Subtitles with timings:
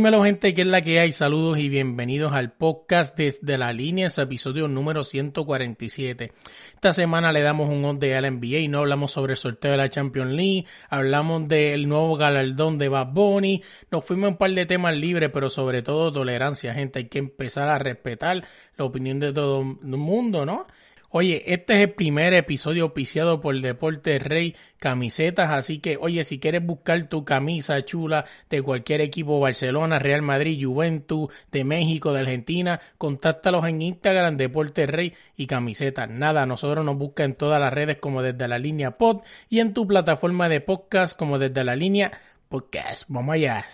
[0.00, 1.12] Dímelo gente, que es la que hay?
[1.12, 6.32] Saludos y bienvenidos al podcast desde la línea, es episodio número 147.
[6.72, 9.76] Esta semana le damos un on de la NBA no hablamos sobre el sorteo de
[9.76, 14.64] la Champions League, hablamos del nuevo galardón de Bad Bunny, nos fuimos un par de
[14.64, 18.42] temas libres, pero sobre todo tolerancia, gente, hay que empezar a respetar
[18.78, 20.66] la opinión de todo el mundo, ¿no?
[21.12, 26.38] Oye, este es el primer episodio auspiciado por Deporte Rey Camisetas, así que, oye, si
[26.38, 32.20] quieres buscar tu camisa chula de cualquier equipo, Barcelona, Real Madrid, Juventus, de México, de
[32.20, 36.08] Argentina, contáctalos en Instagram, Deporte Rey y Camisetas.
[36.08, 39.74] Nada, nosotros nos busca en todas las redes como desde la línea pod y en
[39.74, 42.12] tu plataforma de podcast como desde la línea
[42.48, 43.02] podcast.
[43.08, 43.66] Vamos allá.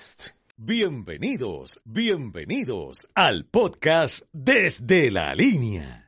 [0.56, 6.05] Bienvenidos, bienvenidos al podcast desde la línea.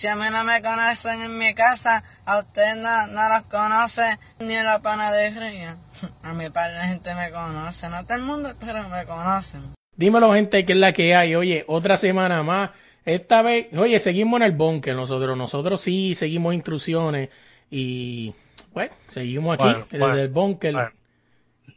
[0.00, 4.18] Si a mí no me conocen en mi casa, a usted no, no los conoce
[4.38, 5.76] ni en la panadería.
[6.22, 9.74] A mi par de gente me conoce, no todo el mundo, pero me conocen.
[9.94, 11.34] Dímelo gente, que es la que hay.
[11.34, 12.70] Oye, otra semana más.
[13.04, 15.36] Esta vez, oye, seguimos en el bunker nosotros.
[15.36, 17.28] Nosotros sí seguimos instrucciones
[17.70, 18.32] y,
[18.72, 20.72] bueno, seguimos aquí Bueno, desde bueno, el bunker.
[20.72, 20.90] bueno.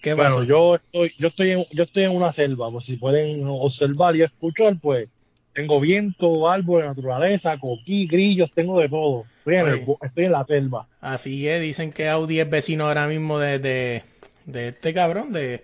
[0.01, 3.43] ¿Qué Bueno, yo estoy, yo estoy en, yo estoy en una selva, pues si pueden
[3.45, 5.09] observar y escuchar, pues
[5.53, 9.25] tengo viento, árboles, naturaleza, coquí, grillos, tengo de todo.
[9.39, 10.87] Estoy en, el bo- estoy en la selva.
[11.01, 14.03] Así es, dicen que Audi es vecino ahora mismo de, de,
[14.45, 15.63] de este cabrón, de,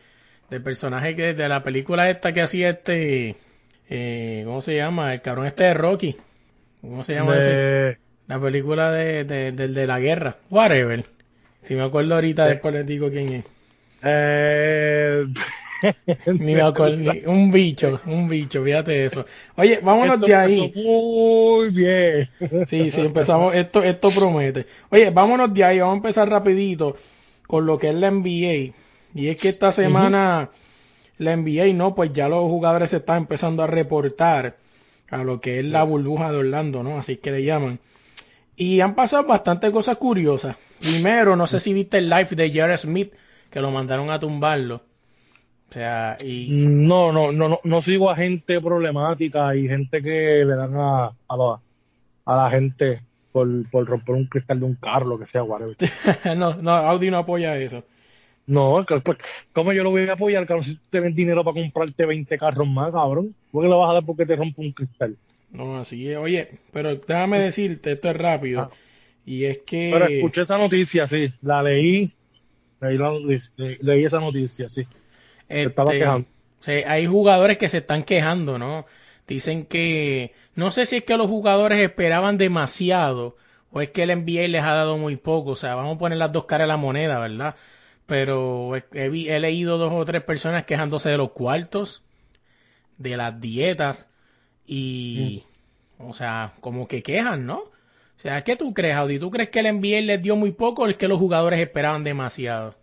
[0.50, 3.35] del personaje que de la película esta que hacía este,
[3.89, 5.13] eh, ¿cómo se llama?
[5.13, 6.16] El cabrón este de Rocky.
[6.81, 7.50] ¿Cómo se llama ese?
[7.50, 10.38] De- La película de, de, del de la guerra.
[10.50, 11.03] Whatever.
[11.59, 13.45] Si me acuerdo ahorita, después les digo quién es.
[14.03, 14.98] eh,
[16.25, 19.25] Ni me acuerdo, un bicho, un bicho, fíjate eso.
[19.56, 20.73] Oye, vámonos Esto de ahí.
[20.75, 22.29] Muy bien.
[22.67, 24.66] Sí, sí, empezamos, esto, esto promete.
[24.89, 26.95] Oye, vámonos de ahí, vamos a empezar rapidito
[27.47, 28.73] con lo que es la NBA.
[29.16, 30.50] Y es que esta semana
[31.18, 34.57] la NBA, no, pues ya los jugadores se están empezando a reportar
[35.09, 36.97] a lo que es la burbuja de Orlando, ¿no?
[36.97, 37.79] Así que le llaman.
[38.56, 40.57] Y han pasado bastantes cosas curiosas.
[40.79, 43.13] Primero, no sé si viste el live de Jared Smith,
[43.50, 44.81] que lo mandaron a tumbarlo.
[45.69, 50.44] O sea, y No, no, no, no, no sigo a gente problemática y gente que
[50.46, 51.59] le dan a, a, la,
[52.25, 55.75] a la gente por, por romper un cristal de un carro, lo que sea, whatever.
[56.38, 57.84] no, no, Audi no apoya eso.
[58.47, 59.19] No, que- pues,
[59.53, 60.63] ¿cómo yo lo voy a apoyar, cabrón?
[60.63, 63.36] Si tú tienes dinero para comprarte 20 carros más, cabrón.
[63.51, 65.16] ¿Por qué le vas a dar porque te rompe un cristal?
[65.51, 66.18] No, así es.
[66.18, 68.62] Oye, pero déjame decirte, esto es rápido.
[68.62, 68.69] Ah.
[69.24, 69.91] Y es que...
[69.94, 71.30] Pero escuché esa noticia, sí.
[71.44, 72.12] La leí.
[72.81, 74.88] Leí, la le- leí esa noticia, sí.
[75.49, 76.27] Este, estaba quejando.
[76.61, 78.85] sí, hay jugadores que se están quejando, ¿no?
[79.27, 80.33] Dicen que...
[80.55, 83.35] No sé si es que los jugadores esperaban demasiado
[83.71, 85.51] o es que el NBA les ha dado muy poco.
[85.51, 87.55] O sea, vamos a poner las dos caras de la moneda, ¿verdad?
[88.05, 92.03] Pero he, he leído dos o tres personas quejándose de los cuartos,
[92.97, 94.09] de las dietas
[94.65, 95.43] y...
[95.99, 97.57] O sea, como que quejan, ¿no?
[97.57, 99.19] O sea, ¿qué tú crees, Audi?
[99.19, 102.03] ¿Tú crees que el NBA les dio muy poco o es que los jugadores esperaban
[102.03, 102.75] demasiado?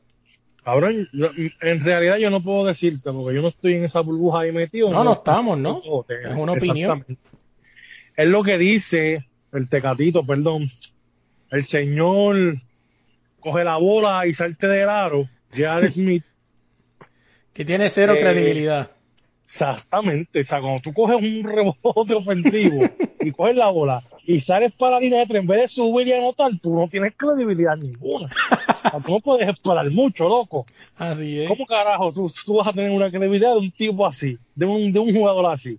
[0.66, 1.30] Cabrón, yo-
[1.62, 4.90] en realidad yo no puedo decirte porque yo no estoy en esa burbuja ahí metido.
[4.90, 5.80] No, no estamos, ¿no?
[6.08, 7.04] Es una opinión.
[8.16, 10.68] Es lo que dice el tecatito, perdón.
[11.52, 12.56] El señor
[13.38, 15.28] coge la bola y salte del aro.
[15.54, 16.24] Jared Smith.
[17.52, 18.90] Que tiene cero Eh, credibilidad.
[19.46, 20.40] Exactamente.
[20.40, 22.82] O sea, cuando tú coges un rebote ofensivo
[23.20, 26.08] y coges la bola y sales para la línea de tres, en vez de subir
[26.08, 28.26] y anotar, tú no tienes credibilidad ninguna.
[28.26, 30.66] O sea, tú no puedes esperar mucho, loco.
[30.96, 31.48] Así es.
[31.48, 34.92] ¿Cómo carajo tú, tú vas a tener una credibilidad de un tipo así, de un,
[34.92, 35.78] de un jugador así?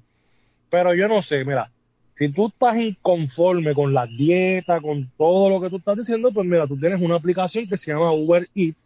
[0.70, 1.70] Pero yo no sé, mira,
[2.18, 6.48] si tú estás inconforme con la dieta, con todo lo que tú estás diciendo, pues
[6.48, 8.78] mira, tú tienes una aplicación que se llama Uber Eats.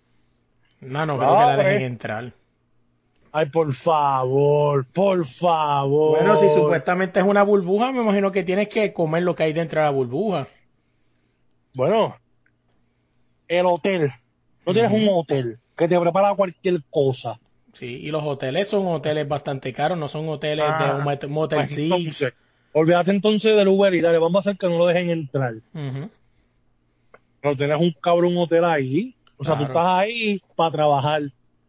[0.82, 1.84] No, no creo que la Ah, dejen pues.
[1.84, 2.34] entrar.
[3.34, 6.18] Ay, por favor, por favor.
[6.18, 9.54] Bueno, si supuestamente es una burbuja, me imagino que tienes que comer lo que hay
[9.54, 10.48] dentro de la burbuja.
[11.74, 12.16] Bueno,
[13.48, 14.12] el hotel.
[14.66, 17.40] No tienes un hotel que te prepara cualquier cosa.
[17.74, 21.28] Sí, y los hoteles son hoteles bastante caros, no son hoteles Ah, de un mot-
[21.30, 21.86] Motel Pues Six.
[21.92, 22.34] entonces,
[22.74, 25.54] olvídate entonces del Uber y dale, vamos a hacer que no lo dejen entrar.
[25.74, 26.10] Ujú.
[27.44, 29.16] No tienes un cabrón hotel ahí.
[29.38, 31.22] O sea, tú estás ahí para trabajar.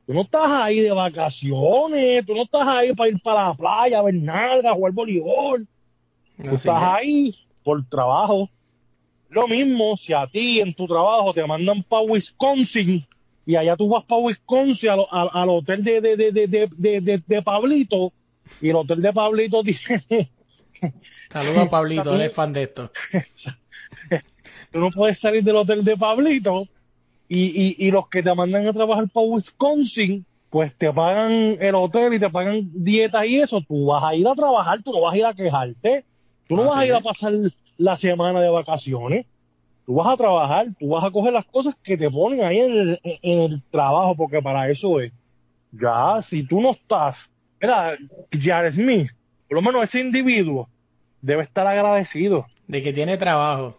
[0.06, 3.99] Tú no estás ahí de vacaciones, tú no estás ahí para ir para la playa,
[3.99, 5.66] a ver nada, jugar voleibol.
[6.43, 6.88] Tú estás es.
[6.88, 8.49] ahí por trabajo.
[9.28, 13.04] Lo mismo si a ti en tu trabajo te mandan para Wisconsin
[13.46, 16.69] y allá tú vas para Wisconsin al, al- al hotel de, de, de, de, de,
[16.76, 18.12] de, de- de Pablito
[18.60, 20.28] y el hotel de Pablito tiene...
[21.31, 22.90] Saludos a Pablito, él es fan de esto.
[24.72, 26.66] tú no puedes salir del hotel de Pablito
[27.34, 31.75] y, y, y los que te mandan a trabajar para Wisconsin, pues te pagan el
[31.75, 35.00] hotel y te pagan dietas y eso, tú vas a ir a trabajar, tú no
[35.00, 36.05] vas a ir a quejarte,
[36.46, 37.32] tú no Así vas a ir a pasar
[37.79, 39.25] la semana de vacaciones,
[39.87, 42.70] tú vas a trabajar, tú vas a coger las cosas que te ponen ahí en
[42.73, 45.11] el, en el trabajo, porque para eso es.
[45.70, 47.31] Ya, si tú no estás,
[47.62, 47.96] mira,
[48.31, 49.11] Jared Smith,
[49.49, 50.69] por lo menos ese individuo
[51.23, 52.44] debe estar agradecido.
[52.69, 53.76] De que tiene trabajo.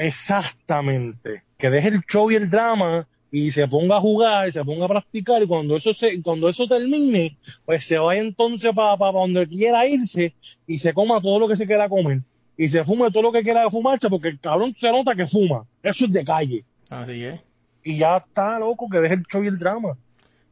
[0.00, 1.42] Exactamente.
[1.58, 4.86] Que deje el show y el drama y se ponga a jugar y se ponga
[4.86, 7.36] a practicar y cuando eso se, cuando eso termine,
[7.66, 10.34] pues se vaya entonces para donde quiera irse
[10.66, 12.20] y se coma todo lo que se quiera comer
[12.56, 15.66] y se fume todo lo que quiera fumarse porque el cabrón se nota que fuma.
[15.82, 16.64] Eso es de calle.
[16.88, 17.38] Así es.
[17.84, 19.98] Y ya está loco que deje el show y el drama.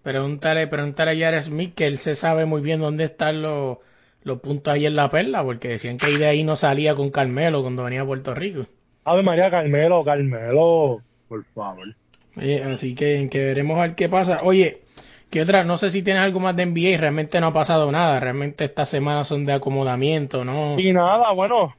[0.02, 3.78] Pregúntale, pregúntale a Jared Smith que él se sabe muy bien dónde están los,
[4.24, 7.10] los puntos ahí en la perla, porque decían que ahí de ahí no salía con
[7.10, 8.66] Carmelo cuando venía a Puerto Rico.
[9.04, 11.88] Ave María Carmelo, Carmelo, por favor.
[12.36, 14.40] Oye, así que, que veremos a ver qué pasa.
[14.42, 14.82] Oye,
[15.30, 15.64] ¿qué otra?
[15.64, 18.88] No sé si tienes algo más de NBA, realmente no ha pasado nada, realmente estas
[18.88, 20.78] semanas son de acomodamiento, ¿no?
[20.78, 21.74] Y nada, bueno,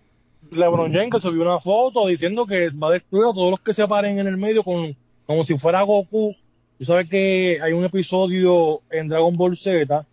[0.51, 3.73] LeBron James que subió una foto diciendo que va a destruir a todos los que
[3.73, 4.95] se paren en el medio con,
[5.25, 6.35] como si fuera Goku.
[6.77, 10.05] Tú sabes que hay un episodio en Dragon Ball Z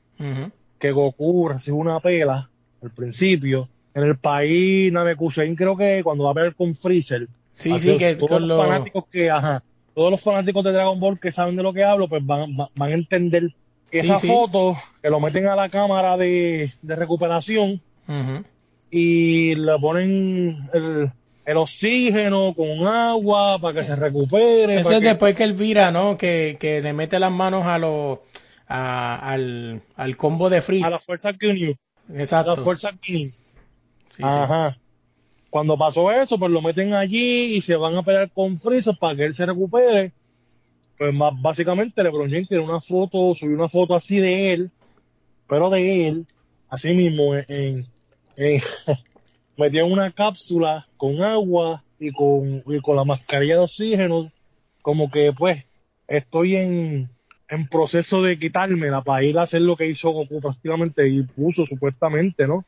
[0.78, 2.50] que Goku recibe una pela
[2.82, 3.68] al principio.
[3.96, 7.26] En el país Namekusein creo que cuando va a pelear con Freezer.
[7.54, 9.62] Sí, así sí, que todos con los fanáticos que, ajá,
[9.94, 12.68] todos los fanáticos de Dragon Ball que saben de lo que hablo, pues van, van-
[12.76, 13.44] van a entender
[13.90, 14.26] que Sí, esa sí.
[14.28, 18.44] foto que lo meten a la cámara de, de recuperación Ujú.
[18.90, 21.10] y le ponen el,
[21.46, 24.80] el oxígeno con agua para que se recupere.
[24.80, 26.18] Eso es que- después que él vira, ¿no?
[26.18, 28.18] Que, que le mete las manos a los...
[28.68, 30.90] a- al, al combo de a Freeze.
[30.90, 31.32] la fuerza a
[32.14, 32.54] Exacto.
[32.56, 32.90] la fuerza.
[33.02, 33.30] Sí,
[34.22, 34.78] Ajá.
[35.50, 39.16] Cuando pasó eso, pues lo meten allí y se van a pelear con Freezer para
[39.16, 40.12] que él se recupere.
[40.98, 44.70] Pues más básicamente LeBron James tiene una foto, subió una foto así de él,
[45.48, 46.26] pero de él,
[46.68, 47.86] así mismo, en,
[48.36, 48.62] en
[49.84, 54.30] una cápsula con agua y con, y con la mascarilla de oxígeno,
[54.82, 55.64] como que pues
[56.06, 57.10] estoy en,
[57.48, 61.66] en proceso de quitármela para ir a hacer lo que hizo Goku prácticamente y puso
[61.66, 62.64] supuestamente, ¿no?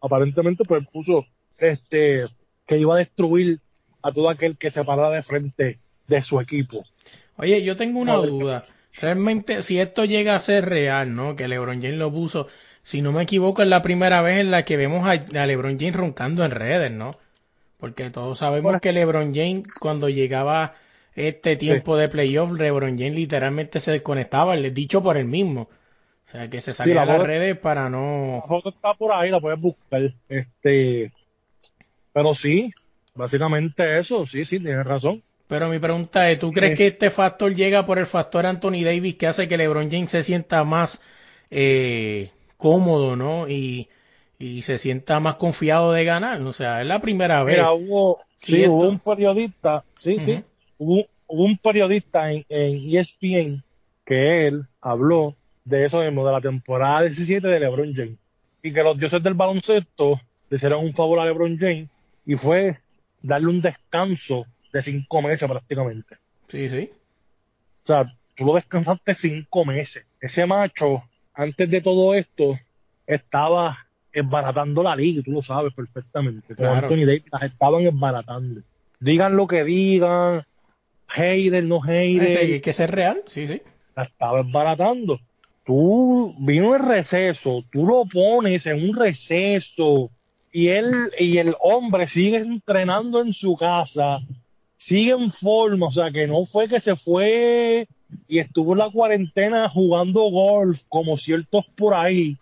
[0.00, 1.26] Aparentemente pues puso
[1.58, 2.24] este
[2.66, 3.60] que iba a destruir
[4.02, 6.84] a todo aquel que se parara de frente de su equipo.
[7.36, 8.62] Oye, yo tengo una duda.
[9.00, 11.36] Realmente, si esto llega a ser real, ¿no?
[11.36, 12.48] Que LeBron James lo puso,
[12.82, 15.78] si no me equivoco, es la primera vez en la que vemos a, a LeBron
[15.78, 17.12] James roncando en redes, ¿no?
[17.78, 18.80] Porque todos sabemos Bueno.
[18.80, 20.74] que LeBron James, cuando llegaba
[21.14, 25.68] este tiempo de playoff, LeBron James literalmente se desconectaba, le- dicho por él mismo.
[26.28, 28.40] O sea, que se salía la de las redes para no...
[28.42, 30.12] La foto está por ahí, la puedes buscar.
[30.28, 31.10] Este,
[32.12, 32.70] pero sí,
[33.14, 35.22] básicamente eso, sí, sí, tienes razón.
[35.46, 39.14] Pero mi pregunta es, ¿tú crees que este factor llega por el factor Anthony Davis
[39.14, 41.00] que hace que LeBron James se sienta más
[41.50, 43.48] eh, cómodo, ¿no?
[43.48, 43.88] Y,
[44.38, 46.42] y se sienta más confiado de ganar.
[46.42, 47.56] O sea, es la primera vez.
[47.56, 50.44] Mira, hubo, Sí, esto- hubo un periodista, sí, sí,
[50.76, 53.62] hubo, hubo un periodista en, en ESPN
[54.04, 55.34] que él habló
[55.68, 58.18] de eso mismo, de la temporada 17 de LeBron James.
[58.62, 60.20] Y que los dioses del baloncesto
[60.50, 61.88] le hicieron un favor a LeBron James
[62.26, 62.76] y fue
[63.22, 66.16] darle un descanso de cinco meses prácticamente.
[66.48, 66.90] Sí, sí.
[67.84, 68.04] O sea,
[68.36, 70.04] tú lo descansaste cinco meses.
[70.20, 71.02] Ese macho,
[71.34, 72.58] antes de todo esto,
[73.06, 73.78] estaba
[74.12, 76.54] esbaratando la liga, tú lo sabes perfectamente.
[76.54, 76.86] Claro.
[76.86, 78.60] Anthony Davis las estaban esbaratando.
[79.00, 80.42] Digan lo que digan,
[81.06, 83.62] hater, no Ese- hay que ser real, sí, sí.
[83.94, 85.20] la estaba esbaratando.
[85.68, 90.08] Tú vino el receso, tú lo pones en un receso
[90.50, 94.20] y él y el hombre sigue entrenando en su casa,
[94.78, 97.86] sigue en forma, o sea que no fue que se fue
[98.28, 102.38] y estuvo en la cuarentena jugando golf, como ciertos por ahí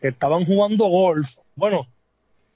[0.00, 1.38] que estaban jugando golf.
[1.56, 1.88] Bueno,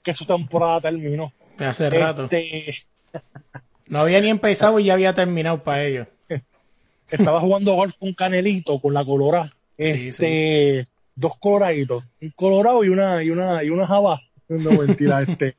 [0.05, 1.33] que su temporada terminó.
[1.59, 2.29] Hace rato.
[2.31, 2.87] Este,
[3.87, 6.07] No había ni empezado y ya había terminado para ellos.
[7.11, 9.03] estaba jugando golf con Canelito, con la
[9.77, 14.21] Sí, Este, dos coloraditos, un colorado y una, y una, y una java.
[14.47, 15.55] No mentira, este.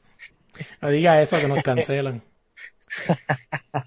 [0.80, 2.22] No diga eso que nos cancelan.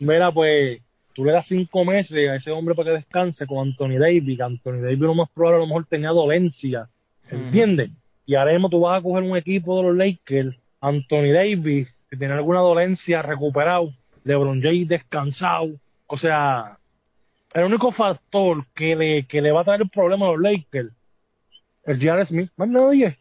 [0.00, 0.82] Mira, pues,
[1.14, 4.42] tú le das cinco meses a ese hombre para que descanse con Anthony Davis, que
[4.42, 6.88] Anthony Davis lo más probable a lo mejor tenía dolencia,
[7.30, 7.90] ¿entiendes?
[8.26, 12.16] Y ahora mismo tú vas a coger un equipo de los Lakers, Anthony Davis, que
[12.16, 13.92] tiene alguna dolencia, recuperado,
[14.24, 15.70] LeBron James descansado,
[16.06, 16.78] o sea,
[17.54, 20.92] el único factor que le, que le va a traer el problema a los Lakers,
[21.84, 22.24] el J.R.
[22.26, 23.16] Smith, más nadie.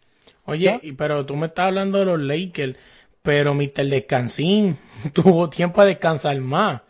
[0.46, 0.80] Oye, ¿Ya?
[0.82, 2.75] y- pero tú me estás hablando de los Lakers,
[3.22, 3.86] pero Mr.
[3.88, 4.78] Descansín
[5.13, 6.82] tuvo tiempo a descansar más.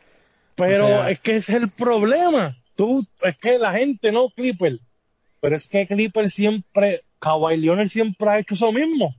[0.55, 2.51] Pero O sea- es que es el problema.
[2.75, 4.79] Tú, es que la gente no Clipper.
[5.39, 9.13] Pero es que Clipper siempre, Kawhi Leonard siempre ha hecho eso mismo.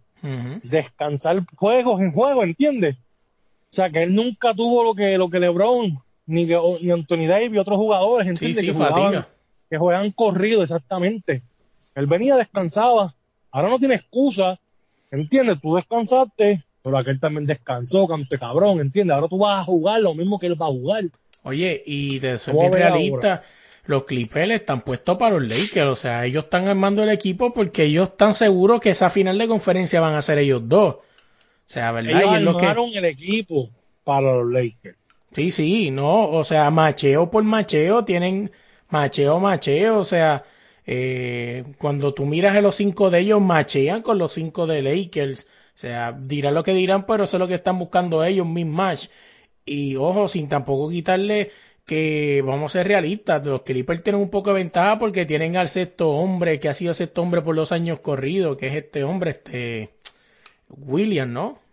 [0.62, 2.97] Descansar juegos en juego, ¿entiendes?
[2.97, 7.54] O sea, que él nunca tuvo lo que, lo que LeBron, ni, ni Anthony Davis
[7.54, 8.61] y otros jugadores, ¿entiendes?
[8.61, 9.26] sí, que, jugaban,
[9.71, 11.43] que juegan corrido, exactamente.
[11.95, 13.14] Él venía, descansaba.
[13.50, 14.59] Ahora no tiene excusa,
[15.11, 15.61] ¿entiendes?
[15.61, 19.14] Tú descansaste, pero aquel también descansó, cante cabrón, ¿entiendes?
[19.14, 21.04] Ahora tú vas a jugar lo mismo que él va a jugar.
[21.45, 23.43] Oye, y de ser bien realista,
[23.87, 25.88] los Clippers están puestos para los Lakers.
[25.90, 29.47] O sea, ellos están armando el equipo porque ellos están seguros que esa final de
[29.47, 30.95] conferencia van a ser ellos dos.
[30.97, 31.02] O
[31.66, 32.21] sea, ¿verdad?
[32.21, 32.66] Ellos Y es lo que...
[32.66, 33.69] armaron el equipo
[34.02, 34.97] para los Lakers.
[35.35, 38.53] Sí, sí, no, o sea, macheo por macheo, tienen
[38.88, 40.45] macheo, macheo, o sea,
[40.87, 45.43] eh, cuando tú miras a los cinco de ellos, machean con los cinco de Lakers,
[45.43, 49.09] o sea, dirán lo que dirán, pero eso es lo que están buscando ellos, mismatch.
[49.67, 51.50] Y ojo, sin tampoco quitarle
[51.87, 55.69] que vamos a ser realistas, los Clippers tienen un poco de ventaja porque tienen al
[55.69, 59.33] sexto hombre, que ha sido sexto hombre por dos años corridos, que es este hombre,
[59.33, 59.91] este
[60.69, 61.63] William, ¿no?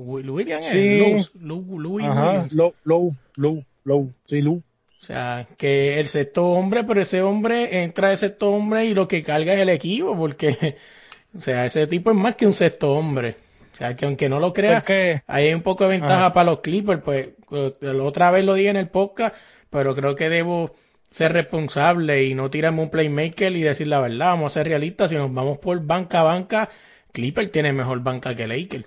[0.00, 0.98] Wi- William es Sí.
[1.40, 4.56] Lou, Lou- Ajá, low, low, low, low, sí, low.
[4.56, 9.08] O sea, que el sexto hombre, pero ese hombre entra de sexto hombre y lo
[9.08, 10.76] que carga es el equipo, porque,
[11.34, 13.36] o sea, ese tipo es más que un sexto hombre.
[13.72, 14.84] O sea, que aunque no lo creas,
[15.26, 16.34] hay un poco de ventaja Ajá.
[16.34, 19.34] para los Clippers, pues, eh, la otra vez lo dije en el podcast,
[19.70, 20.72] pero creo que debo
[21.10, 25.10] ser responsable y no tirarme un playmaker y decir la verdad, vamos a ser realistas,
[25.10, 26.68] si nos vamos por banca a banca,
[27.12, 28.84] Clipper tiene mejor banca que Lakers.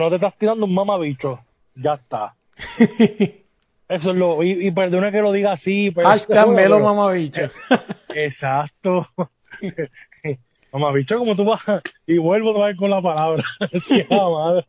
[0.00, 1.38] No te estás tirando un mamabicho.
[1.74, 2.34] Ya está.
[3.88, 4.42] Eso es lo.
[4.42, 5.90] Y, y perdona que lo diga así.
[5.90, 7.42] Pero, Carmelo, pero- mamabicho.
[8.14, 9.06] Exacto.
[10.72, 11.60] mamabicho, como tú vas.
[12.06, 13.44] Y vuelvo otra vez con la palabra.
[13.80, 14.64] sí, la madre.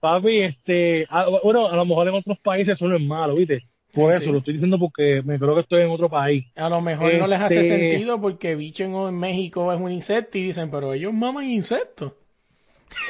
[0.00, 1.06] Papi, este.
[1.08, 3.66] a- bueno, a lo mejor en otros países eso no es malo, ¿viste?
[3.92, 4.32] Por eso sí.
[4.32, 6.46] lo estoy diciendo porque me creo que estoy en otro país.
[6.56, 9.90] A lo mejor no les hace Este- sentido porque bicho en, en México es un
[9.90, 12.12] insecto y dicen, pero ellos maman insectos.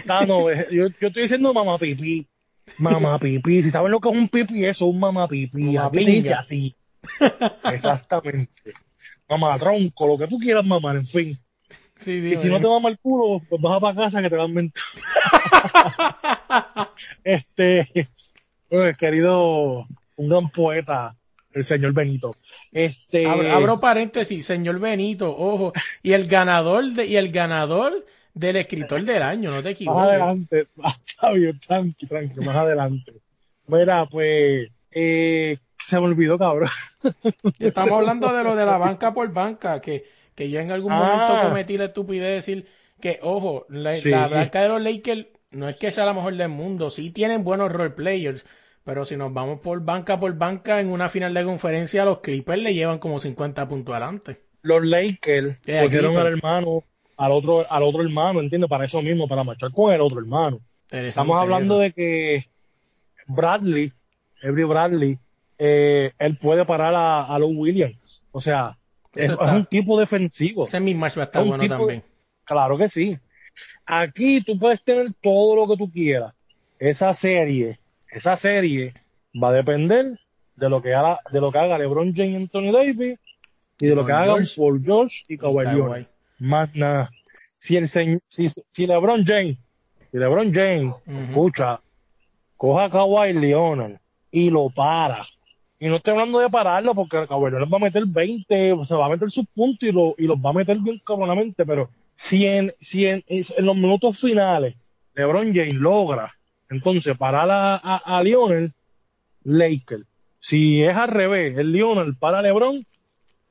[0.08, 2.26] Ah, no, eh, yo, yo estoy diciendo mamá pipí.
[2.78, 3.62] Mamá pipí.
[3.62, 5.62] Si saben lo que es un pipí, eso es un mamá pipí.
[5.62, 6.38] Mamá pinga.
[6.38, 6.74] así.
[7.72, 8.72] Exactamente.
[9.28, 11.38] Mamá tronco, lo que tú quieras mamar, en fin.
[11.96, 14.50] Sí, Y si no te mama el culo, pues vas para casa que te van
[14.50, 14.82] a mentir.
[17.24, 18.08] este,
[18.68, 21.16] pues, querido, un gran poeta,
[21.52, 22.36] el señor Benito.
[22.70, 28.04] Este, Abro, abro paréntesis, señor Benito, ojo, y el ganador de, y el ganador
[28.36, 30.08] del escritor del año, no te más equivoques.
[30.10, 30.66] adelante,
[31.06, 33.12] está bien, tranqui, tranqui, más adelante.
[33.66, 36.68] Mira, pues, eh, se me olvidó, cabrón.
[37.58, 40.98] Estamos hablando de lo de la banca por banca, que, que yo en algún Ah.
[40.98, 42.66] momento cometí la estupidez de decir
[43.00, 44.10] que, ojo, la, Sí.
[44.10, 47.42] la banca de los Lakers no es que sea la mejor del mundo, sí tienen
[47.42, 48.44] buenos role players,
[48.84, 52.62] pero si nos vamos por banca por banca en una final de conferencia, los Clippers
[52.62, 54.42] le llevan como 50 puntos adelante.
[54.62, 56.84] Los Lakers cogieron al hermano,
[57.16, 58.68] al otro, al otro hermano, ¿entiendes?
[58.68, 60.58] Para eso mismo, para marchar con el otro hermano.
[60.90, 62.46] Estamos hablando de que
[63.26, 63.92] Bradley,
[64.42, 65.18] Every Bradley,
[65.58, 68.22] eh, él puede parar a, a los Williams.
[68.30, 68.74] O sea,
[69.14, 70.64] es, un tipo defensivo.
[70.64, 72.02] Ese mismatch va a estar bueno tipo- también.
[72.44, 73.16] Claro que sí.
[73.86, 76.34] Aquí tú puedes tener todo lo que tú quieras.
[76.78, 77.78] Esa serie,
[78.10, 78.92] esa serie
[79.42, 80.18] va a depender
[80.54, 83.18] de lo que haga, de lo que haga LeBron James y Anthony Davis
[83.78, 84.46] y de lo que hagan.
[84.56, 85.76] Paul George y Kawhi Kawhi.
[85.76, 86.06] Leonard.
[86.38, 87.10] Más nada.
[87.58, 89.56] Si el señ- si, si LeBron James,
[90.10, 91.80] si LeBron James, escucha,
[92.56, 93.98] coja a Kawhi Leonard
[94.30, 95.26] y lo para.
[95.78, 98.96] Y no estoy hablando de pararlo porque Kawhi Leonard va a meter 20, o sea,
[98.98, 101.88] va a meter sus puntos y, lo, y los va a meter bien cabronamente, pero
[102.14, 104.74] si en, si en, en los minutos finales
[105.14, 106.32] LeBron James logra
[106.70, 108.70] entonces parar a, a, a Leonard,
[109.44, 110.06] Lakers.
[110.40, 112.84] Si es al revés, el Lionel para LeBron,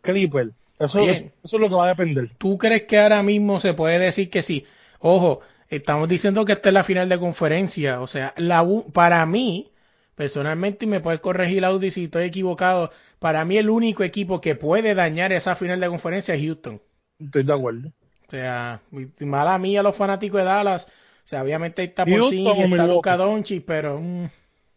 [0.01, 0.49] Clipper.
[0.79, 1.11] Eso, Oye.
[1.11, 2.29] eso, es lo que va a depender.
[2.37, 4.65] ¿Tú crees que ahora mismo se puede decir que sí?
[4.99, 8.01] Ojo, estamos diciendo que esta es la final de conferencia.
[8.01, 9.71] O sea, la u- para mí,
[10.15, 14.55] personalmente, y me puedes corregir, Audi, si estoy equivocado, para mí el único equipo que
[14.55, 16.81] puede dañar esa final de conferencia es Houston.
[17.19, 17.89] Estoy de acuerdo.
[18.27, 18.81] O sea,
[19.19, 20.85] mala mía los fanáticos de Dallas.
[20.85, 22.85] O sea, obviamente está por Houston sí, o está Milwaukee.
[22.87, 24.25] Luka Doncic, pero mm,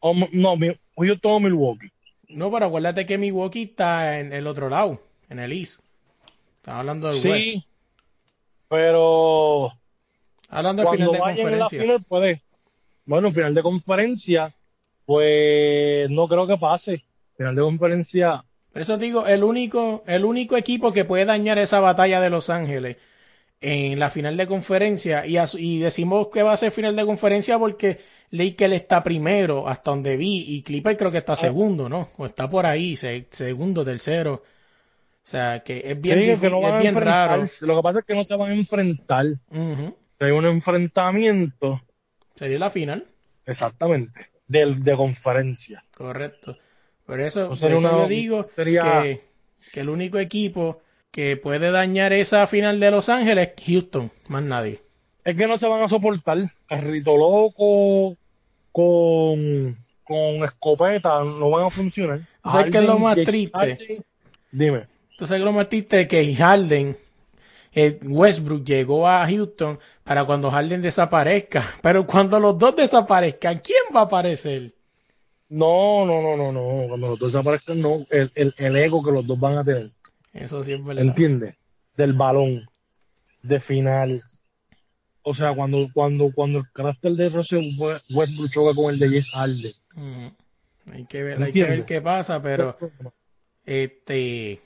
[0.00, 0.56] O, no,
[0.96, 1.90] Houston o Milwaukee.
[2.28, 5.80] no, pero acuérdate que Milwaukee está en el otro lado, en el East.
[6.68, 7.44] Hablando del West.
[7.44, 7.62] Sí,
[8.68, 9.72] pero
[10.48, 11.80] Hablando de final de conferencia.
[11.80, 12.42] final puede.
[13.04, 14.52] Bueno, final de conferencia,
[15.06, 17.04] pues no creo que pase.
[17.36, 18.44] Final de conferencia,
[18.74, 22.96] eso digo, el único, el único equipo que puede dañar esa batalla de Los Ángeles
[23.60, 27.58] en la final de conferencia, y, y decimos que va a ser final de conferencia
[27.58, 27.98] porque
[28.30, 32.10] Lakers está primero, hasta donde vi, y Clipper creo que está segundo, ¿no?
[32.18, 34.44] O está por ahí, se- segundo, tercero.
[35.28, 37.44] O sea, que es bien, sí, difí- que no van es bien raro.
[37.60, 39.26] Lo que pasa es que no se van a enfrentar.
[39.50, 39.94] Ujú.
[40.20, 41.82] Hay un enfrentamiento,
[42.34, 43.04] Sería la final,
[43.44, 45.84] exactamente, del, de conferencia.
[45.94, 46.56] correcto.
[47.04, 49.22] Por eso, por sería eso una- yo digo sería- que,
[49.70, 50.80] que el único equipo
[51.10, 54.80] que puede dañar esa final de Los Ángeles es Houston, más nadie.
[55.24, 56.38] Es que no se van a soportar.
[56.66, 58.16] Carrito loco
[58.72, 62.20] con, con escopeta no van a funcionar.
[62.44, 64.04] ¿Sabes qué es lo más triste?
[64.50, 64.86] Dime.
[65.18, 66.96] Entonces lo más triste es que Harden,
[67.74, 71.74] eh, Westbrook llegó a Houston para cuando Harden desaparezca.
[71.82, 74.72] Pero cuando los dos desaparezcan, ¿quién va a aparecer?
[75.48, 76.86] No, no, no, no, no.
[76.86, 77.96] Cuando los dos desaparezcan, no.
[78.12, 79.86] El, el, el ego que los dos van a tener.
[80.34, 81.02] Eso sí es verdad.
[81.02, 81.56] ¿Entiendes?
[81.96, 82.64] Del balón.
[83.42, 84.22] De final.
[85.22, 89.30] O sea, cuando, cuando, cuando el carácter de Russell Westbrook choca con el de James
[89.30, 89.72] Harden.
[90.92, 92.78] Hay que ver, hay que ver qué pasa, pero
[93.66, 94.62] este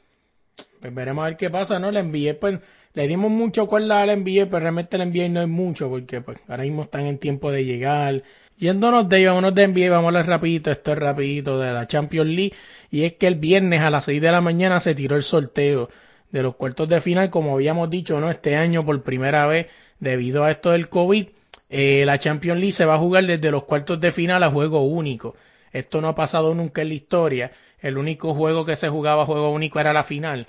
[0.82, 1.90] pues veremos a ver qué pasa, ¿no?
[1.90, 2.58] La NBA, pues,
[2.94, 6.20] le dimos mucho cuerda a la NBA, pero realmente la NBA no es mucho, porque
[6.20, 8.22] pues ahora mismo están en tiempo de llegar.
[8.58, 12.52] Yéndonos de vámonos de NBA, vamos a rapidito, esto es rapidito de la Champions League,
[12.90, 15.88] y es que el viernes a las 6 de la mañana se tiró el sorteo
[16.32, 18.30] de los cuartos de final, como habíamos dicho, ¿no?
[18.30, 19.68] Este año por primera vez,
[20.00, 21.28] debido a esto del COVID,
[21.70, 24.82] eh, la Champions League se va a jugar desde los cuartos de final a juego
[24.82, 25.36] único.
[25.72, 27.52] Esto no ha pasado nunca en la historia.
[27.80, 30.46] El único juego que se jugaba a juego único era la final.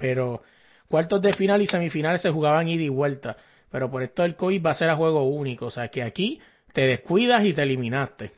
[0.00, 0.42] Pero
[0.88, 3.36] cuartos de final y semifinales se jugaban ida y vuelta.
[3.70, 5.66] Pero por esto del COVID va a ser a juego único.
[5.66, 6.40] O sea que aquí
[6.72, 8.32] te descuidas y te eliminaste.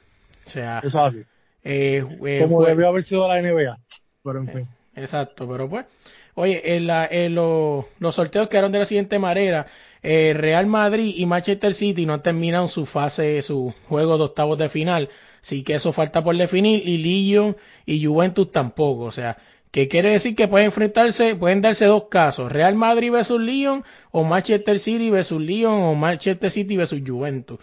[0.47, 1.23] O sea, es así.
[1.65, 3.79] eh, eh, Como debió haber sido la NBA.
[4.23, 4.69] Pero en fin.
[4.95, 5.87] Exacto, pero pues,
[6.35, 9.67] oye, en la- en lo- los sorteos quedaron de la siguiente manera.
[10.03, 14.59] Eh, Real Madrid y Manchester City no han terminado su fase, su juego de octavos
[14.59, 15.09] de final.
[15.43, 16.87] Así que eso falta por definir.
[16.87, 19.05] Y Lyon y Juventus tampoco.
[19.05, 19.39] O sea,
[19.73, 22.53] que quiere decir que pueden enfrentarse, pueden darse dos casos.
[22.53, 27.59] Real Madrid versus Lyon o Manchester City versus Lyon o Manchester City versus Juventus.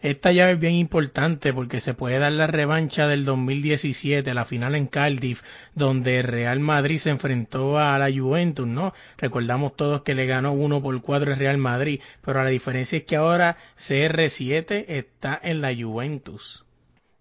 [0.00, 4.74] Esta llave es bien importante porque se puede dar la revancha del 2017, la final
[4.74, 5.42] en Cardiff,
[5.74, 8.92] donde Real Madrid se enfrentó a la Juventus, ¿no?
[9.16, 13.04] Recordamos todos que le ganó 1 por 4 el Real Madrid, pero la diferencia es
[13.04, 16.64] que ahora CR7 está en la Juventus.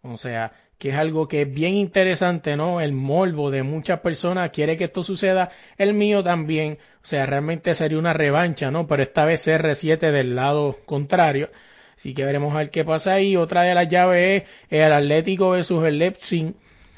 [0.04, 2.82] O sea, que es algo que es bien interesante, ¿no?
[2.82, 6.78] El morbo de muchas personas quiere que esto suceda, el mío también.
[7.04, 8.86] O sea, realmente sería una revancha, ¿no?
[8.86, 11.50] Pero esta vez CR7 del lado contrario.
[11.96, 13.36] Así que veremos a ver qué pasa ahí.
[13.36, 16.54] Otra de las llaves es el Atlético versus el Leipzig.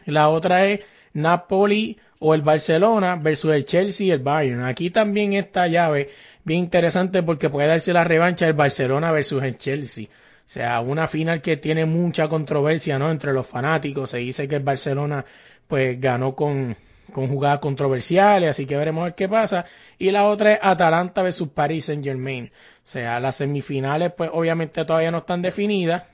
[0.06, 4.64] La otra es Napoli o el Barcelona versus el Chelsea y el Bayern.
[4.66, 6.10] Aquí también esta llave
[6.44, 10.08] bien interesante porque puede darse la revancha del Barcelona versus el Chelsea.
[10.50, 13.12] O sea, una final que tiene mucha controversia, ¿no?
[13.12, 14.10] Entre los fanáticos.
[14.10, 15.24] Se dice que el Barcelona,
[15.68, 16.76] pues, ganó con,
[17.14, 19.68] con jugadas controversiales, así que veremos a ver qué pasa.
[20.00, 22.46] Y la otra es Atalanta versus Paris Saint Germain.
[22.48, 22.50] O
[22.82, 26.06] sea, las semifinales, pues, obviamente todavía no están definidas.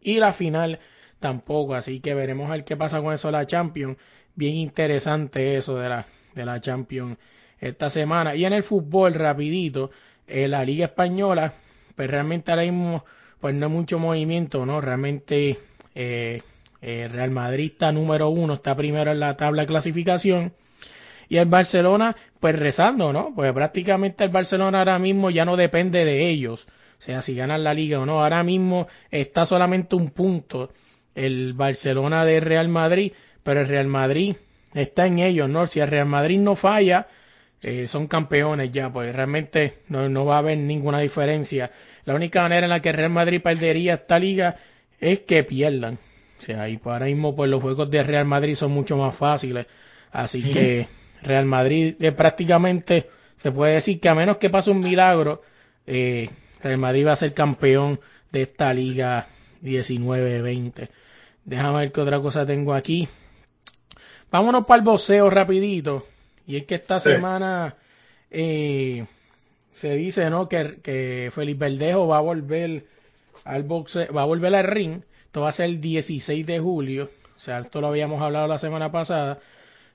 [0.00, 0.80] Y la final
[1.20, 3.98] tampoco, así que veremos a ver qué pasa con eso la Champions.
[4.34, 7.18] Bien interesante eso de la, de la Champions
[7.60, 8.34] esta semana.
[8.36, 9.90] Y en el fútbol, rapidito,
[10.26, 11.52] eh, la Liga Española,
[11.94, 13.04] pues realmente ahora mismo
[13.42, 14.80] pues no hay mucho movimiento, ¿no?
[14.80, 15.58] Realmente
[15.96, 16.42] eh,
[16.80, 20.52] eh, Real Madrid está número uno, está primero en la tabla de clasificación.
[21.28, 23.32] Y el Barcelona, pues rezando, ¿no?
[23.34, 26.68] Pues prácticamente el Barcelona ahora mismo ya no depende de ellos.
[27.00, 28.22] O sea, si ganan la liga o no.
[28.22, 30.70] Ahora mismo está solamente un punto
[31.16, 34.36] el Barcelona de Real Madrid, pero el Real Madrid
[34.72, 35.66] está en ellos, ¿no?
[35.66, 37.08] Si el Real Madrid no falla,
[37.60, 41.72] eh, son campeones ya, pues realmente no, no va a haber ninguna diferencia.
[42.04, 44.56] La única manera en la que Real Madrid perdería esta liga
[45.00, 45.98] es que pierdan.
[46.40, 49.66] O sea, y ahora mismo pues los juegos de Real Madrid son mucho más fáciles.
[50.10, 50.88] Así que
[51.22, 55.42] Real Madrid eh, prácticamente se puede decir que a menos que pase un milagro,
[55.86, 56.28] eh,
[56.62, 58.00] Real Madrid va a ser campeón
[58.32, 59.26] de esta liga
[59.62, 60.88] 19-20.
[61.44, 63.08] Déjame ver qué otra cosa tengo aquí.
[64.30, 66.06] Vámonos para el boxeo rapidito.
[66.46, 67.10] Y es que esta Sí.
[67.10, 67.76] semana
[68.30, 69.04] eh,
[69.82, 70.48] se dice ¿no?
[70.48, 72.86] que, que Felipe Verdejo va a volver
[73.42, 75.02] al boxeo, va a volver al ring.
[75.24, 77.10] Esto va a ser el 16 de julio.
[77.36, 79.40] O sea, esto lo habíamos hablado la semana pasada.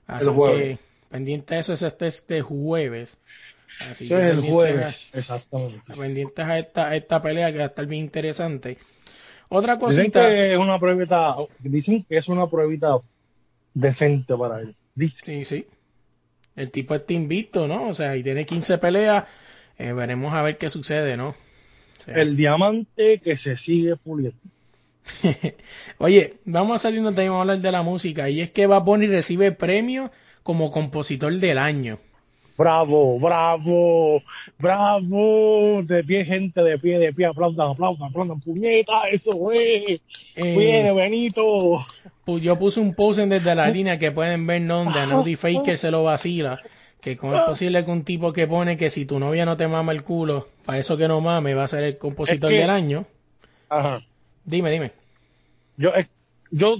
[0.06, 0.78] Así El jueves.
[0.78, 3.16] que pendiente de eso es este, este jueves.
[3.90, 5.80] Así Eso es el jueves, exactamente.
[5.96, 8.76] pendientes a esta, a esta pelea que va a estar bien interesante.
[9.48, 10.28] Otra Dicen cosita.
[10.28, 12.98] que es una pruebita, dicen que es una pruebita
[13.72, 14.76] decente para él.
[14.94, 15.24] Dicen.
[15.24, 15.66] Sí, sí.
[16.56, 17.88] El tipo está invicto, ¿no?
[17.88, 19.24] O sea, y tiene 15 peleas.
[19.78, 21.28] Eh, veremos a ver qué sucede, ¿no?
[21.30, 21.34] O
[22.04, 24.36] sea, El diamante que se sigue puliendo.
[25.98, 28.28] Oye, vamos a de ahí, vamos a hablar de la música.
[28.28, 30.10] Y es que Bad Bunny recibe premio
[30.42, 31.98] como compositor del año.
[32.56, 34.20] Bravo, bravo,
[34.58, 35.82] bravo.
[35.84, 37.26] De pie, gente, de pie, de pie.
[37.26, 38.40] Aplaudan, aplaudan, aplaudan.
[38.40, 40.00] Puñeta, eso es.
[40.34, 41.44] Eh, Viene, Benito.
[42.26, 44.84] pu- yo puse un post en desde la línea que pueden ver ¿no?
[44.84, 46.60] donde Naughty Faker se lo vacila.
[47.00, 49.68] Que cómo es posible que un tipo que pone que si tu novia no te
[49.68, 52.60] mama el culo, para eso que no mame, va a ser el compositor Es que-
[52.62, 53.06] del año.
[53.68, 53.98] Ajá.
[54.44, 54.92] Dime, dime.
[55.76, 56.08] Yo, es,
[56.50, 56.76] yo,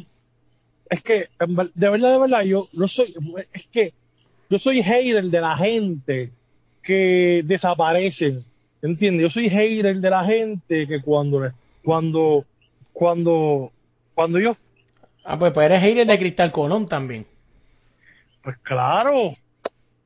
[0.91, 3.15] es que, de verdad, de verdad, yo no soy,
[3.53, 3.93] es que
[4.51, 6.31] yo soy hater de la gente
[6.83, 8.43] que desaparecen,
[8.83, 9.23] ¿entiendes?
[9.23, 11.53] Yo soy hater de la gente que cuando,
[11.85, 12.45] cuando,
[12.93, 13.71] cuando,
[14.15, 14.57] cuando yo,
[15.25, 17.27] Ah, pues, pues eres hater de Cristal Colón también.
[18.43, 19.35] pues claro,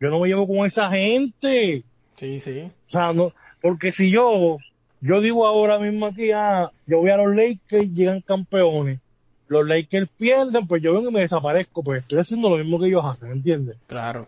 [0.03, 1.85] yo no me llevo con esa gente,
[2.17, 2.63] Sí, sí.
[2.89, 4.59] o sea, no, porque si yo,
[5.01, 9.01] yo digo ahora mismo aquí, ah, yo voy a los Lakers, llegan campeones,
[9.47, 12.89] los Lakers pierden, pues yo vengo y me desaparezco, pues estoy haciendo lo mismo que
[12.89, 13.77] ellos hacen, ¿entiendes?
[13.87, 14.27] Claro.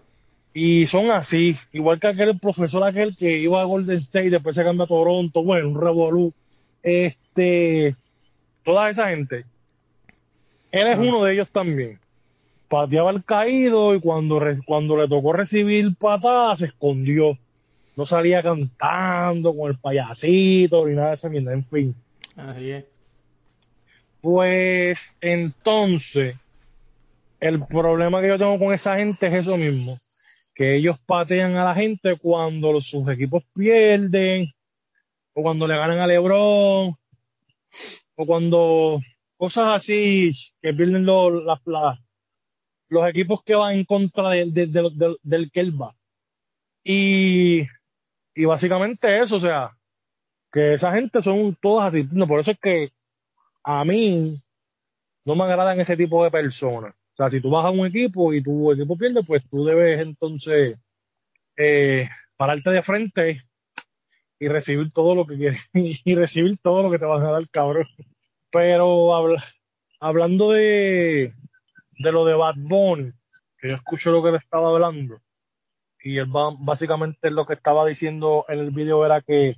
[0.52, 4.62] Y son así, igual que aquel profesor aquel que iba a Golden State, después se
[4.62, 6.32] cambia a Toronto, bueno, un revolú.
[6.84, 7.96] Este,
[8.62, 9.44] toda esa gente.
[10.70, 11.98] Él es uno de ellos también.
[12.74, 17.38] Pateaba el caído y cuando, cuando le tocó recibir patadas se escondió.
[17.94, 21.94] No salía cantando con el payasito ni nada de esa mierda, en fin.
[22.34, 22.84] Así es.
[24.20, 26.34] Pues entonces,
[27.38, 29.96] el problema que yo tengo con esa gente es eso mismo,
[30.52, 34.50] que ellos patean a la gente cuando los- sus equipos pierden,
[35.32, 36.92] o cuando le ganan a LeBron,
[38.16, 38.98] o cuando
[39.36, 42.03] cosas así que pierden los, las- las-
[42.88, 45.94] los equipos que van en contra de- de- de- de- del que él va.
[46.84, 47.62] Y,
[48.34, 49.70] y básicamente eso, o sea,
[50.52, 51.94] que esa gente son todas.
[52.12, 52.90] No, por eso es que
[53.64, 54.36] a mí
[55.24, 56.94] no me agradan ese tipo de personas.
[57.14, 60.00] O sea, si tú vas a un equipo y tu equipo pierde, pues tú debes
[60.00, 60.78] entonces
[61.56, 63.42] eh, pararte de frente
[64.38, 67.48] y recibir todo lo que quieres y recibir todo lo que te van a dar,
[67.50, 67.86] cabrón.
[68.50, 69.44] Pero habla-
[70.00, 71.32] hablando de,
[71.98, 73.10] de lo de Bad Bunny,
[73.58, 75.20] que yo escucho lo que él estaba hablando,
[76.02, 76.26] y él
[76.58, 79.54] básicamente lo que estaba diciendo en el video era que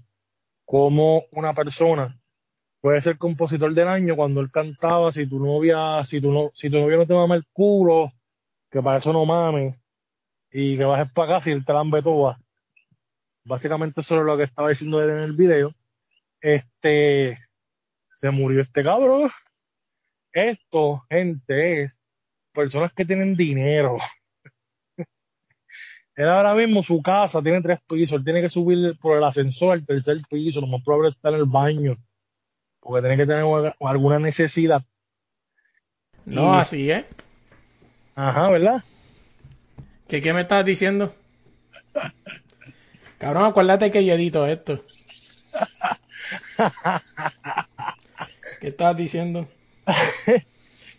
[0.64, 2.16] como una persona
[2.80, 6.70] puede ser compositor del año cuando él cantaba si tu novia, si tu no, si
[6.70, 8.12] tu novia no te mama el culo,
[8.70, 9.76] que para eso no mames,
[10.52, 12.38] y que bajes para casa y él te lambe toda.
[13.44, 15.70] Básicamente eso es lo que estaba diciendo él en el video.
[16.40, 17.38] Este
[18.14, 19.30] se murió este cabrón.
[20.32, 21.95] Esto, gente, es
[22.56, 23.98] personas que tienen dinero.
[26.16, 29.74] Él ahora mismo su casa tiene tres pisos, él tiene que subir por el ascensor
[29.74, 31.94] al tercer piso, lo más probable es estar en el baño
[32.80, 33.44] porque tiene que tener
[33.80, 34.80] alguna necesidad.
[36.24, 37.04] No, Y- así es.
[38.14, 38.82] Ajá, ¿verdad?
[40.08, 41.14] ¿Qué, ¿Qué me estás diciendo?
[43.18, 44.78] Cabrón, acuérdate que yo edito esto.
[48.60, 49.48] ¿Qué estás diciendo?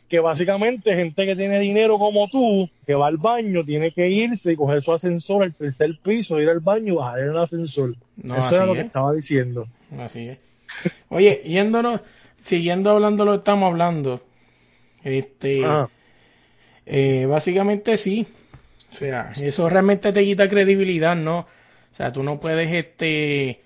[0.09, 4.53] Que básicamente gente que tiene dinero como tú, que va al baño, tiene que irse
[4.53, 7.93] y coger su ascensor al tercer piso, ir al baño y bajar en el ascensor.
[8.15, 8.79] No, Eso era lo es.
[8.79, 9.67] que estaba diciendo.
[9.99, 10.37] Así es.
[11.09, 12.01] Oye, yéndonos,
[12.39, 14.23] siguiendo hablando lo que estamos hablando.
[15.03, 15.89] Este, Ajá.
[16.85, 18.25] eh, básicamente sí.
[18.93, 21.39] O sea, eso realmente te quita credibilidad, ¿no?
[21.39, 23.61] O sea, tú no puedes, este,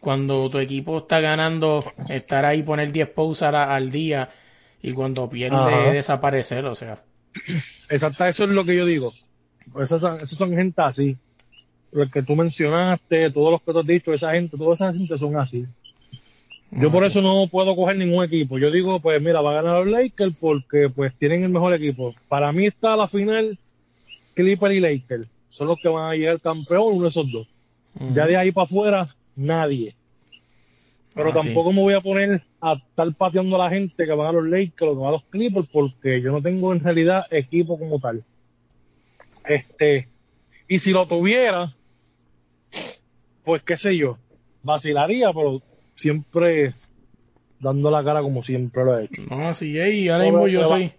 [0.00, 4.30] cuando tu equipo está ganando, estar ahí, poner 10 pausas al día
[4.84, 5.92] y cuando pierde, Ajá.
[5.92, 7.02] desaparecer, o sea.
[7.88, 9.10] Exacto, eso es lo que yo digo.
[9.80, 11.16] Esas son, esas son gente así.
[11.90, 15.16] Los que tú mencionaste, todos los que tú has dicho, esa gente, toda esa gente
[15.16, 15.64] son así.
[16.70, 18.58] Yo por eso no puedo coger ningún equipo.
[18.58, 22.14] Yo digo, pues mira, va a ganar los Lakers porque pues tienen el mejor equipo.
[22.28, 23.56] Para mí está la final
[24.34, 25.30] Clipper y Lakers.
[25.48, 27.48] Son los que van a llegar campeón, uno de esos dos.
[28.12, 29.94] Ya de ahí para afuera, nadie.
[31.14, 31.38] Pero Ah, sí.
[31.46, 34.46] tampoco me voy a poner a estar pateando a la gente que van a los
[34.46, 37.98] Lakers o que van a los Clippers porque yo no tengo en realidad equipo como
[38.00, 38.24] tal.
[39.46, 40.08] Este,
[40.68, 41.72] y si lo tuviera,
[43.44, 44.18] pues qué sé yo,
[44.62, 45.62] vacilaría, pero
[45.94, 46.74] siempre
[47.60, 49.22] dando la cara como siempre lo he hecho.
[49.30, 50.92] No, así es, y ahora mismo yo soy,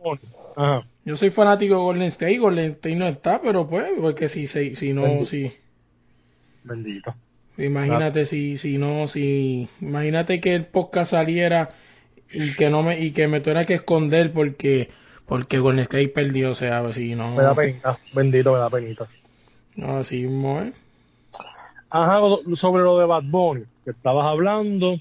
[0.55, 0.87] Ajá.
[1.03, 4.75] yo soy fanático de Golden State, Golden State no está, pero pues, porque si, si,
[4.75, 5.25] si no, Bendito.
[5.25, 5.51] si,
[6.63, 7.13] Bendito.
[7.57, 11.69] Imagínate si, si no, si, imagínate que el podcast saliera
[12.31, 14.89] y que no me, y que me tuviera que esconder porque,
[15.25, 17.97] porque Golden State perdió, o sea, si no, Me da penita.
[18.13, 19.05] Bendito, me da penita.
[19.75, 20.73] no, así mismo, ¿eh?
[21.89, 22.19] Ajá,
[22.55, 24.99] sobre lo de Bad Bunny, que estabas hablando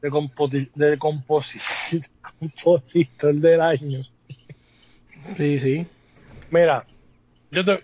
[0.00, 2.06] de, compoti- de composi-
[2.38, 4.00] compositor del año.
[5.36, 5.86] Sí, sí.
[6.50, 6.86] Mira,
[7.50, 7.82] yo te,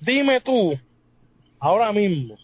[0.00, 0.78] dime tú,
[1.58, 2.36] ahora mismo,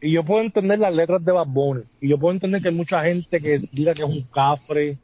[0.00, 2.74] y yo puedo entender las letras de Bad Bunny, y yo puedo entender que hay
[2.74, 4.98] mucha gente que diga que es un cafre,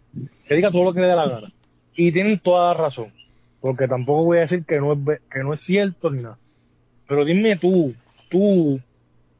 [0.49, 1.53] que diga todo lo que le dé la gana.
[1.95, 3.13] Y tienen toda la razón,
[3.61, 4.99] porque tampoco voy a decir que no es,
[5.31, 6.39] que no es cierto ni nada.
[7.07, 7.95] Pero dime tú,
[8.31, 8.81] tú,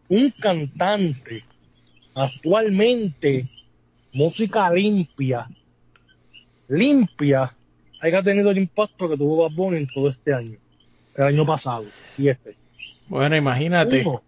[0.09, 1.43] un cantante,
[2.15, 3.47] actualmente,
[4.13, 5.49] música limpia,
[6.69, 7.51] limpia,
[8.01, 10.57] haya tenido el impacto que tuvo Bad Bunny en todo este año,
[11.17, 11.87] el año pasado
[12.19, 12.55] y este.
[13.09, 14.03] Bueno, imagínate.
[14.03, 14.26] Uno.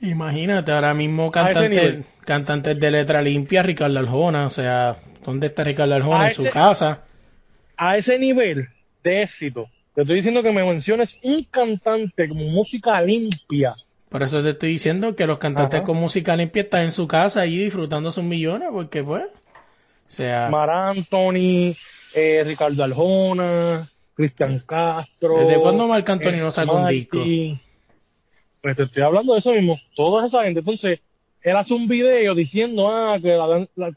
[0.00, 2.04] Imagínate, ahora mismo cantantes, nivel.
[2.24, 6.24] cantantes de letra limpia, Ricardo Arjona, o sea, ¿dónde está Ricardo Arjona?
[6.24, 7.02] A en su casa.
[7.76, 8.68] A ese nivel
[9.02, 13.74] de éxito, te estoy diciendo que me menciones un cantante con música limpia.
[14.08, 15.84] Por eso te estoy diciendo que los cantantes Ajá.
[15.84, 20.48] con música limpia están en su casa ahí disfrutando sus millones, porque pues, o sea,
[20.48, 21.74] Mar Anthony,
[22.14, 23.84] eh, Ricardo Arjona,
[24.14, 25.38] Cristian Castro.
[25.38, 27.60] ¿Desde cuándo Marc Anthony no saca un Martin.
[28.68, 29.78] Pues te estoy hablando de eso mismo.
[29.96, 30.60] Toda esa gente.
[30.60, 31.00] Entonces,
[31.42, 33.92] él hace un video diciendo, ah, que la, la.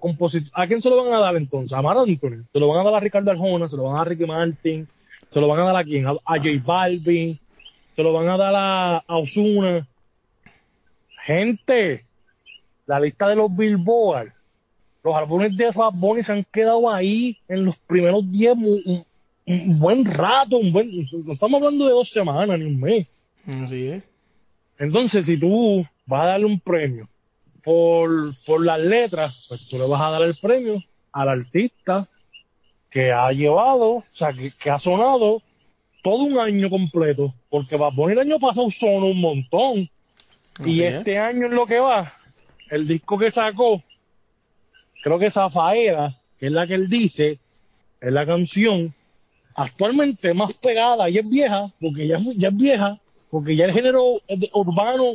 [0.53, 1.73] ¿A quién se lo van a dar entonces?
[1.73, 2.43] A Mar Anthony.
[2.53, 4.25] Se lo van a dar a Ricardo Arjona, se lo van a dar a Ricky
[4.25, 4.87] Martin,
[5.29, 6.07] se lo van a dar a quién?
[6.07, 7.37] A, J Balvin,
[7.91, 9.85] se lo van a dar a, a Ozuna.
[11.25, 12.05] Gente,
[12.85, 14.29] la lista de los Billboard,
[15.03, 20.05] los álbumes de Bad Bunny se han quedado ahí en los primeros 10 un, buen
[20.05, 23.21] rato, no estamos hablando de dos semanas ni un mes.
[23.45, 24.10] así es.
[24.81, 27.07] Entonces, si tú vas a darle un premio
[27.63, 28.09] por,
[28.47, 32.07] por las letras, pues tú le vas a dar el premio al artista
[32.89, 35.39] que ha llevado, o sea, que, que ha sonado
[36.01, 39.87] todo un año completo, porque Bad Bunny el año pasado sonó un montón,
[40.59, 40.95] Así y es.
[40.95, 42.11] este año en lo que va,
[42.71, 43.83] el disco que sacó,
[45.03, 47.37] creo que Zafaera, que es la que él dice,
[48.01, 48.91] es la canción
[49.55, 52.97] actualmente más pegada y es vieja, porque ya, ya es vieja,
[53.31, 55.13] porque ya el género de- urbano,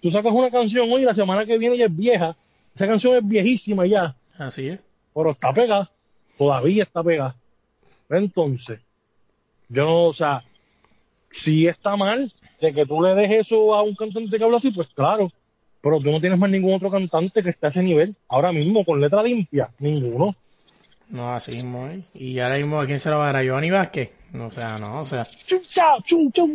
[0.00, 2.36] tú sacas una canción hoy y la semana que viene ya es vieja,
[2.76, 4.80] esa canción es viejísima ya, Así es.
[5.14, 5.88] pero está pegada,
[6.38, 7.34] todavía está pegada.
[8.10, 8.80] Entonces,
[9.68, 10.44] yo no, o sea,
[11.30, 14.70] si está mal de que tú le dejes eso a un cantante que habla así,
[14.70, 15.30] pues claro,
[15.80, 18.84] pero tú no tienes más ningún otro cantante que esté a ese nivel, ahora mismo,
[18.84, 20.34] con letra limpia, ninguno.
[21.08, 22.02] No, así mismo, ¿eh?
[22.14, 23.36] Y ahora mismo, ¿a quién se lo va a dar?
[23.36, 24.10] ¿A Giovanni Vázquez?
[24.34, 26.46] No, o sea, no, o sea, Chu, chao, chu, chu.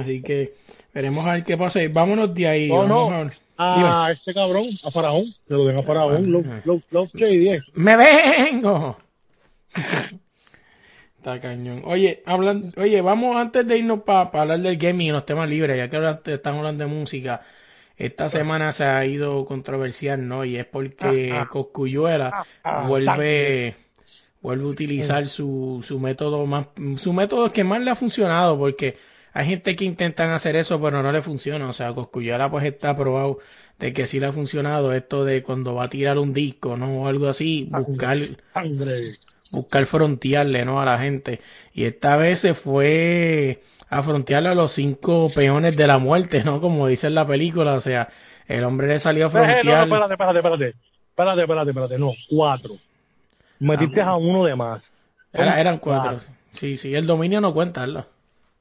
[0.00, 0.54] así que
[0.92, 1.82] veremos a ver qué pasa.
[1.82, 2.68] Y Vámonos de ahí.
[2.68, 7.10] No, no, a este cabrón, a Faraón, que lo den a Faraón, Love, Love, Love
[7.14, 7.60] Shady, eh.
[7.74, 8.98] ¡Me vengo!
[11.18, 11.82] Está cañón.
[11.86, 15.76] Oye, hablan, oye, vamos antes de irnos para hablar del gaming y los temas libres,
[15.76, 17.42] ya que ahora te- estamos hablando de música.
[17.96, 20.44] Esta semana se ha ido controversial, ¿no?
[20.44, 21.48] Y es porque Ah, ah.
[21.48, 23.74] Coscuyuela ah, vuelve,
[24.46, 28.96] vuelve a utilizar su, su método más, su método que más le ha funcionado, porque
[29.32, 31.68] hay gente que intentan hacer eso, pero no le funciona.
[31.68, 33.40] O sea, Coscuyuela pues está probado
[33.80, 37.02] de que sí le ha funcionado esto de cuando va a tirar un disco, ¿no?
[37.02, 38.18] O algo así, buscar,
[39.50, 40.80] buscar frontearle, ¿no?
[40.80, 41.40] A la gente.
[41.74, 46.60] Y esta vez se fue a frontearle a los cinco peones de la muerte, ¿no?
[46.60, 48.10] Como dice en la película, o sea,
[48.46, 49.82] el hombre le salió a Eh, no, no, frontear.
[49.82, 50.68] espérate, espérate, espérate.
[50.68, 51.98] Espérate, espérate, espérate.
[51.98, 52.76] No, cuatro.
[53.58, 54.90] Metiste Ah, a uno de más.
[55.32, 56.18] Era- eran cuatro.
[56.52, 58.06] Sí, sí, el dominio no cuenta, ¿verdad?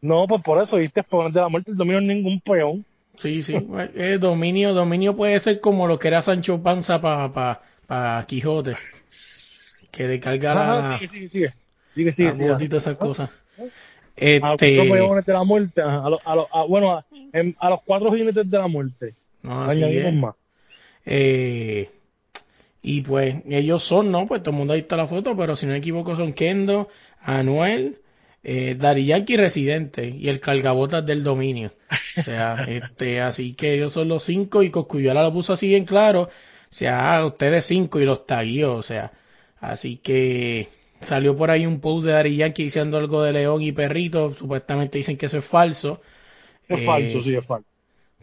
[0.01, 1.71] No, pues por eso diste peones de la muerte.
[1.71, 2.85] El dominio es ningún peón.
[3.17, 3.55] Sí, sí.
[3.95, 8.75] Eh, dominio, dominio puede ser como lo que era Sancho Panza para pa, pa Quijote.
[9.91, 11.53] Que descarga Ajá, la, sigue, sigue, sigue.
[11.95, 13.29] Sigue, sigue, botita, Ah, esas cosas.
[13.57, 13.71] A los
[14.17, 15.81] Este, cuatro peones de la muerte.
[15.81, 18.67] ajá, A, los- a los- a- bueno, a, en- a los cuatro jinetes de la
[18.67, 19.13] muerte.
[19.43, 20.19] no, así Añadimos es.
[20.19, 20.35] más.
[21.05, 21.89] Eh,
[22.87, 24.27] Y pues ellos son, ¿no?
[24.27, 26.87] Pues todo el mundo ha visto la foto, pero si no me equivoco son Kendo,
[27.19, 27.99] Anuel,
[28.43, 31.73] eh, Dari Yankee Residente y el cargabotas del dominio.
[32.15, 35.85] O sea, este, así que ellos son los cinco y Coscuyuela lo puso así bien
[35.85, 36.21] claro.
[36.23, 36.29] O
[36.69, 39.11] sea, ustedes cinco y los taguió, o sea.
[39.59, 40.67] Así que
[41.01, 44.31] salió por ahí un post de Dari Yankee diciendo algo de León y Perrito.
[44.35, 46.01] Supuestamente dicen que eso es falso.
[46.67, 47.74] Es Eh, falso, sí, es falso.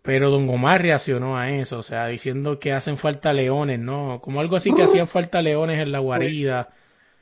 [0.03, 4.21] Pero Don Omar reaccionó a eso, o sea, diciendo que hacen falta leones, ¿no?
[4.21, 6.71] Como algo así que hacían falta leones en la guarida.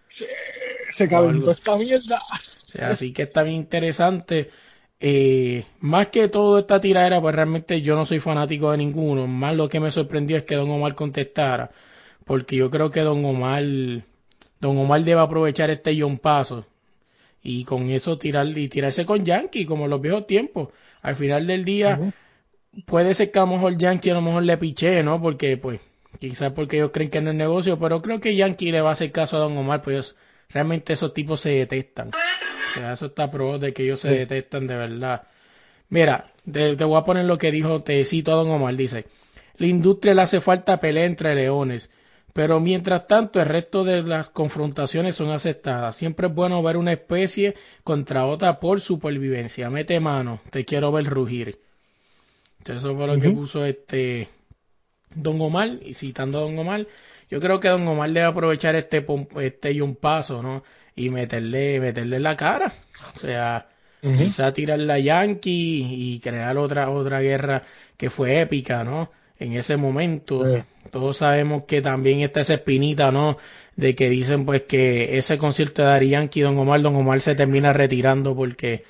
[0.09, 2.23] Se calentó esta mierda.
[2.67, 4.51] O sea, así que está bien interesante.
[4.99, 9.27] Eh, más que todo esta tiradera, pues realmente yo no soy fanático de ninguno.
[9.27, 11.71] Más lo que me sorprendió es que Don Omar contestara.
[12.25, 13.63] Porque yo creo que Don Omar,
[14.61, 16.67] Don Omar debe aprovechar este John Paso.
[17.43, 20.69] Y con eso tirar, y tirarse con Yankee, como en los viejos tiempos.
[21.03, 22.13] Al final del día,
[22.87, 25.21] puede ser que a lo mejor Yankee a lo mejor le piche, ¿no?
[25.21, 25.81] Porque, pues,
[26.19, 28.93] quizás porque ellos creen que no es negocio, pero creo que Yankee le va a
[28.93, 30.17] hacer caso a Don Omar, pues ellos-
[30.49, 32.09] realmente esos tipos se detestan.
[32.09, 35.23] O sea, eso está probado de que ellos se detestan de verdad.
[35.89, 39.07] Mira, te, te voy a poner lo que dijo, te cito a Don Omar, dice,
[39.57, 41.91] la industria le hace falta pelea entre leones,
[42.33, 45.97] pero mientras tanto el resto de las confrontaciones son aceptadas.
[45.97, 49.69] Siempre es bueno ver una especie contra otra por supervivencia.
[49.69, 51.59] Mete mano, te quiero ver rugir.
[52.61, 54.29] Entonces eso fue lo que puso este
[55.15, 56.87] Don Omar, y citando a Don Omar,
[57.31, 59.05] yo creo que Don Omar debe aprovechar este
[59.41, 60.63] este y un paso, ¿no?
[60.95, 62.73] Y meterle, meterle la cara.
[63.17, 63.69] O sea,
[64.03, 67.63] quizá tirar la Yankee y crear otra, otra guerra
[67.97, 69.11] que fue épica, ¿no?
[69.39, 70.43] En ese momento.
[70.91, 73.39] Todos sabemos que también está esa espinita, ¿no?
[73.77, 77.35] De que dicen pues que ese concierto de Dari Yankee, Don Omar, Don Omar se
[77.35, 78.85] termina retirando porque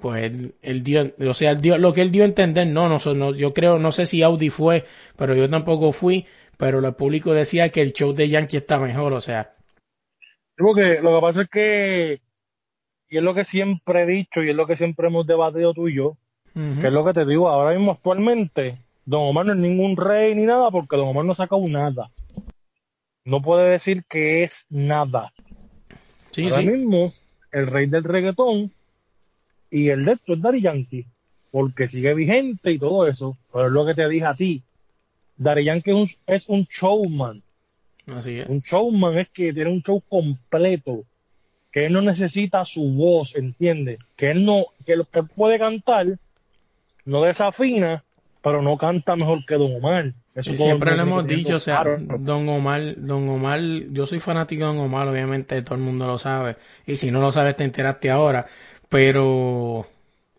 [0.00, 2.88] pues él, él dio, o sea, él dio, lo que él dio a entender, no,
[2.88, 4.84] no, yo creo, no sé si Audi fue,
[5.16, 9.12] pero yo tampoco fui, pero el público decía que el show de Yankee está mejor,
[9.12, 9.54] o sea,
[10.56, 12.18] Porque lo que pasa es que,
[13.08, 15.88] y es lo que siempre he dicho, y es lo que siempre hemos debatido tú
[15.88, 16.16] y yo,
[16.54, 20.34] que es lo que te digo, ahora mismo actualmente, Don Omar no es ningún rey
[20.34, 22.10] ni nada, porque Don Omar no ha sacado nada.
[23.24, 25.30] No puede decir que es nada.
[26.32, 27.12] sí, ahora sí, mismo,
[27.52, 28.72] el rey del reggaetón
[29.70, 31.06] y el de esto es Daddy Yankee,
[31.50, 34.62] porque sigue vigente y todo eso, pero es lo que te dije a ti.
[35.36, 37.40] Daddy Yankee es un, es un showman.
[38.14, 41.04] así es, Un showman es que tiene un show completo,
[41.70, 43.98] que él no necesita su voz, ¿entiendes?
[44.16, 46.06] Que él no, que lo que él puede cantar,
[47.04, 48.04] no desafina,
[48.42, 50.12] pero no canta mejor que Don Omar.
[50.34, 51.82] Eso siempre le hemos dicho, o sea.
[52.20, 56.18] Don Omar, Don Omar, yo soy fanático de Don Omar, obviamente todo el mundo lo
[56.18, 58.46] sabe, y si no lo sabes te enteraste ahora,
[58.88, 59.86] pero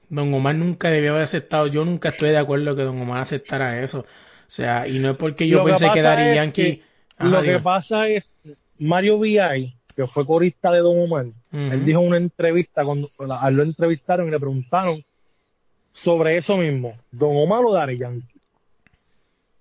[0.09, 3.83] Don Omar nunca debió haber aceptado, yo nunca estoy de acuerdo que Don Omar aceptara
[3.83, 6.83] eso, o sea, y no es porque yo Lo pensé que, es Yankee, que
[7.17, 8.33] Ajá, lo que pasa es,
[8.79, 13.51] Mario VI, que fue corista de Don Omar, él dijo en una entrevista, cuando a
[13.51, 15.03] lo entrevistaron y le preguntaron
[15.91, 18.39] sobre eso mismo, Don Omar o Daddy Yankee.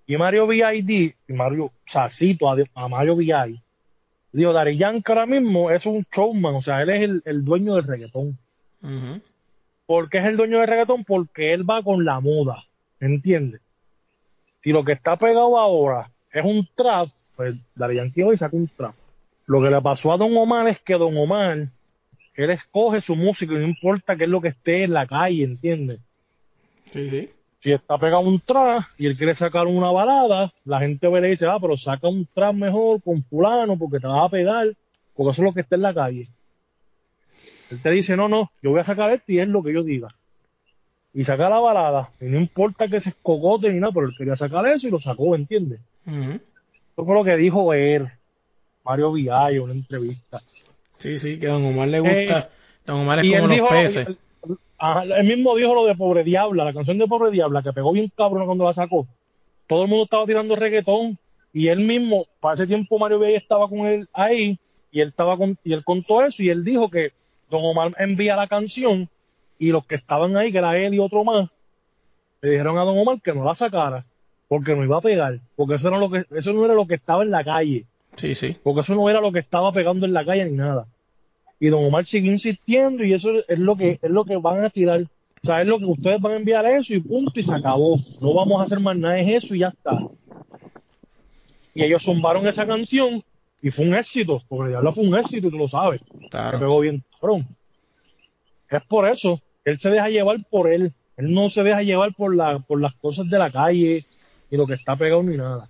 [0.07, 3.61] Y Mario VID, y Mario, o sea, cito a, a Mario VI,
[4.31, 7.75] dijo, Daddy Yankee ahora mismo es un showman, o sea, él es el, el dueño
[7.75, 8.37] del reggaetón.
[8.81, 9.21] Ujú.
[9.85, 11.03] ¿Por qué es el dueño del reggaetón?
[11.03, 12.63] Porque él va con la moda,
[12.99, 13.61] ¿entiendes?
[14.61, 18.67] Si lo que está pegado ahora es un trap, pues Daddy Yankee hoy saca un
[18.67, 18.93] trap.
[19.45, 21.57] Lo que le pasó a Don Omar es que Don Omar,
[22.35, 25.43] él escoge su música y no importa qué es lo que esté en la calle,
[25.43, 25.99] ¿entiendes?
[26.91, 27.29] Sí, sí.
[27.61, 31.21] Si está pegado un trap y él quiere sacar una balada, la gente ve y
[31.23, 34.67] le dice, ah, pero saca un trap mejor con fulano porque te vas a pegar,
[35.15, 36.27] porque eso es lo que está en la calle.
[37.69, 39.83] Él te dice, no, no, yo voy a sacar esto y es lo que yo
[39.83, 40.07] diga.
[41.13, 44.35] Y saca la balada, y no importa que se escogote ni nada, pero él quería
[44.35, 45.81] sacar eso y lo sacó, ¿entiendes?
[46.05, 48.07] Eso fue lo que dijo él,
[48.83, 50.41] Mario Villay, en una entrevista.
[50.97, 52.47] Sí, sí, que a Don Omar le gusta, Eh,
[52.85, 54.07] Don Omar es como los dijo, peces.
[55.17, 58.11] Él mismo dijo lo de Pobre Diabla, la canción de Pobre Diabla, que pegó bien
[58.15, 59.07] cabrón cuando la sacó.
[59.67, 61.17] Todo el mundo estaba tirando reggaetón
[61.53, 64.57] y él mismo, para ese tiempo Mario Villay estaba con él ahí
[64.91, 67.11] y él estaba con, y él contó eso y él dijo que
[67.49, 69.09] Don Omar envía la canción
[69.57, 71.49] y los que estaban ahí, que era él y otro más,
[72.41, 74.03] le dijeron a Don Omar que no la sacara
[74.47, 76.95] porque no iba a pegar, porque eso, era lo que, eso no era lo que
[76.95, 77.85] estaba en la calle,
[78.15, 78.57] Sí, sí.
[78.63, 80.87] porque eso no era lo que estaba pegando en la calle ni nada.
[81.59, 84.69] Y Don Omar sigue insistiendo y eso es lo que es lo que van a
[84.69, 85.01] tirar.
[85.01, 87.97] O sea, es lo que ustedes van a enviar eso y punto y se acabó.
[88.21, 89.97] No vamos a hacer más nada, es eso y ya está.
[91.75, 93.21] Y ellos zumbaron esa canción
[93.61, 96.01] y fue un éxito, porque Diablo fue un éxito y tú lo sabes.
[96.13, 96.59] Me Claro.
[96.59, 97.45] pegó bien cabrón.
[98.69, 99.41] Es por eso.
[99.65, 100.93] Él se deja llevar por él.
[101.17, 104.05] Él no se deja llevar por, la, por las cosas de la calle,
[104.49, 105.67] ni lo que está pegado, ni nada.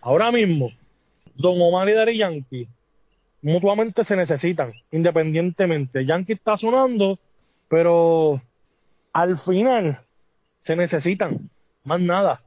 [0.00, 0.70] Ahora mismo,
[1.34, 2.66] Don Omar y Daddy Yankee
[3.42, 6.04] mutuamente se necesitan, independientemente.
[6.06, 7.18] Yankee está sonando,
[7.68, 8.40] pero
[9.12, 10.00] al final
[10.60, 11.36] se necesitan,
[11.84, 12.38] más nada.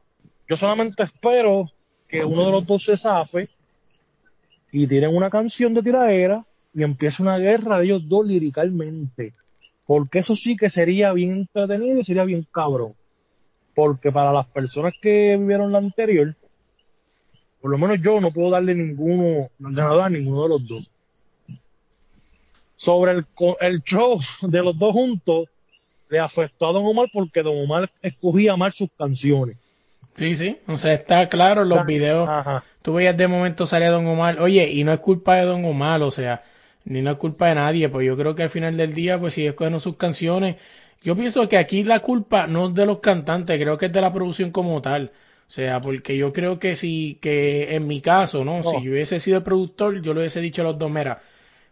[0.49, 1.69] Yo solamente espero
[2.07, 3.47] que uno de los dos se zafe
[4.73, 6.43] y tiren una canción de tiradera
[6.73, 9.33] y empiece una guerra de ellos dos liricalmente.
[9.85, 12.93] Porque eso sí que sería bien entretenido y sería bien cabrón.
[13.75, 16.35] Porque para las personas que vivieron la anterior,
[17.61, 20.91] por lo menos yo no puedo darle ninguno, ganador a ninguno de los dos.
[22.75, 23.25] Sobre el,
[23.61, 25.49] el show de los dos juntos,
[26.09, 29.72] le afectó a Don Omar porque Don Omar escogía mal sus canciones.
[30.17, 30.57] Sí, sí.
[30.67, 32.27] O sea, está claro en los videos.
[32.29, 32.63] Ajá.
[32.81, 34.39] Tú veías de momento salía Don Omar.
[34.39, 36.43] Oye, y no es culpa de Don Omar, o sea,
[36.85, 39.35] ni no es culpa de nadie, pues yo creo que al final del día, pues
[39.35, 40.57] si escogen sus canciones,
[41.01, 44.01] yo pienso que aquí la culpa no es de los cantantes, creo que es de
[44.01, 45.11] la producción como tal.
[45.47, 48.63] O sea, porque yo creo que si, que en mi caso, ¿no?
[48.63, 51.21] Si yo hubiese sido el productor, yo le hubiese dicho a los dos, mira,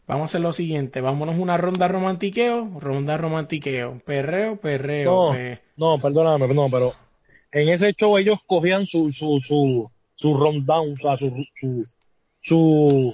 [0.08, 6.02] vamos a hacer lo siguiente, vámonos una ronda romantiqueo, ronda romantiqueo, perreo, perreo, No, no,
[6.02, 6.94] perdóname, no, pero
[7.52, 11.86] en ese show ellos cogían su, su, su, su rundown, o sea, su, su,
[12.40, 13.14] su,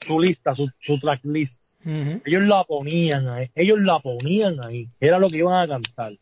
[0.00, 1.62] su lista, su, su track list.
[1.84, 6.12] Ellos la ponían ahí, ellos la ponían ahí, era lo que iban a cantar.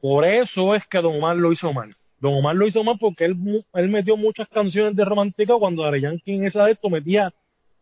[0.00, 1.94] Por eso es que Don Omar lo hizo mal.
[2.18, 6.34] Don Omar lo hizo mal porque él, él metió muchas canciones de romántica cuando Yankee
[6.34, 7.32] en esa de esto metía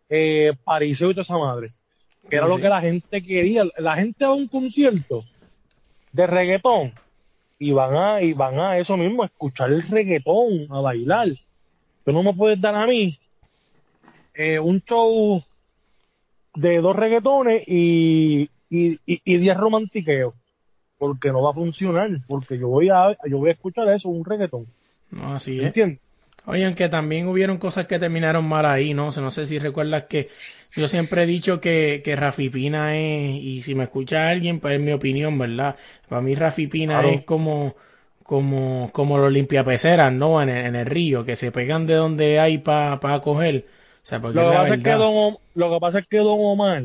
[0.09, 1.69] eh, Pariseo y toda esa madre.
[2.29, 3.65] Que era lo que la gente quería.
[3.79, 5.25] La gente a un concierto
[6.13, 6.93] de reggaetón
[7.59, 11.29] y van a, y van a eso mismo, a escuchar el reggaetón, a bailar.
[12.05, 13.19] Tú no me puedes dar a mí
[14.35, 15.43] eh, un show
[16.55, 20.35] de dos reggaetones y, y, y, y diez romantiqueos.
[20.99, 24.25] Porque no va a funcionar, porque yo voy a, yo voy a escuchar eso, un
[24.25, 24.67] reggaetón.
[25.11, 25.67] No, así es.
[25.67, 26.01] ¿Entiendes?
[26.51, 29.09] Oye, aunque también hubieron cosas que terminaron mal ahí, ¿no?
[29.09, 30.31] O sea, no sé si recuerdas que
[30.75, 34.77] yo siempre he dicho que, que Rafi Pina es, y si me escucha alguien, pues
[34.77, 35.77] es mi opinión, ¿verdad?
[36.09, 37.09] Para mí Rafi Pina Claro.
[37.17, 37.77] es como,
[38.23, 40.41] como, como los limpiapeceras, ¿no?
[40.41, 43.67] En el, en el río, que se pegan de donde hay para pa coger.
[44.03, 44.91] O sea, porque Lo que, pasa es que.
[44.91, 46.83] Don, lo que pasa es que Don Omar,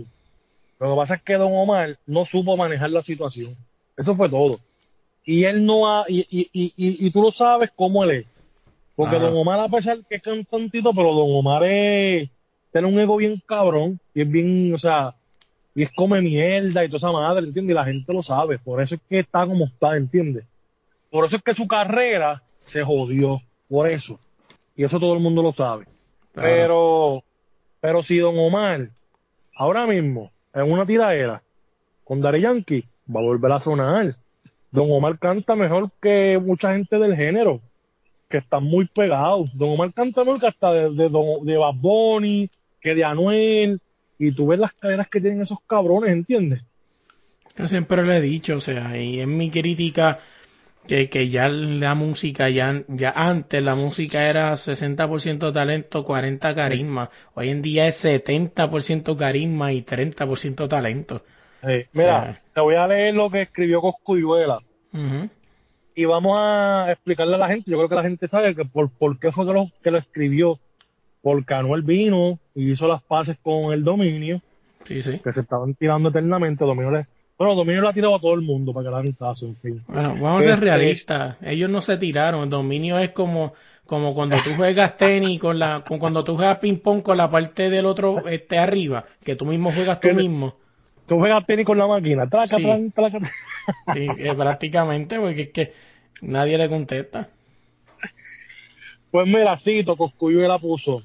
[0.78, 3.56] lo que pasa es que Don Omar no supo manejar la situación.
[3.96, 4.60] Eso fue todo.
[5.24, 8.33] Y él no ha, y, y, y, y, y tú lo sabes cómo él es.
[8.96, 9.26] Porque Ajá.
[9.26, 12.30] Don Omar, a pesar que es cantantito, pero Don Omar es,
[12.72, 15.16] tiene un ego bien cabrón, y es bien, o sea,
[15.76, 17.74] y es come mierda y toda esa madre, ¿entiendes?
[17.74, 18.60] Y la gente lo sabe.
[18.60, 20.46] Por eso es que está como está, ¿entiendes?
[21.10, 23.40] Por eso es que su carrera se jodió.
[23.70, 24.20] Por eso.
[24.76, 25.86] Y eso todo el mundo lo sabe.
[26.34, 26.50] Claro.
[26.50, 27.24] Pero,
[27.82, 28.88] pero si Don Omar,
[29.56, 31.42] ahora mismo, en una tiradera
[32.04, 34.16] con Daddy Yankee, va a volver a sonar.
[34.72, 37.60] Don Omar canta mejor que mucha gente del género,
[38.34, 39.56] que están muy pegados.
[39.56, 42.50] Don Omar canta mejor que hasta de, de, Don- de Bad Bunny,
[42.82, 43.80] que de Anuel,
[44.18, 46.64] y tú ves las cadenas que tienen esos cabrones, ¿entiendes?
[47.56, 50.18] Yo siempre le he dicho, o sea, y es mi crítica
[50.88, 57.12] que, que ya la música, ya, ya antes la música era 60% talento, 40 carisma.
[57.36, 61.24] Hoy en día es 70% carisma y 30% talento.
[61.94, 64.58] Mira, te voy a leer lo que escribió Coscuyuela.
[64.92, 65.30] Ujú.
[65.96, 68.90] Y vamos a explicarle a la gente, yo creo que la gente sabe que por,
[68.92, 70.60] por qué fue que lo, que lo escribió,
[71.22, 74.42] porque Anuel vino y hizo las paces con el dominio,
[74.86, 75.20] Sí, sí.
[75.24, 77.04] que se estaban tirando eternamente, dominio le,
[77.38, 79.56] bueno, dominio le ha tirado a todo el mundo para que le hagan caso, en
[79.56, 79.82] fin.
[79.88, 81.38] Bueno, vamos a ser Este- realistas.
[81.42, 82.44] Ellos no se tiraron.
[82.44, 83.54] El dominio es como,
[83.86, 87.32] como cuando tú juegas tenis con la, con cuando tú juegas ping pong con la
[87.32, 90.54] parte del otro, este arriba, que tú mismo juegas tú mismo.
[91.06, 92.64] Tú juegas tenis con la máquina, traca, Sí.
[92.64, 93.20] tran, traca.
[93.94, 95.74] Sí, eh, prácticamente, porque es que
[96.22, 97.30] nadie le contesta.
[99.12, 101.04] Pues mira, cito, Coscuyuela puso,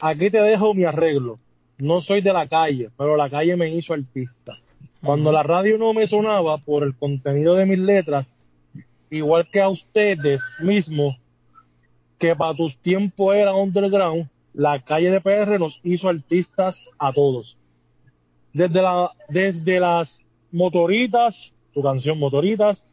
[0.00, 1.38] aquí te dejo mi arreglo,
[1.78, 4.58] no soy de la calle, pero la calle me hizo artista.
[5.02, 8.34] Cuando la radio no me sonaba por el contenido de mis letras,
[9.10, 11.20] igual que a ustedes mismos,
[12.18, 17.56] que para tus tiempos era underground, la calle de PR nos hizo artistas a todos.
[18.58, 22.88] Desde, la, desde las motoritas, tu canción Motoritas,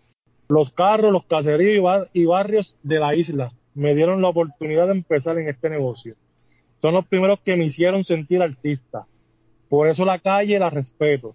[0.48, 4.86] los carros, los caseríos y, bar- y barrios de la isla me dieron la oportunidad
[4.86, 6.16] de empezar en este negocio.
[6.82, 9.08] Son los primeros que me hicieron sentir artista.
[9.68, 11.34] Por eso la calle la respeto.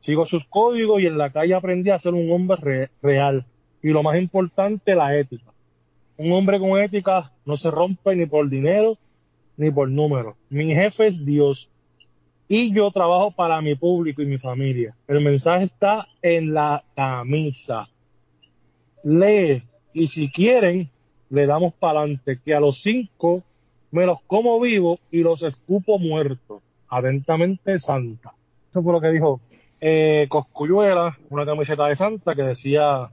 [0.00, 3.46] Sigo sus códigos y en la calle aprendí a ser un hombre re- real.
[3.80, 5.52] Y lo más importante, la ética.
[6.18, 8.98] Un hombre con ética no se rompe ni por dinero
[9.56, 10.36] ni por número.
[10.50, 11.70] Mi jefe es Dios
[12.48, 14.94] y yo trabajo para mi público y mi familia.
[15.08, 17.88] El mensaje está en la camisa.
[19.02, 20.88] Lee y si quieren,
[21.30, 22.38] le damos para adelante.
[22.44, 23.42] Que a los cinco
[23.90, 26.62] me los como vivos y los escupo muertos.
[26.88, 28.32] Atentamente, Santa.
[28.70, 29.40] Eso fue lo que dijo
[29.80, 33.10] eh, Coscuyuela, una camiseta de Santa que decía,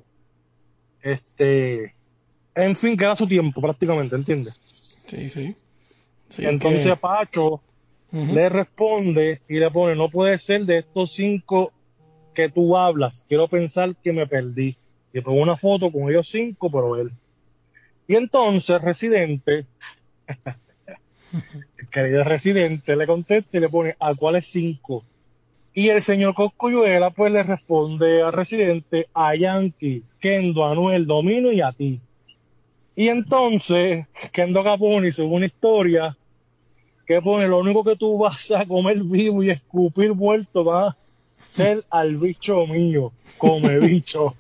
[1.02, 1.96] este,
[2.56, 4.60] en fin, que era su tiempo prácticamente, ¿entiendes?
[5.08, 5.56] Sí, sí.
[6.30, 7.62] Sí, Entonces que- Pacho
[8.14, 11.74] Le responde y le pone, no puede ser de estos cinco
[12.36, 14.78] que tú hablas, quiero pensar que me perdí.
[15.12, 17.10] Y pongo una foto con ellos cinco, pero él.
[18.08, 19.66] Y entonces Residente,
[21.78, 25.04] el querido Residente, le contesta y le pone, ¿a cuáles cinco?
[25.74, 31.62] Y el señor Coscuyuela pues le responde al Residente, a Yankee, Kendo, Anuel, Domino y
[31.62, 32.00] a ti.
[32.96, 36.16] Y entonces Kendo Caponi sube una historia
[37.06, 40.98] que pone lo único que tú vas a comer vivo y escupir muerto va a
[41.50, 44.36] ser al bicho mío, come bicho.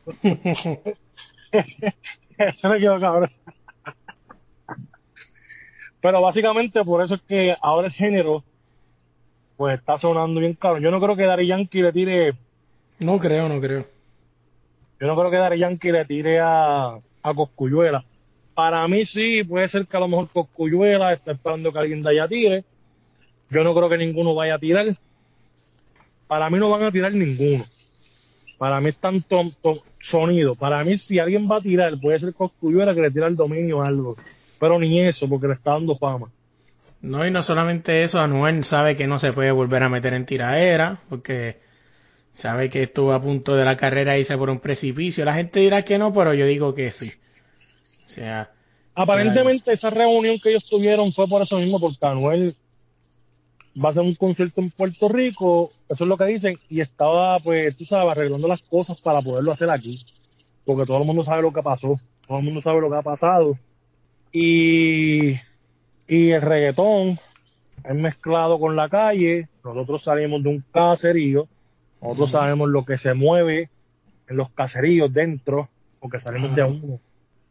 [2.38, 3.30] Eso me quedó cabrón.
[6.02, 8.44] Pero básicamente por eso es que ahora el género
[9.56, 10.80] pues está sonando bien caro.
[10.80, 12.34] Yo no creo que Dari Yankee le tire,
[13.00, 13.86] No creo, no creo.
[15.00, 18.04] yo no creo que Dari Yankee le tire a, a Coscuyuela.
[18.54, 22.10] Para mí sí, puede ser que a lo mejor Coscuyuela está esperando que alguien de
[22.10, 22.64] allá tire.
[23.50, 24.86] Yo no creo que ninguno vaya a tirar.
[26.28, 27.66] Para mí no van a tirar ninguno.
[28.58, 29.52] Para mí es tanto
[30.00, 30.56] sonido.
[30.56, 33.80] Para mí si alguien va a tirar, puede ser Coscuyuela que le tira el dominio
[33.80, 34.16] o algo.
[34.60, 36.32] Pero ni eso, porque le está dando fama.
[37.02, 40.26] No, y no solamente eso, Anuel sabe que no se puede volver a meter en
[40.26, 41.60] tiraera, porque
[42.32, 45.26] sabe que estuvo a punto de la carrera irse por un precipicio.
[45.26, 47.12] La gente dirá que no, pero yo digo que sí.
[48.06, 48.50] Sea,
[48.96, 52.56] Aparentemente esa reunión que ellos tuvieron fue por eso mismo, porque Anuel
[53.84, 57.40] va a hacer un concierto en Puerto Rico, eso es lo que dicen, y estaba,
[57.40, 60.06] pues, tú sabes, arreglando las cosas para poderlo hacer aquí,
[60.64, 63.02] porque todo el mundo sabe lo que pasó, todo el mundo sabe lo que ha
[63.02, 63.58] pasado,
[64.32, 65.32] y,
[66.08, 67.18] y el reggaetón
[67.84, 71.48] es mezclado con la calle, nosotros salimos de un caserío,
[72.00, 73.72] nosotros sabemos lo que se mueve
[74.28, 75.68] en los caseríos dentro,
[76.00, 77.00] porque salimos de uno.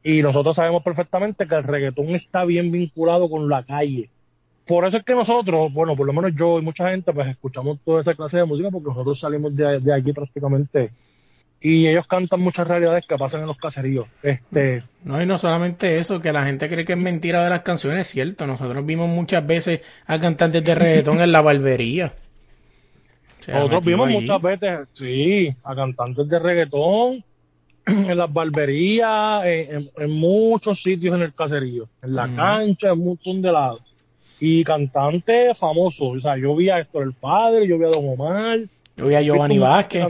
[0.02, 4.10] Y nosotros sabemos perfectamente que el reggaetón está bien vinculado con la calle.
[4.66, 7.80] Por eso es que nosotros, bueno, por lo menos yo y mucha gente, pues escuchamos
[7.84, 10.90] toda esa clase de música porque nosotros salimos de, de allí prácticamente.
[11.60, 14.06] Y ellos cantan muchas realidades que pasan en los caseríos.
[14.22, 17.60] Este, no, y no solamente eso, que la gente cree que es mentira de las
[17.60, 18.48] canciones, es cierto.
[18.48, 22.14] Nosotros vimos muchas veces a cantantes de reggaetón en la barbería.
[23.46, 24.20] Nosotros vimos allí.
[24.20, 27.24] muchas veces, sí, a cantantes de reggaetón,
[27.86, 32.92] en las barberías, en, en- en muchos sitios en el caserío, en la cancha, en
[33.00, 33.80] un montón de lados.
[34.40, 38.08] Y cantantes famosos, o sea, yo vi a Héctor el Padre, yo vi a Don
[38.08, 38.58] Omar.
[38.96, 40.00] Yo vi a Giovanni Vázquez.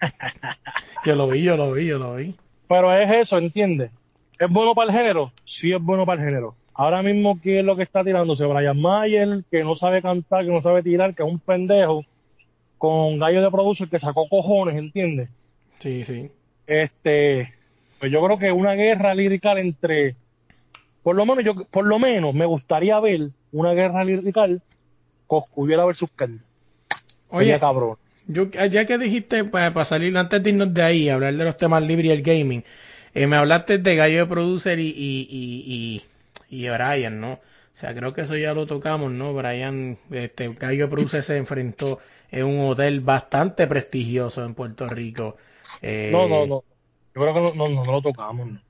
[1.04, 2.34] Yo lo vi, yo lo vi, yo lo vi.
[2.68, 3.90] Pero es eso, ¿entiendes?
[4.38, 5.32] ¿Es bueno para el género?
[5.44, 6.54] Sí es bueno para el género.
[6.74, 8.44] Ahora mismo, ¿quién es lo que está tirándose?
[8.44, 12.04] Brian Mayer, que no sabe cantar, que no sabe tirar, que es un pendejo,
[12.76, 15.30] con Gallo de Producer que sacó cojones, ¿entiendes?
[15.80, 16.30] Sí, sí.
[16.66, 17.52] Este,
[17.98, 20.14] pues yo creo que una guerra lirical entre,
[21.02, 23.20] por lo menos yo, por lo menos me gustaría ver
[23.52, 24.62] una guerra lirical
[25.26, 26.42] Coscuyuela versus Kendo.
[27.28, 27.96] Oye, Sería cabrón.
[28.28, 31.56] Yo, ya que dijiste, para, para salir antes de irnos de ahí, hablar de los
[31.56, 32.64] temas libres y el gaming,
[33.14, 36.02] eh, me hablaste de Gallo de Producer y, y, y,
[36.50, 37.34] y, y Brian, ¿no?
[37.34, 39.32] O sea, creo que eso ya lo tocamos, ¿no?
[39.32, 42.00] Brian, este, Gallo de Producer se enfrentó
[42.30, 45.36] en un hotel bastante prestigioso en Puerto Rico.
[45.82, 46.64] Eh, No, no, no.
[47.14, 48.46] Yo creo que no, no, no, lo tocamos.
[48.48, 48.60] no.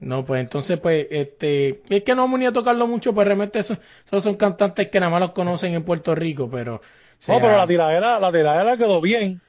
[0.00, 3.60] No, pues entonces, pues, este, es que no vamos ni a tocarlo mucho, pues realmente
[3.60, 6.82] esos, esos son cantantes que nada más los conocen en Puerto Rico, pero...
[7.16, 9.40] sea, No, pero la tiradera, la tiradera quedó bien.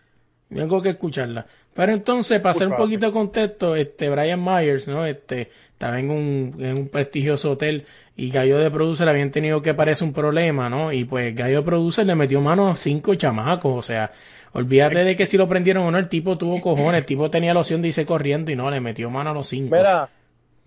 [0.54, 1.48] Tengo que escucharla.
[1.74, 5.08] Pero entonces, para hacer un poquito de contexto, este Brian Myers, ¿no?
[5.08, 9.74] Este, estaba en un, en un prestigioso hotel y Gallo de Producer habían tenido que
[9.74, 10.92] parece un problema, ¿no?
[10.94, 14.12] Y pues Gallo de Producer le metió mano a cinco chamacos, o sea,
[14.54, 17.54] olvídate de que si lo prendieron o no, el tipo tuvo cojones, el tipo tenía
[17.54, 19.76] la opción de irse corriendo y no, le metió mano a los cinco.
[19.76, 20.10] Mira,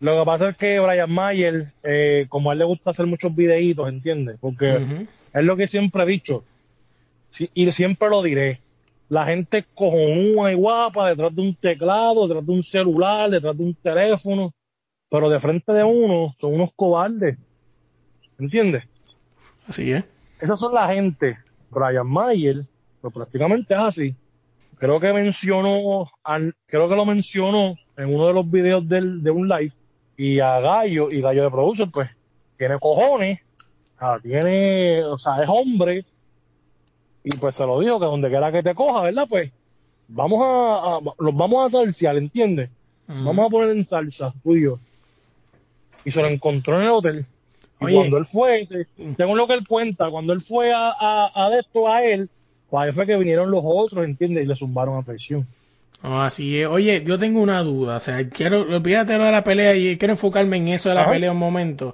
[0.01, 3.34] lo que pasa es que Brian Mayer, eh, como a él le gusta hacer muchos
[3.34, 4.37] videitos, ¿entiendes?
[4.41, 6.45] Porque es lo que siempre he dicho,
[7.55, 8.61] y siempre lo diré.
[9.09, 13.64] La gente cojonúa y guapa detrás de un teclado, detrás de un celular, detrás de
[13.64, 14.53] un teléfono,
[15.09, 17.39] pero de frente de uno son unos cobardes.
[18.39, 18.84] ¿Entiendes?
[19.68, 20.05] Así es.
[20.41, 21.39] Esas son la gente.
[21.70, 22.57] Brian Mayer,
[23.01, 24.14] pues prácticamente es así.
[24.78, 29.30] Creo que mencionó, al- creo que lo mencionó en uno de los videos del, de
[29.30, 29.72] un live,
[30.16, 32.11] y a Gallo, y Gallo de Producer, pues,
[32.57, 33.40] tiene cojones,
[34.22, 36.05] tiene, o sea, es hombre,
[37.24, 39.26] y pues se lo dijo que donde quiera que te coja, ¿verdad?
[39.28, 39.51] Pues,
[40.09, 42.70] vamos a, a- los vamos a salsear, ¿entiendes?
[43.09, 44.57] Vamos a poner en salsa, tú
[46.05, 47.26] y se lo encontró en el hotel.
[47.80, 47.94] Y Oye.
[47.94, 48.86] cuando él fue, se-
[49.16, 52.28] según lo que él cuenta, cuando él fue a, a, a esto a él,
[52.71, 54.45] pues ahí fue que vinieron los otros, ¿entiendes?
[54.45, 55.43] Y le zumbaron a presión.
[56.03, 56.69] Así es.
[56.69, 57.97] Oye, yo tengo una duda.
[57.97, 61.03] O sea, quiero, olvídate lo de la pelea y quiero enfocarme en eso de la
[61.03, 61.11] Ajá.
[61.11, 61.89] pelea un momento.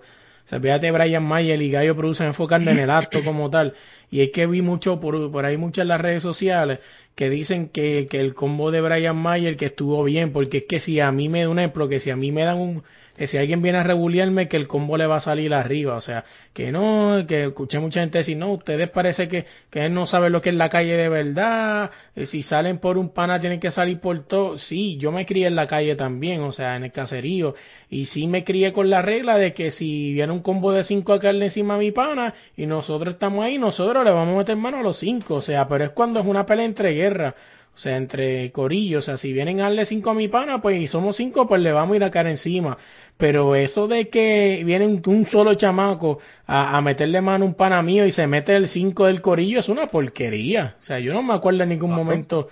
[0.44, 3.74] O sea, fíjate Brian Mayer y Gallo Produce enfocarme en el acto como tal.
[4.10, 6.80] Y es que vi mucho por, por ahí muchas en las redes sociales
[7.14, 10.80] que dicen que, que el combo de Brian Mayer que estuvo bien, porque es que
[10.80, 12.82] si a mí me da un ejemplo, que si a mí me dan un,
[13.18, 16.24] si alguien viene a regularme que el combo le va a salir arriba, o sea,
[16.52, 20.40] que no, que escuché mucha gente decir, no, ustedes parece que, que no sabe lo
[20.40, 24.00] que es la calle de verdad, eh, si salen por un pana tienen que salir
[24.00, 27.54] por todo, sí, yo me crié en la calle también, o sea, en el caserío,
[27.90, 31.12] y sí me crié con la regla de que si viene un combo de cinco
[31.12, 34.56] a caerle encima a mi pana, y nosotros estamos ahí, nosotros le vamos a meter
[34.56, 37.34] mano a los cinco, o sea, pero es cuando es una pelea entre guerra,
[37.74, 40.80] o sea, entre corillos, o sea, si vienen a darle cinco a mi pana, pues
[40.80, 42.78] y somos cinco, pues le vamos a ir a caer encima.
[43.16, 47.54] Pero eso de que viene un, un solo chamaco a, a meterle mano a un
[47.54, 50.76] pana mío y se mete el cinco del corillo es una porquería.
[50.78, 52.48] O sea, yo no me acuerdo en ningún momento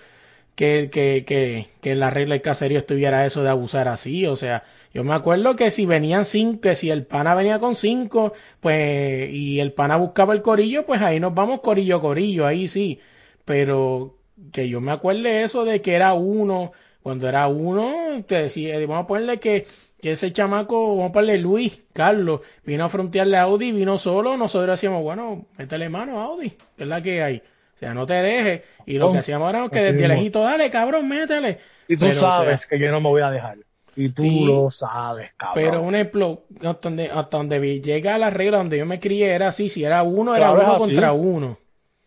[0.54, 4.26] que, que, que, que en la regla del caserío estuviera eso de abusar así.
[4.26, 4.64] O sea,
[4.94, 9.30] yo me acuerdo que si venían cinco, que si el pana venía con cinco, pues,
[9.30, 13.00] y el pana buscaba el corillo, pues ahí nos vamos corillo a corillo, ahí sí.
[13.44, 14.19] Pero
[14.52, 16.72] que yo me acuerde eso de que era uno,
[17.02, 19.66] cuando era uno, te decía, vamos a ponerle que,
[20.00, 24.36] que ese chamaco, vamos a ponerle Luis, Carlos, vino a frontearle a Audi, vino solo,
[24.36, 27.42] nosotros decíamos, bueno, métele mano a Audi, que es la que hay.
[27.76, 28.62] O sea, no te dejes.
[28.86, 31.58] Y lo Oh, que hacíamos era que desde lejito, dale, cabrón, métele.
[31.88, 33.58] Y tú Pero, o sea, sabes que yo no me voy a dejar.
[33.94, 34.46] Y tú Sí.
[34.46, 35.54] lo sabes, cabrón.
[35.54, 39.48] Pero un ejemplo, hasta donde, hasta donde llega la regla donde yo me crié era
[39.48, 40.86] así, si era uno, era Claro, uno así.
[40.92, 41.58] contra uno.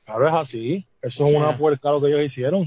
[0.05, 0.87] Claro, es así.
[1.03, 1.57] Eso es una Ya.
[1.57, 2.65] puerca lo que ellos hicieron.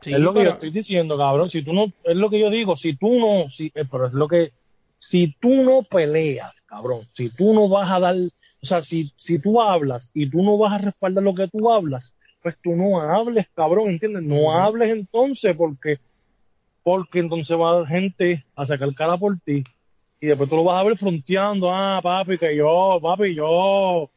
[0.00, 1.50] Sí, es lo que pero- yo estoy diciendo, cabrón.
[1.50, 4.12] Si tú no, es lo que yo digo, si tú no, si, eh, pero es
[4.12, 4.52] lo que,
[5.00, 9.40] si tú no peleas, cabrón, si tú no vas a dar, o sea, si, si
[9.40, 13.00] tú hablas y tú no vas a respaldar lo que tú hablas, pues tú no
[13.00, 14.22] hables, cabrón, ¿entiendes?
[14.22, 15.98] No hables entonces porque,
[16.84, 19.64] porque entonces va a haber gente a sacar cara por ti
[20.20, 24.10] y después tú lo vas a ver fronteando, ah, papi, que yo, papi, yo,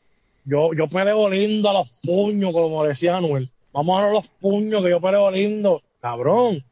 [0.46, 3.50] yo, yo peleo lindo a los puños, como decía Anuel.
[3.74, 5.82] Vamos a los puños que yo peleo lindo.
[6.02, 6.64] Cabrón.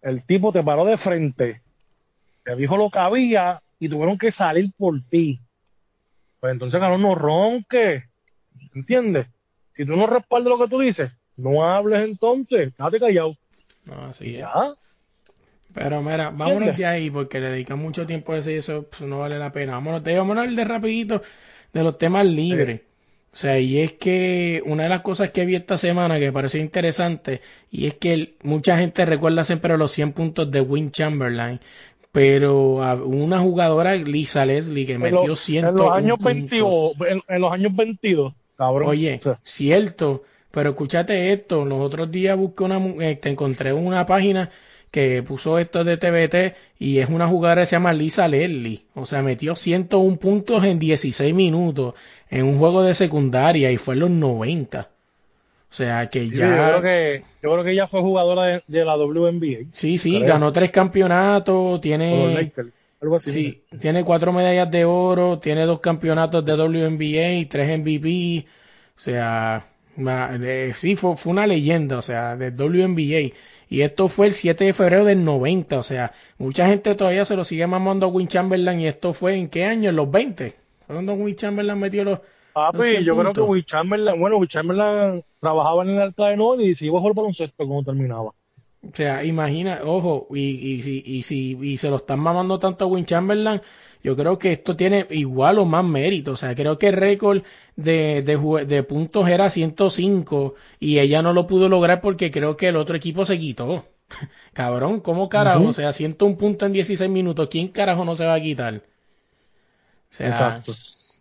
[0.00, 1.60] El tipo te paró de frente.
[2.44, 5.38] Te dijo lo que había y tuvieron que salir por ti.
[6.40, 8.04] Pues entonces, cabrón, no ronque.
[8.74, 9.28] ¿Entiendes?
[9.74, 12.74] Si tú no respaldas lo que tú dices, no hables entonces.
[12.74, 13.36] Quédate callado.
[13.84, 14.38] No, así es.
[14.38, 14.72] ya.
[15.74, 19.02] Pero mira, vámonos de ahí porque le dedican mucho tiempo a eso y eso pues,
[19.02, 19.72] no vale la pena.
[19.72, 21.22] Vámonos de, vámonos de rapidito
[21.72, 22.82] de los temas libres.
[23.32, 26.32] O sea, y es que una de las cosas que vi esta semana que me
[26.32, 30.90] pareció interesante y es que el- mucha gente recuerda siempre los 100 puntos de Win
[30.90, 31.58] Chamberlain,
[32.10, 36.34] pero a una jugadora, Lisa Leslie, que En, metió los- 100 en los años puntos.
[36.34, 38.88] 22, en, en los años 22, cabrón.
[38.90, 43.72] Oye, O sea, cierto, pero escúchate esto, los otros días busqué una, eh, te encontré
[43.72, 44.50] una página
[44.90, 49.06] que puso esto de TBT y es una jugadora que se llama Lisa Leslie, o
[49.06, 51.94] sea, metió 101 puntos en 16 minutos
[52.32, 54.88] en un juego de secundaria y fue en los 90.
[55.70, 56.68] O sea, que yo, ya...
[56.68, 59.68] creo que, yo creo que ella fue jugadora de, de la WNBA.
[59.72, 60.28] Sí, sí, creo.
[60.28, 62.34] ganó tres campeonatos, tiene...
[62.34, 62.72] Lakers,
[63.02, 63.30] algo así.
[63.32, 68.46] Sí, tiene cuatro medallas de oro, tiene dos campeonatos de WNBA, tres MVP,
[68.96, 69.66] o sea,
[69.98, 73.34] eh, sí, fue, fue una leyenda, o sea, de WNBA.
[73.68, 77.36] Y esto fue el 7 de febrero del 90, o sea, mucha gente todavía se
[77.36, 80.61] lo sigue mamando a Win Chamberlain y esto fue en qué año, en los 20.
[80.92, 82.20] Cuando Win Chamberlain metió los...
[82.52, 83.40] Papi, los 100 yo creo que.
[83.40, 87.00] Will Chamberlain, bueno, Will Chamberlain trabajaba en el Arca de Noel y se iba a
[87.00, 88.24] jugar baloncesto cuando terminaba.
[88.24, 90.40] O sea, imagina, ojo, y,
[90.74, 93.60] y, si- y, si y se lo están mamando tanto a Win Chamberlain,
[94.02, 96.32] yo creo que esto tiene igual o más mérito.
[96.32, 97.42] O sea, creo que el récord
[97.76, 102.56] de, de, jue- de puntos era 105 y ella no lo pudo lograr porque creo
[102.56, 103.86] que el otro equipo se quitó.
[104.52, 105.68] Cabrón, ¿cómo carajo?
[105.68, 108.82] O sea, 101 puntos en 16 minutos, ¿quién carajo no se va a quitar?
[110.12, 110.74] Sea, Exacto.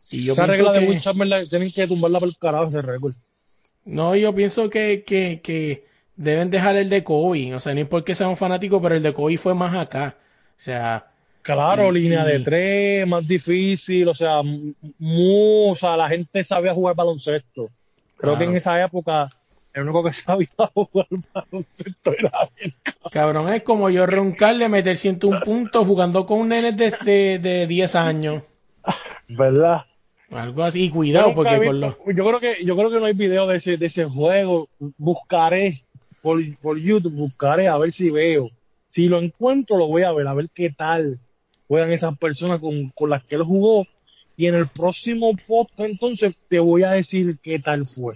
[0.10, 2.82] y yo Esa regla de que- Will Chamberlain tienen que tumbarla por el carajo ese
[2.82, 3.14] récord.
[3.86, 5.86] No, yo pienso que, que, que
[6.18, 7.56] deben dejar el de Kobe.
[7.56, 10.18] O sea, no es porque sea un fanático, pero el de Kobe fue más acá.
[10.18, 11.08] O sea,
[11.42, 16.44] Claro, Y- línea de tres, más difícil, o sea, m- mu- o sea, la gente
[16.44, 17.70] sabía jugar baloncesto.
[18.18, 18.38] Creo Claro.
[18.38, 19.28] que en esa época
[19.74, 22.74] el único que sabía jugar baloncesto era él.
[23.12, 27.66] cabrón, es como yo roncarle meter 101 puntos jugando con un nene de, de, de
[27.68, 28.44] 10 años.
[29.28, 29.86] ¿Verdad?
[30.32, 30.86] Algo así.
[30.86, 31.96] Y cuidado, porque con los...
[32.16, 34.70] yo creo que yo creo que no hay video de ese de ese juego.
[34.98, 35.84] Buscaré
[36.22, 38.50] por, por YouTube, buscaré a ver si veo.
[38.90, 41.20] Si lo encuentro lo voy a ver, a ver qué tal
[41.68, 43.86] juegan esas personas con, con las que él jugó.
[44.38, 48.16] Y en el próximo podcast entonces te voy a decir qué tal fue.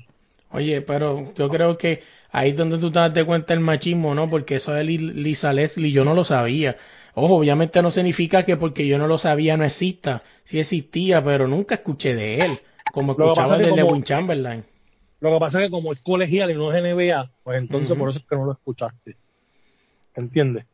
[0.51, 2.01] Oye, pero yo creo que
[2.31, 4.27] ahí es donde tú te das cuenta el machismo, ¿no?
[4.27, 6.77] Porque eso de Lisa Leslie yo no lo sabía.
[7.15, 10.21] Ojo, obviamente no significa que porque yo no lo sabía no exista.
[10.43, 12.59] Sí existía, pero nunca escuché de él.
[12.91, 14.65] Como escuchaba es que de Lewin Chamberlain.
[15.21, 18.09] Lo que pasa es que como es colegial y no es NBA, pues entonces por
[18.09, 19.15] eso es que no lo escuchaste.
[20.13, 20.65] ¿Entiendes?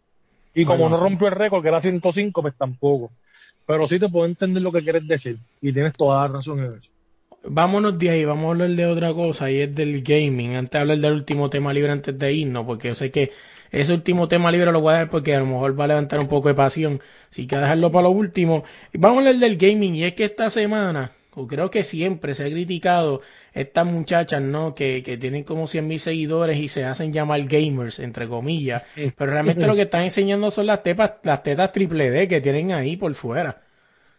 [0.54, 3.12] Y como Bueno, no rompió el récord, que era 105, pues tampoco.
[3.66, 5.38] Pero sí te puedo entender lo que quieres decir.
[5.62, 6.91] Y tienes toda la razón en eso.
[7.44, 10.56] Vámonos de ahí, vamos a hablar de otra cosa y es del gaming.
[10.56, 13.32] Antes de hablar del último tema libre antes de irnos, porque yo sé que
[13.72, 16.20] ese último tema libre lo voy a dar porque a lo mejor va a levantar
[16.20, 17.02] un poco de pasión.
[17.32, 18.64] Así que a dejarlo para lo último.
[18.94, 22.46] Vamos a hablar del gaming y es que esta semana, o creo que siempre se
[22.46, 23.22] ha criticado
[23.54, 24.76] estas muchachas, ¿no?
[24.76, 28.88] Que, que tienen como 100 mil seguidores y se hacen llamar gamers, entre comillas.
[29.18, 32.72] Pero realmente lo que están enseñando son las tetas, las tetas triple D que tienen
[32.72, 33.61] ahí por fuera.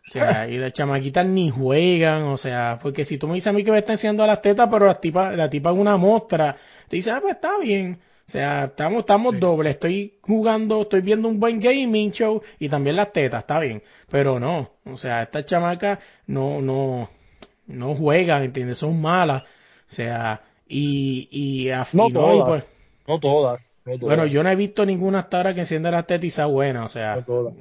[0.04, 3.52] O sea, y las chamaquitas ni juegan, o sea, porque si tú me dices a
[3.52, 6.56] mí que me está enseñando las tetas, pero la tipa, la tipa es una mostra,
[6.88, 8.00] te dice, ah, pues está bien.
[8.26, 12.96] O sea, estamos, estamos dobles, estoy jugando, estoy viendo un buen gaming show y también
[12.96, 13.82] las tetas, está bien.
[14.08, 17.08] Pero no, o sea, estas chamacas no, no,
[17.66, 18.78] no juegan, ¿entiendes?
[18.78, 19.42] Son malas.
[19.42, 22.48] O sea, y, y, No y no, y todas.
[22.48, 22.64] pues,
[23.06, 23.74] No todas.
[23.84, 24.00] No todas.
[24.00, 26.84] bueno, yo no he visto ninguna hasta ahora que encienda las tetas y sea buena,
[26.84, 27.16] o sea.
[27.16, 27.54] No todas.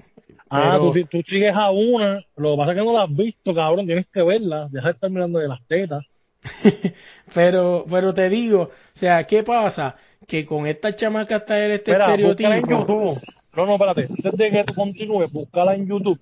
[0.53, 2.21] Ah, Pero- tú, sigues a una.
[2.35, 3.85] Lo que pasa es que no la has visto, cabrón.
[3.85, 4.67] Tienes que verla.
[4.69, 6.05] Deja de estar mirando de las tetas.
[7.33, 9.95] Pero, pero te digo, o sea, ¿qué pasa?
[10.27, 12.93] Que con esta chamaca está este Espera, búscala en estereotipo.
[13.15, 13.21] YouTube.
[13.55, 14.01] No, no, espérate.
[14.09, 16.19] Antes de que tú continúes, búscala en YouTube.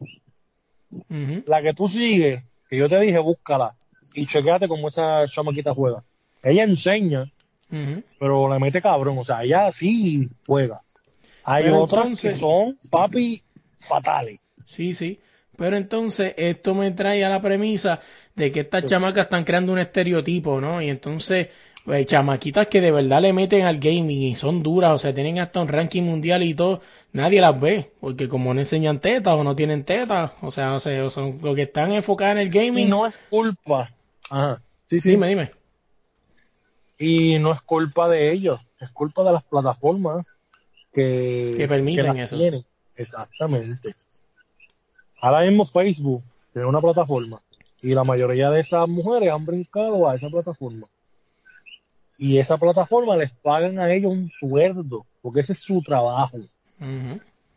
[1.46, 3.76] La que tú sigues, que yo te dije, búscala.
[4.14, 6.04] Y chequéate cómo esa chamaquita juega.
[6.44, 7.26] Ella enseña,
[8.20, 9.18] pero le mete cabrón.
[9.20, 10.80] O sea, ella sí juega.
[11.44, 13.42] Hay Pero otras entonces- que son, papi,
[13.80, 14.40] fatales.
[14.66, 15.20] Sí, sí.
[15.58, 18.00] Pero entonces esto me trae a la premisa
[18.36, 20.82] de que estas chamacas están creando un estereotipo, ¿no?
[20.82, 21.50] Y entonces,
[21.84, 25.40] pues, chamaquitas que de verdad le meten al gaming y son duras, o sea, tienen
[25.40, 29.44] hasta un ranking mundial y todo, nadie las ve, porque como no enseñan tetas o
[29.44, 32.52] no tienen tetas, o sea, no sé, son lo que están enfocadas en el Y
[32.52, 32.90] gaming.
[32.90, 33.92] no es culpa.
[34.30, 34.62] Ajá.
[34.88, 35.10] Sí, sí.
[35.10, 35.52] Dime, dime.
[36.98, 40.38] Y no es culpa de ellos, es culpa de las plataformas
[40.94, 42.38] que, Que permiten las eso.
[42.38, 42.62] tienen.
[43.00, 43.96] Exactamente.
[45.22, 46.22] Ahora mismo Facebook
[46.54, 47.42] tiene una plataforma
[47.82, 50.86] y la mayoría de esas mujeres han brincado a esa plataforma.
[52.18, 56.38] Y esa plataforma les pagan a ellos un sueldo, porque ese es su trabajo.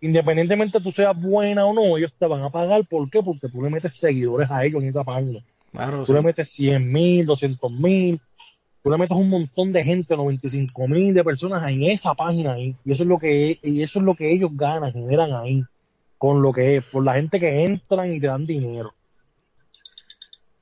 [0.00, 2.84] Independientemente tú seas buena o no, ellos te van a pagar.
[2.88, 3.20] ¿Por qué?
[3.22, 5.40] Porque tú le metes seguidores a ellos en esa página.
[5.72, 6.12] Claro, Tú sí.
[6.12, 8.20] le metes 100 mil, 200 mil,
[8.82, 12.74] tú le metes un montón de gente, 95 mil de personas en esa página ahí.
[12.84, 15.62] Y eso es lo que, y eso es lo que ellos ganan, generan ahí.
[16.18, 18.92] Con lo que es, por la gente que entran y te dan dinero.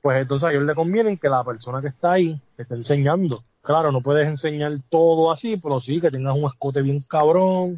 [0.01, 3.43] Pues entonces a ellos le conviene que la persona que está ahí te esté enseñando.
[3.61, 7.77] Claro, no puedes enseñar todo así, pero sí que tengas un escote bien cabrón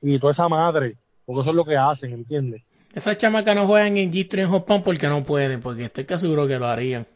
[0.00, 0.94] y toda esa madre.
[1.26, 2.62] Porque eso es lo que hacen, ¿entiendes?
[2.94, 6.46] Esas chamacas no juegan en G3 en Pan porque no pueden, porque estoy casi seguro
[6.46, 7.06] que lo harían.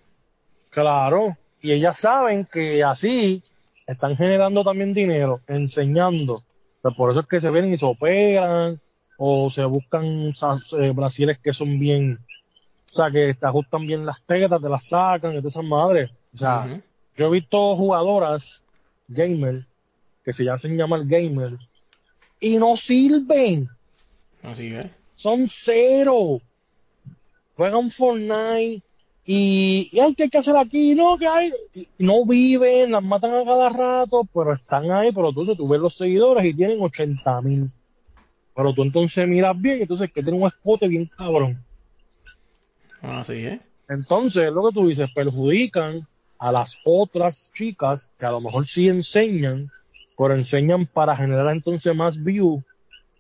[0.68, 3.42] Claro, y ellas saben que así
[3.86, 6.42] están generando también dinero, enseñando.
[6.80, 8.80] Pues por eso es que se vienen y se operan,
[9.18, 10.32] o se buscan
[10.78, 12.16] eh, brasiles que son bien,
[12.90, 16.11] o sea, que te ajustan bien las tetas, te las sacan, y todas esas madres.
[16.32, 16.80] O sea,
[17.16, 18.62] yo he visto jugadoras
[19.08, 19.62] gamer,
[20.24, 21.52] que se hacen llamar gamer,
[22.40, 23.68] y no sirven
[24.42, 24.86] Así es.
[25.12, 26.40] son cero.
[27.56, 28.82] Juegan Fortnite
[29.33, 30.97] y, y ay, ¿qué hay que hacer aquí?
[30.97, 31.53] No, que hay.
[32.01, 35.12] no viven, las matan a cada rato, pero están ahí.
[35.12, 37.70] Pero entonces tú ves los seguidores y tienen 80 mil.
[38.57, 41.55] Pero tú entonces miras bien, entonces que tiene un escote bien cabrón.
[43.03, 43.61] Así es.
[43.89, 46.05] Entonces, lo que tú dices, perjudican
[46.41, 49.64] a las otras chicas que a lo mejor sí enseñan,
[50.18, 52.64] pero enseñan para generar entonces más views,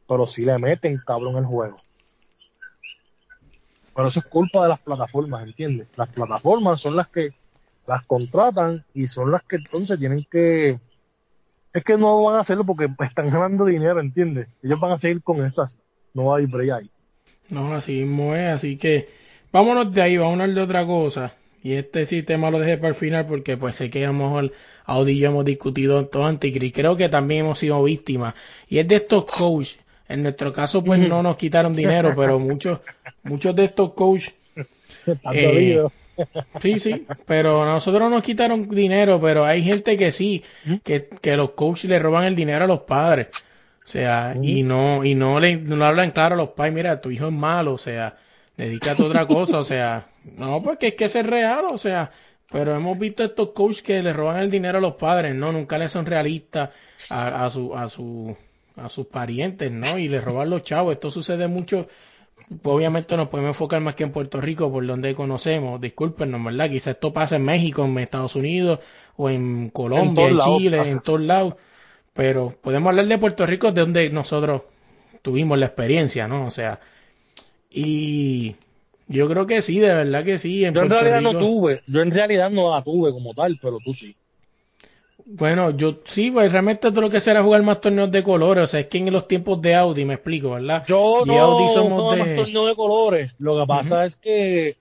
[0.08, 1.76] pero sí le meten cabrón el juego.
[3.94, 5.88] Pero eso es culpa de las plataformas, ¿entiendes?
[5.96, 7.30] Las plataformas son las que
[7.86, 10.76] las contratan y son las que entonces tienen que...
[11.72, 14.48] Es que no van a hacerlo porque están ganando dinero, ¿entiendes?
[14.62, 15.78] Ellos van a seguir con esas.
[16.14, 16.48] No va a ir.
[17.50, 18.48] No, así mismo es.
[18.48, 19.08] Así que
[19.52, 21.34] vámonos de ahí, vámonos de otra cosa.
[21.62, 24.14] Y este sí tema lo dejé para el final porque pues sé que a lo
[24.14, 24.52] mejor
[24.84, 28.34] Audi yo hemos discutido todo antes y creo que también hemos sido víctimas.
[28.68, 29.78] Y es de estos coaches.
[30.10, 32.80] En nuestro caso pues no nos quitaron dinero, pero muchos,
[33.24, 34.34] muchos de estos coaches
[35.32, 35.86] Eh.
[36.60, 40.44] Sí, sí, pero nosotros nos quitaron dinero, pero hay gente que sí,
[40.84, 43.28] que, que los coaches le roban el dinero a los padres.
[43.82, 47.10] O sea, y no, y no le, no hablan claro a los pais, mira, tu
[47.10, 48.18] hijo es malo, o sea,
[48.56, 50.04] dedícate a otra cosa, o sea,
[50.36, 52.10] no, porque es que es real, o sea,
[52.50, 55.52] pero hemos visto estos coaches que le roban el dinero a los padres, ¿no?
[55.52, 56.70] Nunca le son realistas
[57.08, 58.36] a, a su, a su,
[58.80, 59.98] a sus parientes, ¿no?
[59.98, 60.94] Y le roban los chavos.
[60.94, 61.88] Esto sucede mucho.
[62.64, 65.80] Obviamente nos podemos enfocar más que en Puerto Rico, por donde conocemos.
[65.80, 66.70] Discúlpenos, ¿verdad?
[66.70, 68.80] Quizá esto pasa en México, en Estados Unidos,
[69.16, 71.56] o en Colombia, en, Chile, en todos lados.
[72.14, 74.62] Pero podemos hablar de Puerto Rico, de donde nosotros
[75.22, 76.46] tuvimos la experiencia, ¿no?
[76.46, 76.80] O sea,
[77.70, 78.56] y
[79.06, 80.64] yo creo que sí, de verdad que sí.
[80.64, 83.34] En Yo en Puerto realidad Rico, no tuve, yo en realidad no la tuve como
[83.34, 84.16] tal, pero tú sí.
[85.26, 88.66] Bueno, yo sí, pues realmente todo lo que será jugar más torneos de colores, o
[88.66, 90.84] sea, es que en los tiempos de Audi, me explico, ¿verdad?
[90.86, 93.34] Yo Y no Audi somos de- más torneo de colores.
[93.38, 94.74] Lo que pasa es que,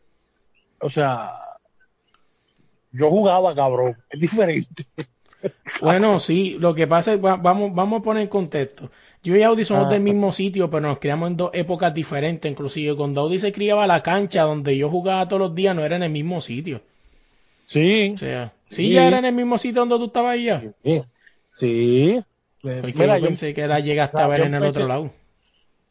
[0.81, 1.31] o sea,
[2.91, 3.95] yo jugaba, cabrón.
[4.09, 4.85] Es diferente.
[5.79, 8.91] Bueno, sí, lo que pasa es, va- vamos, vamos a poner en contexto.
[9.23, 9.89] Yo y Audi somos Ah.
[9.89, 12.51] del mismo sitio, pero nos criamos en dos épocas diferentes.
[12.51, 15.95] Inclusive cuando Audi se criaba la cancha donde yo jugaba todos los días, no era
[15.95, 16.81] en el mismo sitio.
[17.67, 18.11] Sí.
[18.15, 18.93] O sea, sí, Sí.
[18.93, 20.63] ya era en el mismo sitio donde tú estabas ya.
[20.83, 21.01] Sí.
[21.51, 22.19] Sí.
[22.61, 25.11] Porque Mira, yo pensé que la llegaste a ver en el otro lado.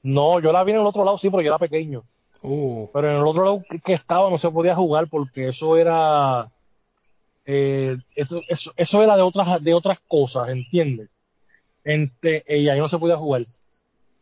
[0.03, 2.03] no, yo la vi en el otro lado, sí, porque yo era pequeño.
[2.43, 6.47] Uh, Pero en el otro lado que- estaba no se podía jugar porque eso era,
[7.47, 11.09] eh, eso, eso, eso era de otras, de otras cosas, ¿entiendes?
[11.85, 13.43] Entre, y ahí no se podía jugar.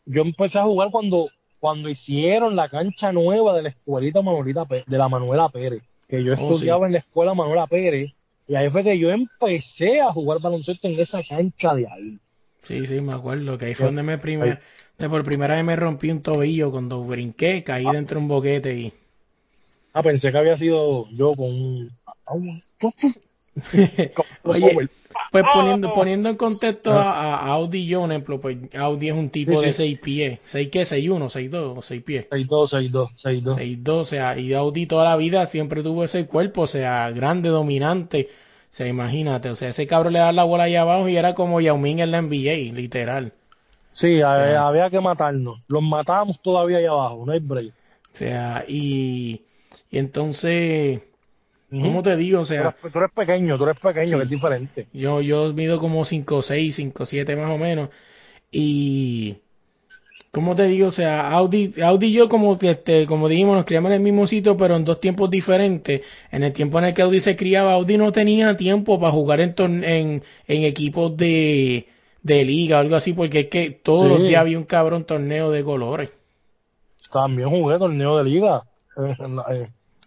[0.07, 1.28] Yo empecé a jugar cuando,
[1.59, 6.32] cuando hicieron la cancha nueva de la escuelita Manuelita de la Manuela Pérez, que yo
[6.34, 6.42] Oh, sí.
[6.44, 8.12] estudiaba en la escuela Manuela Pérez,
[8.49, 12.20] y ahí fue que yo empecé a jugar baloncesto en esa cancha de ahí.
[12.62, 14.61] sí, sí, me acuerdo que ahí fue donde me primer,
[14.99, 18.74] de por primera vez me rompí un tobillo cuando brinqué, caí dentro de un boquete
[18.74, 18.92] y
[19.92, 22.34] Ah, pensé que había sido yo con un, ah,
[24.44, 24.72] un- Oye,
[25.31, 25.51] pues Ah.
[25.55, 29.31] poniendo, poniendo en contexto a, a Audi y yo, un ejemplo, pues Audi es un
[29.31, 29.77] tipo Sí, de sí.
[29.79, 32.27] 6 pies, 6 qué, 6'1, 6'2 o 6 pies.
[32.31, 33.57] 6-2, 6-2, 6-2.
[33.57, 37.49] 6'2, o sea, y Audi toda la vida siempre tuvo ese cuerpo, o sea, grande,
[37.51, 41.17] dominante, o sea, imagínate, o sea, ese cabrón le da la bola allá abajo y
[41.17, 43.33] era como Yao Ming en la NBA, literal.
[43.93, 45.64] Sí, había, había que matarnos.
[45.69, 47.69] Los matamos todavía ahí abajo, no hay break.
[48.12, 49.43] O sea, y,
[49.91, 51.01] y entonces.
[51.71, 52.39] ¿Cómo te digo?
[52.41, 54.17] O Tú sea, eres, tú eres pequeño, tú eres pequeño, Sí.
[54.17, 54.87] que es diferente.
[54.93, 57.91] Yo, yo mido como 5'6, 5'7 más o menos.
[58.51, 59.37] Y,
[60.33, 60.89] ¿cómo te digo?
[60.89, 64.01] O sea, Audi, Audi y yo como que, este, como dijimos, nos criamos en el
[64.03, 66.03] mismo sitio, pero en dos tiempos diferentes.
[66.31, 69.41] En el tiempo en el que Audi se criaba, Audi no tenía tiempo para jugar
[69.41, 69.55] en,
[69.85, 71.89] en, en equipos de,
[72.23, 74.09] de liga o algo así, porque es que todos Sí.
[74.11, 76.11] los días había un cabrón torneo de colores.
[77.12, 78.62] También jugué torneo de liga
[78.97, 79.67] en, la- en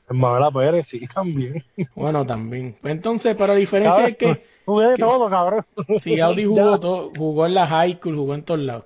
[0.18, 1.62] Manuela Pérez, sí, también.
[1.95, 2.76] Bueno, también.
[2.84, 5.64] Entonces, pero la diferencia es que jugué de que- todo, cabrón.
[5.99, 6.47] Sí, Audi Ya.
[6.47, 8.86] jugó todo, jugó en la high school, jugó en todos lados.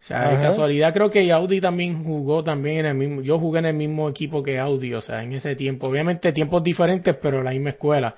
[0.00, 3.58] O sea, de casualidad creo que Audi también jugó también en el mismo, yo jugué
[3.58, 5.88] en el mismo equipo que Audi, o sea, en ese tiempo.
[5.88, 8.14] Obviamente tiempos diferentes, pero la misma escuela.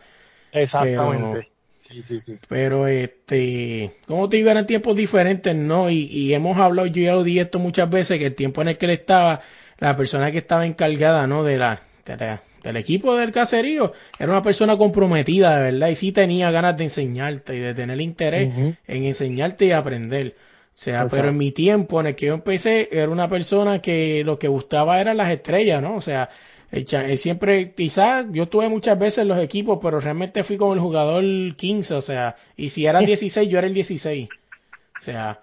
[0.53, 1.51] Exactamente.
[1.79, 2.35] Sí, sí, sí.
[2.49, 5.91] Pero este, como te digo, eran tiempos diferentes, ¿no?
[5.91, 8.79] Y, y hemos hablado yo y Audi esto muchas veces, que el tiempo en el
[8.79, 9.41] que él estaba,
[9.79, 11.43] la persona que estaba encargada, ¿no?
[11.43, 16.13] De la, de del equipo del caserío, era una persona comprometida, de verdad, y sí
[16.13, 18.53] tenía ganas de enseñarte y de tener interés
[18.87, 20.37] en enseñarte y aprender.
[20.75, 21.17] O sea, Exacto.
[21.17, 24.49] pero en mi tiempo en el que yo empecé, era una persona que lo que
[24.49, 25.97] gustaba eran las estrellas, ¿no?
[25.97, 26.29] O sea,
[26.71, 30.57] el cha- él siempre, quizás yo estuve muchas veces en los equipos, pero realmente fui
[30.59, 31.25] como el jugador
[31.57, 34.29] 15, o sea, y si era 16, yo era el 16.
[34.99, 35.39] O sea,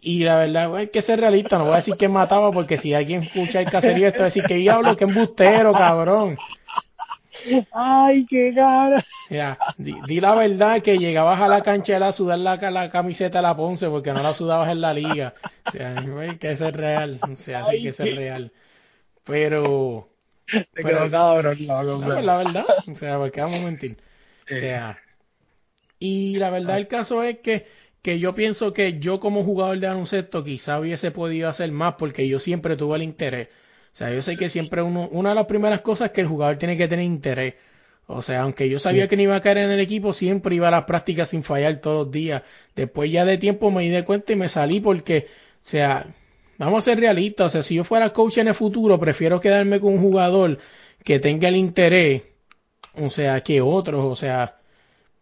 [0.00, 2.94] y la verdad, hay que ser realista, no voy a decir que mataba, porque si
[2.94, 6.36] alguien escucha el caserío, esto va a decir que diablo, que embustero, cabrón.
[7.72, 9.04] Ay, qué cara.
[9.30, 13.40] Ya, di, di la verdad que llegabas a la cancha a sudar la, la camiseta
[13.40, 15.34] a la Ponce porque no la sudabas en la liga.
[15.66, 18.50] O sea, hay que ser real, o sea, hay que ser real.
[19.24, 20.08] Pero,
[20.46, 23.92] Te Pero- cabrón, no, no, la verdad, o sea, porque vamos a mentir.
[24.52, 24.98] O sea,
[25.98, 27.66] y la verdad el caso es que,
[28.06, 32.28] que yo pienso que yo como jugador de baloncesto quizá hubiese podido hacer más porque
[32.28, 33.48] yo siempre tuve el interés.
[33.92, 36.28] O sea, yo sé que siempre uno, una de las primeras cosas es que el
[36.28, 37.54] jugador tiene que tener interés.
[38.06, 40.68] O sea, aunque yo sabía que no iba a caer en el equipo, siempre iba
[40.68, 42.44] a las prácticas sin fallar todos los días.
[42.76, 45.26] Después ya de tiempo me di de cuenta y me salí porque,
[45.56, 46.06] o sea,
[46.58, 47.46] vamos a ser realistas.
[47.46, 50.58] O sea, si yo fuera coach en el futuro, prefiero quedarme con un jugador
[51.02, 52.22] que tenga el interés,
[52.94, 54.04] o sea, que otros.
[54.04, 54.55] O sea,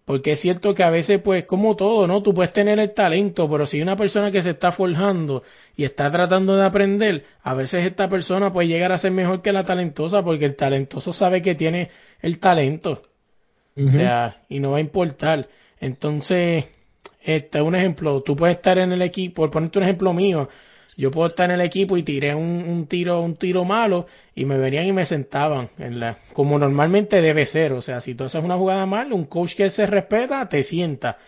[0.04, 2.22] porque es cierto que a veces, pues, como todo, ¿no?
[2.22, 5.42] Tú puedes tener el talento, pero si hay una persona que se está forjando
[5.76, 9.52] y está tratando de aprender, a veces esta persona puede llegar a ser mejor que
[9.52, 11.90] la talentosa porque el talentoso sabe que tiene
[12.20, 13.00] el talento.
[13.76, 15.46] O sea, y no va a importar.
[15.80, 16.66] Entonces,
[17.22, 20.48] este, un ejemplo, tú puedes estar en el equipo, por ponerte un ejemplo mío,
[20.96, 24.44] yo puedo estar en el equipo y tiré un, un tiro, un tiro malo y
[24.44, 27.72] me venían y me sentaban en la, como normalmente debe ser.
[27.72, 31.18] O sea, si tú haces una jugada mal, un coach que se respeta te sienta.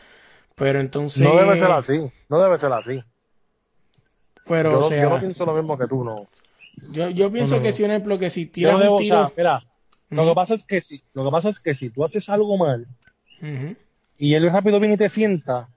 [0.54, 1.22] Pero entonces.
[1.22, 1.98] No debe ser así,
[2.28, 3.00] no debe ser así.
[4.48, 6.26] Pero, yo, o sea, yo no pienso lo mismo que tú, no.
[6.92, 8.98] yo, yo pienso No, no, que si un ejemplo que si tiras debo, un o
[9.02, 9.26] tiro.
[9.26, 9.62] sea, mira,
[10.10, 12.56] lo que pasa es que si, lo que pasa es que si tú haces algo
[12.56, 12.86] mal
[14.18, 15.68] y él rápido viene y te sienta,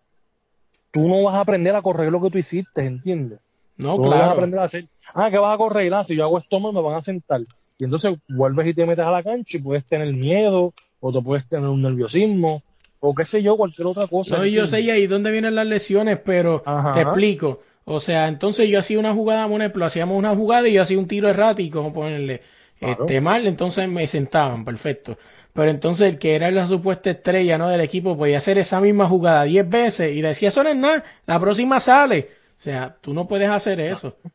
[0.91, 3.41] tú no vas a aprender a correr lo que tú hiciste, ¿entiendes?
[3.79, 4.31] No, tú no vas a claro.
[4.33, 6.95] aprender a hacer, ah, que vas a correr, ah, si yo hago esto me van
[6.95, 7.41] a sentar.
[7.77, 11.21] Y entonces vuelves y te metes a la cancha y puedes tener miedo, o te
[11.21, 12.61] puedes tener un nerviosismo,
[12.99, 14.37] o qué sé yo, cualquier otra cosa.
[14.37, 16.93] No, y yo sé y ahí dónde vienen las lesiones, pero Ajá.
[16.93, 17.61] te explico.
[17.85, 20.99] O sea, entonces yo hacía una jugada, por ejemplo, hacíamos una jugada y yo hacía
[20.99, 22.41] un tiro errático, ponerle
[22.79, 23.03] Claro.
[23.03, 25.17] este mal, entonces me sentaban, perfecto.
[25.53, 27.67] Pero entonces el que era la supuesta estrella ¿no?
[27.67, 31.03] del equipo podía hacer esa misma jugada 10 veces y decía, eso no es nada,
[31.25, 32.29] la próxima sale.
[32.59, 34.17] O sea, tú no puedes hacer eso.
[34.25, 34.31] O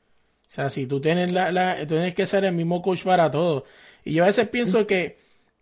[0.47, 3.66] sea, si tú tienes la, la, tienes que ser el mismo coach para todo.
[4.03, 5.18] Y yo a veces pienso que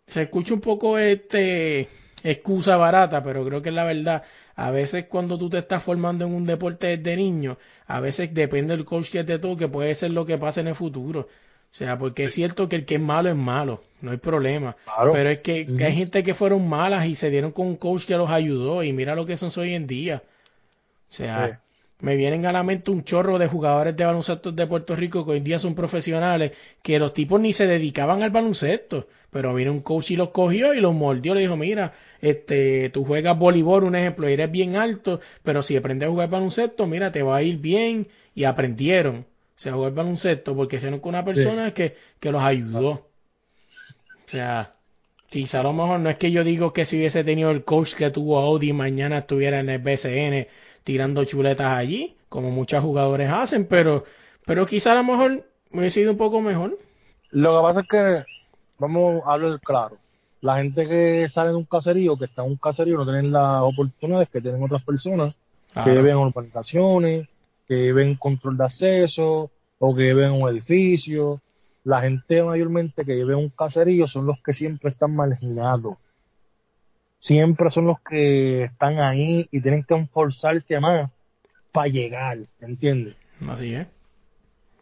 [0.07, 1.89] se escucha un poco este
[2.23, 4.23] excusa barata, pero creo que es la verdad.
[4.55, 8.77] A veces cuando tú te estás formando en un deporte desde niño, a veces depende
[8.77, 11.21] del coach que te toque, puede ser lo que pase en el futuro.
[11.21, 14.77] O sea, porque es cierto que el que es malo es malo, no hay problema.
[14.85, 15.11] Claro.
[15.11, 18.05] Pero es que, que hay gente que fueron malas y se dieron con un coach
[18.05, 20.23] que los ayudó y mira lo que son hoy en día.
[21.09, 21.61] O sea.
[22.03, 25.31] Me vienen a la mente un chorro de jugadores de baloncesto de Puerto Rico que
[25.31, 26.51] hoy en día son profesionales,
[26.81, 30.73] que los tipos ni se dedicaban al baloncesto, pero vino un coach y los cogió
[30.73, 34.75] y los mordió, le dijo, mira, este, tú juegas voleibol, un ejemplo, y eres bien
[34.75, 39.19] alto, pero si aprendes a jugar baloncesto, mira, te va a ir bien, y aprendieron,
[39.19, 39.25] o
[39.55, 42.89] sea, jugar baloncesto, porque hicieron con una persona que, que los ayudó.
[44.27, 44.73] O sea,
[45.29, 47.93] quizá a lo mejor no es que yo digo que si hubiese tenido el coach
[47.93, 50.47] que tuvo Audi mañana estuviera en el BCN
[50.83, 54.05] tirando chuletas allí, como muchos jugadores hacen, pero,
[54.45, 56.77] pero quizá a lo mejor hubiese sido un poco mejor.
[57.31, 58.23] Lo que pasa es que,
[58.79, 59.95] vamos a hablar claro,
[60.41, 63.61] la gente que sale de un caserío, que está en un caserío, no tienen las
[63.61, 65.37] oportunidades que tienen otras personas,
[65.83, 67.29] que viven en urbanizaciones,
[67.67, 71.41] que viven en control de acceso, o que viven en un edificio.
[71.83, 75.97] La gente mayormente que vive en un caserío son los que siempre están marginados.
[77.23, 81.09] Siempre son los que están ahí y tienen que esforzarse más
[81.71, 83.15] para llegar, ¿entiendes?
[83.47, 83.87] Así es.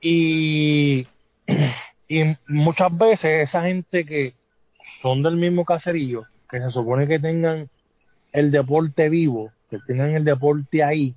[0.01, 1.05] Y,
[2.07, 4.33] y muchas veces esa gente que
[5.03, 7.69] son del mismo caserío, que se supone que tengan
[8.31, 11.13] el deporte vivo, que tengan el deporte ahí,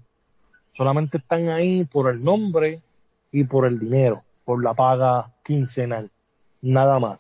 [0.77, 2.81] solamente están ahí por el nombre
[3.33, 6.11] y por el dinero, por la paga quincenal,
[6.61, 7.19] nada más.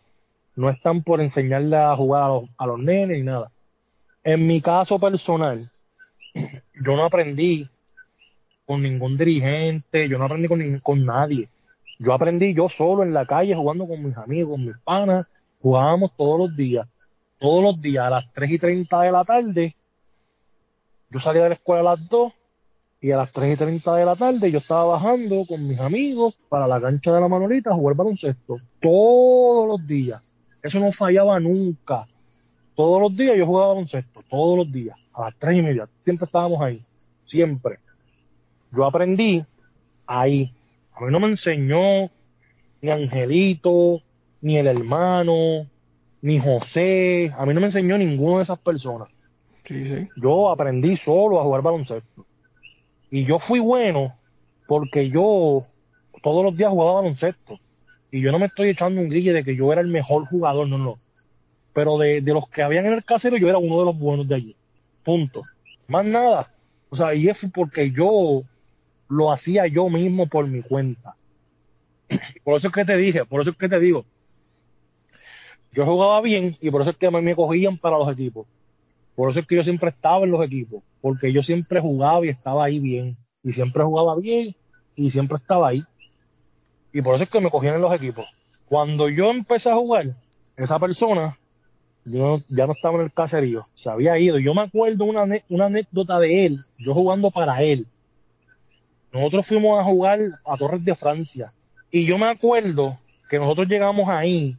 [0.56, 3.50] No están por enseñarle a jugar a los, a los nenes ni nada.
[4.24, 5.70] En mi caso personal,
[6.34, 7.68] yo no aprendí
[8.64, 11.50] con ningún dirigente, yo no aprendí con, con nadie.
[11.98, 15.28] Yo aprendí yo solo en la calle jugando con mis amigos, con mis panas,
[15.60, 16.88] jugábamos todos los días,
[17.38, 19.74] todos los días a las 3 y 30 de la tarde.
[21.10, 22.32] Yo salía de la escuela a las 2
[23.02, 26.40] y a las 3 y 30 de la tarde yo estaba bajando con mis amigos
[26.48, 28.56] para la cancha de la Manolita a jugar baloncesto.
[28.80, 30.22] Todos los días.
[30.62, 32.06] Eso no fallaba nunca.
[32.74, 35.88] Todos los días yo jugaba baloncesto, todos los días, a las 3 y media.
[36.02, 36.80] Siempre estábamos ahí,
[37.26, 37.78] siempre.
[38.72, 39.44] Yo aprendí
[40.06, 40.52] ahí.
[40.94, 42.10] A mí no me enseñó
[42.82, 44.02] ni Angelito,
[44.40, 45.66] ni el hermano,
[46.20, 47.30] ni José.
[47.38, 49.08] A mí no me enseñó ninguno de esas personas.
[49.64, 50.08] Sí, sí.
[50.20, 52.26] Yo aprendí solo a jugar baloncesto.
[53.10, 54.12] Y yo fui bueno
[54.66, 55.62] porque yo
[56.22, 57.58] todos los días jugaba baloncesto.
[58.10, 60.68] Y yo no me estoy echando un grille de que yo era el mejor jugador,
[60.68, 60.96] no, no.
[61.74, 64.26] Pero de, de los que habían en el casero, yo era uno de los buenos
[64.26, 64.56] de allí.
[65.04, 65.42] Punto.
[65.88, 66.54] Más nada.
[66.88, 68.42] O sea, y es porque yo
[69.08, 71.16] lo hacía yo mismo por mi cuenta.
[72.44, 74.04] Por eso es que te dije, por eso es que te digo.
[75.72, 78.46] Yo jugaba bien y por eso es que me cogían para los equipos.
[79.16, 82.28] Por eso es que yo siempre estaba en los equipos, porque yo siempre jugaba y
[82.28, 83.16] estaba ahí bien.
[83.42, 84.54] Y siempre jugaba bien
[84.94, 85.82] y siempre estaba ahí.
[86.92, 88.26] Y por eso es que me cogían en los equipos.
[88.68, 90.06] Cuando yo empecé a jugar,
[90.56, 91.36] esa persona
[92.04, 94.38] yo no- ya no estaba en el caserío, se había ido.
[94.38, 97.86] Yo me acuerdo una, una anécdota de él, yo jugando para él.
[99.12, 101.52] Nosotros fuimos a jugar a Torres de Francia.
[101.90, 102.98] Y yo me acuerdo
[103.30, 104.54] que nosotros llegamos ahí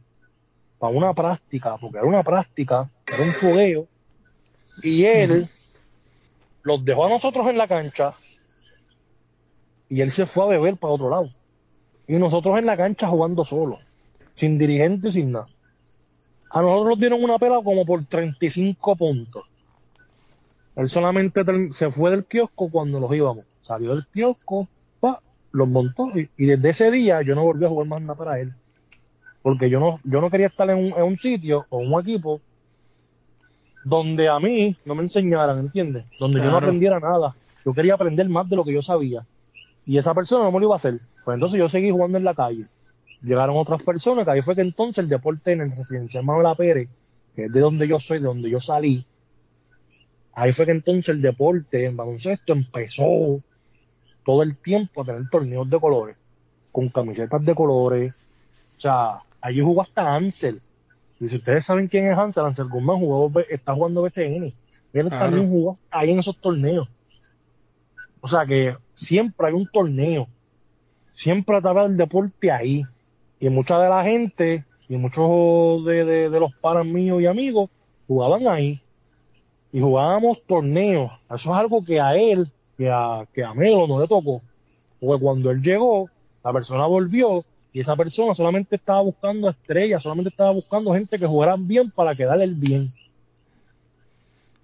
[0.78, 3.84] para una práctica, porque era una práctica, era un fogueo.
[4.82, 5.46] Y él
[6.62, 8.12] los dejó a nosotros en la cancha
[9.88, 11.28] y él se fue a beber para otro lado.
[12.08, 13.78] Y nosotros en la cancha jugando solo,
[14.34, 15.46] sin dirigente, sin nada.
[16.50, 19.50] A nosotros nos dieron una pela como por 35 puntos.
[20.76, 23.44] Él solamente se fue del kiosco cuando los íbamos.
[23.62, 24.68] Salió del kiosco,
[25.00, 25.20] pa,
[25.52, 28.40] los montó y, y desde ese día yo no volví a jugar más nada para
[28.40, 28.52] él.
[29.42, 32.40] Porque yo no, yo no quería estar en un, en un sitio o un equipo
[33.84, 36.06] donde a mí no me enseñaran, ¿entiendes?
[36.18, 37.34] Donde yo no aprendiera nada.
[37.64, 39.22] Yo quería aprender más de lo que yo sabía.
[39.86, 40.98] Y esa persona no me lo iba a hacer.
[41.24, 42.64] Pues entonces yo seguí jugando en la calle.
[43.22, 46.90] Llegaron otras personas, que ahí fue que entonces el deporte en el residencial Manuela Pérez,
[47.34, 49.04] que es de donde yo soy, de donde yo salí,
[50.34, 53.38] ahí fue que entonces el deporte en baloncesto empezó
[54.24, 56.18] todo el tiempo a tener torneos de colores,
[56.72, 58.14] con camisetas de colores.
[58.76, 60.60] O sea, allí jugó hasta Ansel.
[61.18, 64.52] Y si ustedes saben quién es Ansel, Ansel Guzmán jugó, está jugando BCN.
[64.92, 65.18] Él Claro.
[65.18, 66.88] también jugó ahí en esos torneos.
[68.20, 70.26] O sea que siempre hay un torneo.
[71.14, 72.82] Siempre estaba el deporte ahí.
[73.40, 77.70] Y mucha de la gente y muchos de, de- de los panas míos y amigos
[78.06, 78.80] jugaban ahí.
[79.72, 81.12] Y jugábamos torneos.
[81.26, 84.40] Eso es algo que a él, que a, que a Melo no le tocó.
[85.00, 86.08] Porque cuando él llegó,
[86.42, 91.26] la persona volvió y esa persona solamente estaba buscando estrellas, solamente estaba buscando gente que
[91.26, 92.88] jugaran bien para quedar el bien.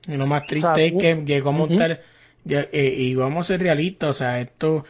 [0.07, 1.14] Y lo más triste O sea, es que,
[1.77, 2.01] tal,
[2.45, 4.85] ya, eh, y vamos a ser realistas, o sea, esto,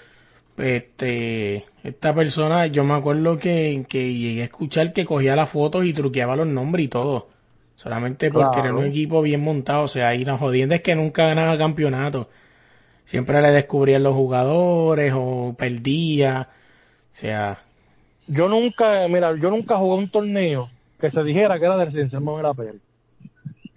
[0.56, 5.84] este, esta persona, yo me acuerdo que, que llegué a escuchar que cogía las fotos
[5.84, 7.28] y truqueaba los nombres y todo.
[7.76, 8.50] Solamente por Claro.
[8.50, 12.30] tener un equipo bien montado, o sea, y la jodienda es que nunca ganaba campeonato.
[13.04, 16.48] Siempre le descubrían los jugadores o perdía.
[17.12, 17.58] O sea,
[18.26, 20.68] Yo nunca, mira, yo nunca jugué un torneo
[21.00, 22.82] que se dijera que era de Residencial Manuela Pérez.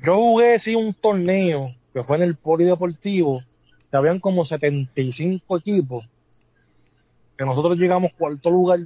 [0.06, 3.42] Yo jugué sí un torneo que fue en el polideportivo,
[3.92, 6.08] que habían como 75 equipos,
[7.38, 8.80] que nosotros llegamos cuarto lugar,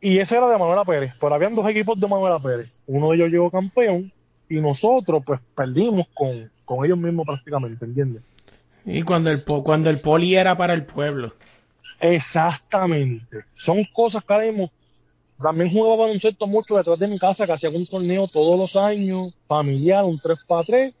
[0.00, 2.70] y ese era de Manuela Pérez, pero habían dos equipos de Manuela Pérez.
[2.86, 4.10] Uno de ellos llegó campeón,
[4.48, 8.22] y nosotros pues perdimos con, con ellos mismos prácticamente, ¿entiendes?
[8.84, 11.32] y cuando el, cuando el poli era para el pueblo.
[12.00, 13.44] Exactamente.
[13.52, 14.70] Son cosas que ahora mismo.
[15.40, 19.34] También jugaba baloncesto mucho detrás de mi casa, que hacía un torneo todos los años,
[19.46, 20.94] familiar, un 3 para 3,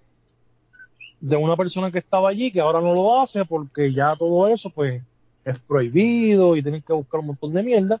[1.20, 4.70] de una persona que estaba allí, que ahora no lo hace porque ya todo eso,
[4.70, 5.02] pues,
[5.50, 8.00] es prohibido y tienen que buscar un montón de mierda.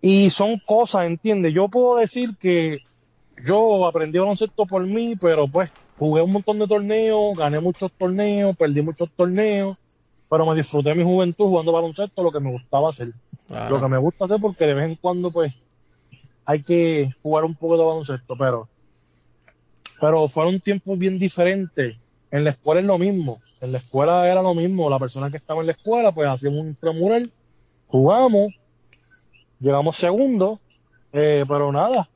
[0.00, 1.54] Y son cosas, ¿entiendes?
[1.54, 2.80] Yo puedo decir que
[3.44, 8.56] yo aprendí baloncesto por mí, pero pues jugué un montón de torneos, gané muchos torneos,
[8.56, 9.78] perdí muchos torneos,
[10.28, 13.08] pero me disfruté mi juventud jugando baloncesto, lo que me gustaba hacer.
[13.46, 13.76] Claro.
[13.76, 15.52] Lo que me gusta hacer porque de vez en cuando pues
[16.44, 18.68] hay que jugar un poco de baloncesto, pero
[20.00, 21.96] pero fueron tiempos bien diferentes.
[22.32, 25.36] En la escuela es lo mismo, en la escuela era lo mismo, la persona que
[25.36, 27.30] estaba en la escuela pues hacíamos un intramural,
[27.88, 28.54] jugamos,
[29.60, 30.58] llegamos segundo,
[31.12, 32.08] eh, pero nada.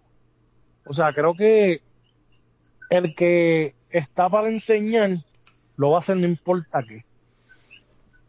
[0.86, 1.82] O sea, creo que
[2.88, 5.18] el que está para enseñar
[5.76, 7.04] lo va a hacer no importa qué.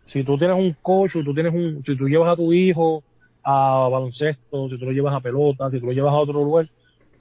[0.05, 3.01] Si tú tienes un coach, o tú tienes un, si tú llevas a tu hijo
[3.43, 6.65] a baloncesto, si tú lo llevas a pelota, si tú lo llevas a otro lugar,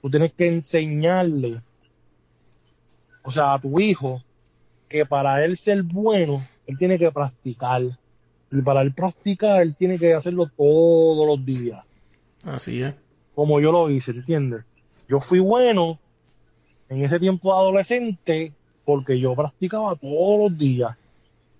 [0.01, 1.57] tú tienes que enseñarle,
[3.23, 4.21] o sea, a tu hijo,
[4.89, 7.81] que para él ser bueno, él tiene que practicar.
[8.51, 11.83] Y para él practicar, él tiene que hacerlo todos los días,
[12.43, 12.93] Así es.
[13.35, 14.63] como yo lo hice, ¿entiendes?
[15.09, 15.99] Yo fui bueno
[16.89, 18.53] en ese tiempo adolescente
[18.85, 20.97] porque yo practicaba todos los días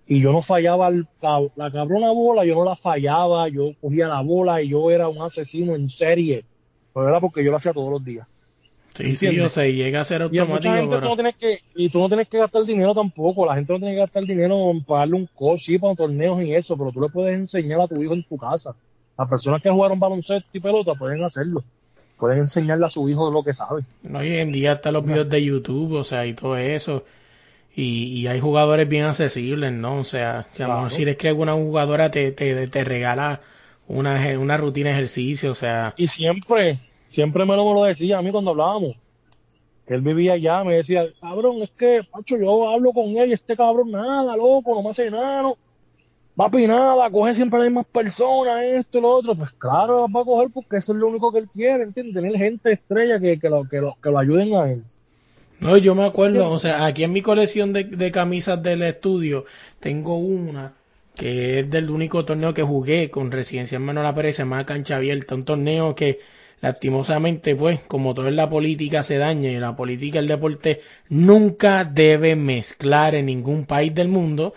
[0.07, 4.07] y yo no fallaba el cab- la cabrona bola, yo no la fallaba, yo cogía
[4.07, 6.45] la bola y yo era un asesino en serie,
[6.93, 8.25] pero era porque yo lo hacía todos los días.
[8.97, 11.01] Sí, sí, o sea, y llega a ser Y automático, tú pero...
[11.09, 13.93] no tienes que, y tú no tienes que gastar dinero tampoco, la gente no tiene
[13.93, 17.09] que gastar dinero en pagarle un coach, sí, para torneos y eso, pero tú le
[17.09, 18.71] puedes enseñar a tu hijo en tu casa.
[19.17, 21.61] Las personas que jugaron baloncesto y pelota pueden hacerlo,
[22.17, 23.83] pueden enseñarle a su hijo lo que sabe.
[24.01, 27.03] No, hoy en día están los videos de YouTube, o sea, y todo eso.
[27.75, 29.99] Y, y hay jugadores bien accesibles, ¿no?
[29.99, 30.95] O sea, que a lo mejor Claro.
[30.95, 33.41] si eres que alguna jugadora te, te, te regala
[33.87, 38.17] una, una rutina de ejercicio, o sea, Y siempre, siempre me lo, me lo decía
[38.17, 38.95] a mí cuando hablábamos.
[39.85, 43.33] Que él vivía allá, me decía, cabrón, es que, Pacho, yo hablo con él y
[43.33, 45.55] este cabrón nada, loco, no me hace nada, no.
[46.35, 49.33] Papi, nada, coge siempre a las mismas personas, esto y lo otro.
[49.33, 52.13] Pues claro, va a coger porque eso es lo único que él quiere, ¿entiendes?
[52.13, 54.83] Tener gente estrella que, que, lo, que, lo, que lo ayuden a él.
[55.59, 59.45] No, yo me acuerdo, o sea, aquí en mi colección de, de camisas del estudio
[59.79, 60.73] tengo una
[61.15, 65.33] que es del único torneo que jugué con Residencia Manuela Pérez, se llama Cancha Abierta,
[65.33, 66.19] un torneo que
[66.61, 70.81] lastimosamente, pues, como todo en la política se daña y la política y el deporte
[71.09, 74.53] nunca debe mezclar en ningún país del mundo,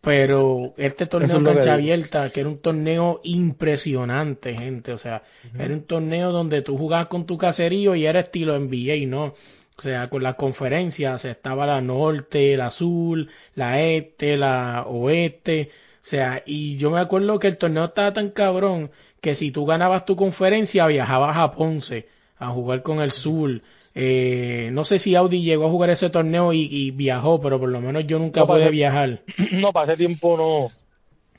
[0.00, 1.74] pero este torneo que Cancha.
[1.74, 5.22] Abierta, que era un torneo impresionante, gente, o sea,
[5.58, 9.34] era un torneo donde tú jugabas con tu caserío y era estilo NBA, ¿no?
[9.76, 15.70] O sea, con las conferencias estaba la norte, la azul, la este, la oeste.
[16.02, 19.66] O sea, y yo me acuerdo que el torneo estaba tan cabrón que si tú
[19.66, 22.08] ganabas tu conferencia viajabas a Ponce
[22.38, 23.60] a jugar con el sur.
[23.94, 27.68] Eh, no sé si Audi llegó a jugar ese torneo y, y viajó, pero por
[27.68, 29.20] lo menos yo nunca No, pude viajar.
[29.52, 30.70] No, para ese tiempo no.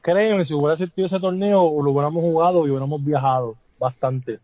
[0.01, 4.39] Créeme, si hubiera existido ese torneo, lo hubiéramos jugado y hubiéramos viajado bastante.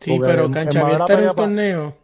[0.00, 1.96] Sí, Porque pero en- Cancha en Abierta era un torneo.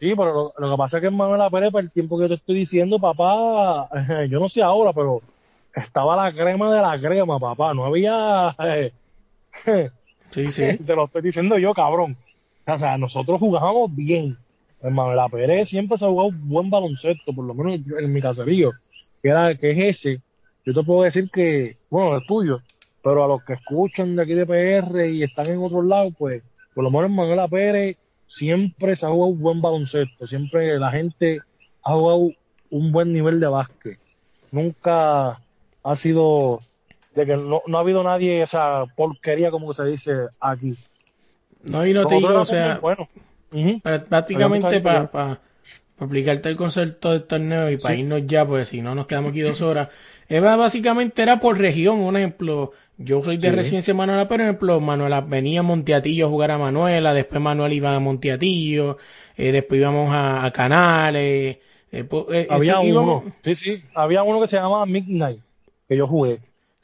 [0.00, 2.22] Sí, pero lo, lo que pasa es que en Manuela Pérez, para el tiempo que
[2.24, 3.88] yo te estoy diciendo, papá,
[4.28, 5.20] yo no sé ahora, pero
[5.74, 7.74] estaba la crema de la crema, papá.
[7.74, 8.54] No había...
[9.66, 9.90] eh,
[10.30, 10.76] Sí, sí.
[10.84, 12.16] te lo estoy diciendo yo, cabrón.
[12.66, 14.36] O sea, nosotros jugábamos bien.
[14.82, 18.70] En Manuela Pérez siempre se ha jugado buen baloncesto, por lo menos en mi caserío,
[19.22, 20.22] que, era, que es ese.
[20.64, 22.60] Yo te puedo decir que, bueno, el tuyo,
[23.02, 26.44] pero a los que escuchan de aquí de PR y están en otros lados, pues,
[26.74, 27.96] por lo menos en Manuela Pérez
[28.26, 31.40] siempre se ha jugado buen baloncesto, siempre la gente
[31.82, 32.30] ha jugado
[32.70, 33.98] un buen nivel de básquet.
[34.52, 35.40] Nunca
[35.82, 36.60] ha sido
[37.14, 40.76] de que no, no ha habido nadie esa porquería como se dice aquí.
[41.64, 42.80] No, y no te digo, o sea.
[42.80, 45.40] Prá- prácticamente para pa,
[45.98, 48.00] pa explicarte el concepto del torneo y para Sí.
[48.02, 49.88] irnos ya, pues si no nos quedamos aquí dos horas.
[50.28, 52.72] Eva básicamente era por región, un ejemplo.
[52.96, 53.56] Yo soy de Sí.
[53.56, 57.40] residencia de Manuela, pero por ejemplo, Manuela venía a Monteatillo a jugar a Manuela, después
[57.40, 58.98] Manuel iba a Monteatillo,
[59.36, 61.56] eh, después íbamos a, a Canales.
[61.92, 65.40] eh, po- eh, Había íbamos- uno, sí, sí, había uno que se llamaba Midnight,
[65.88, 66.38] que yo jugué.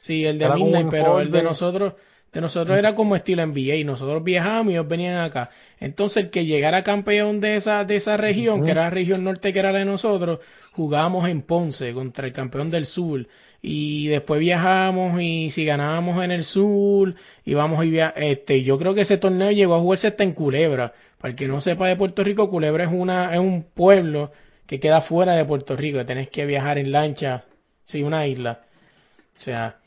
[0.07, 1.95] Sí, el de Era Midnight, un pero el de nosotros,
[2.31, 5.49] de nosotros era como estilo NBA, nosotros viajábamos y ellos venían acá.
[5.81, 9.51] Entonces el que llegara campeón de esa, de esa región, que era la región norte
[9.51, 10.39] que era la de nosotros,
[10.71, 13.27] jugábamos en Ponce contra el campeón del sur.
[13.61, 18.95] Y después viajamos y si ganábamos en el sur, íbamos y via este, yo creo
[18.95, 20.93] que ese torneo llegó a jugarse hasta en Culebra.
[21.17, 24.31] Para el que no sepa de Puerto Rico, Culebra es una, es un pueblo
[24.67, 27.43] que queda fuera de Puerto Rico, tenés que viajar en lancha,
[27.83, 28.61] sí, una isla.
[29.37, 29.79] O sea,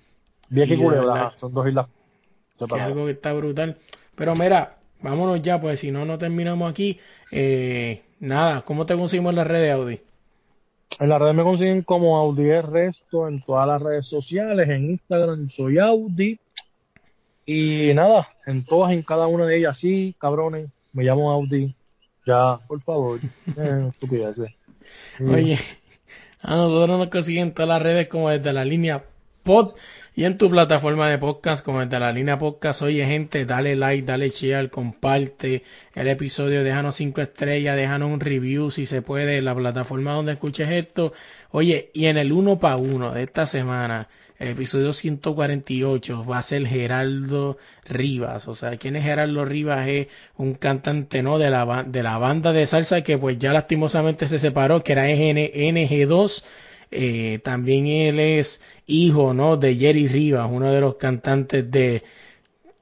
[0.51, 1.89] Vieja Y Culebra, son dos islas
[2.66, 3.77] que algo que está brutal.
[4.14, 6.98] Pero mira, vámonos ya, pues si no, no terminamos aquí.
[7.32, 10.01] Eh, nada, ¿cómo te conseguimos en las redes, Audi?
[10.98, 14.90] En la red me consiguen como Audi el Resto, en todas las redes sociales, en
[14.90, 16.39] Instagram soy Audi.
[17.47, 21.74] Y nada, en todas, en cada una de ellas, sí, cabrones, me llamo Audi.
[22.27, 23.20] Ya, por favor,
[23.56, 24.55] eh, estupideces.
[25.20, 25.59] Oye,
[26.43, 29.05] a nosotros nos consiguen en todas las redes como desde la línea
[29.43, 29.70] pod
[30.16, 32.82] y en tu plataforma de podcast como desde la línea podcast.
[32.82, 35.62] Oye, gente, dale like, dale share, comparte
[35.95, 40.32] el episodio, déjanos cinco estrellas, déjanos un review si se puede en la plataforma donde
[40.32, 41.12] escuches esto.
[41.53, 44.09] Oye, y en el uno para uno de esta semana,
[44.41, 48.49] el episodio 148 va a ser Geraldo Rivas.
[48.49, 49.87] O sea, ¿quién es Geraldo Rivas?
[49.87, 51.39] Es un cantante, ¿no?
[51.39, 55.05] De la, de la banda de salsa que pues ya lastimosamente se separó, que era
[55.05, 56.43] NG, NG2.
[56.91, 59.57] Eh, también él es hijo, ¿no?
[59.57, 62.03] De Jerry Rivas, uno de los cantantes de,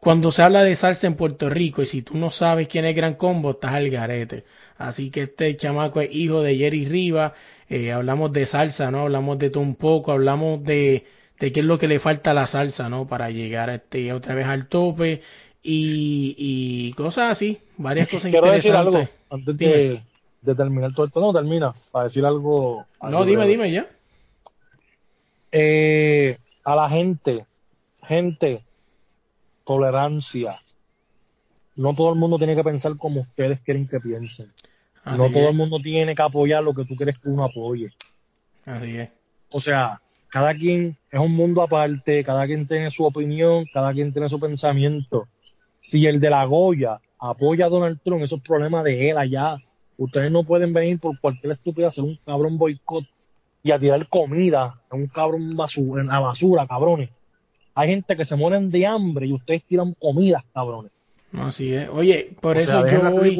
[0.00, 2.94] cuando se habla de salsa en Puerto Rico y si tú no sabes quién es
[2.96, 4.44] Gran Combo, estás al garete.
[4.76, 7.32] Así que este chamaco es hijo de Jerry Rivas.
[7.68, 9.02] Eh, hablamos de salsa, ¿no?
[9.02, 11.06] Hablamos de todo un poco, hablamos de,
[11.38, 13.06] de qué es lo que le falta a la salsa, ¿no?
[13.08, 15.22] Para llegar este, otra vez al tope
[15.62, 18.74] y, y cosas así, varias cosas Quiero decir interesantes.
[18.74, 20.02] algo antes de,
[20.42, 21.20] de terminar todo esto.
[21.20, 22.86] No, termina, para decir algo.
[23.00, 23.46] algo No, dime, breve.
[23.46, 23.88] dime ya.
[25.52, 27.46] Eh, a la gente,
[28.02, 28.62] gente,
[29.64, 30.58] tolerancia.
[31.76, 34.46] No todo el mundo tiene que pensar como ustedes quieren que piensen.
[35.04, 37.90] Así no todo el mundo tiene que apoyar lo que tú quieres que uno apoye.
[38.66, 39.10] así es.
[39.50, 44.12] O sea, cada quien es un mundo aparte, cada quien tiene su opinión, cada quien
[44.12, 45.24] tiene su pensamiento.
[45.80, 49.56] Si el de la Goya apoya a Donald Trump, eso es problema de él allá.
[49.96, 53.04] Ustedes no pueden venir por cualquier estupidez a hacer un cabrón boicot
[53.62, 57.10] y a tirar comida a un cabrón basura, en la basura, cabrones.
[57.74, 60.92] Hay gente que se mueren de hambre y ustedes tiran comida, cabrones.
[61.36, 61.88] Así es.
[61.90, 63.38] Oye, por o eso sea, yo hoy,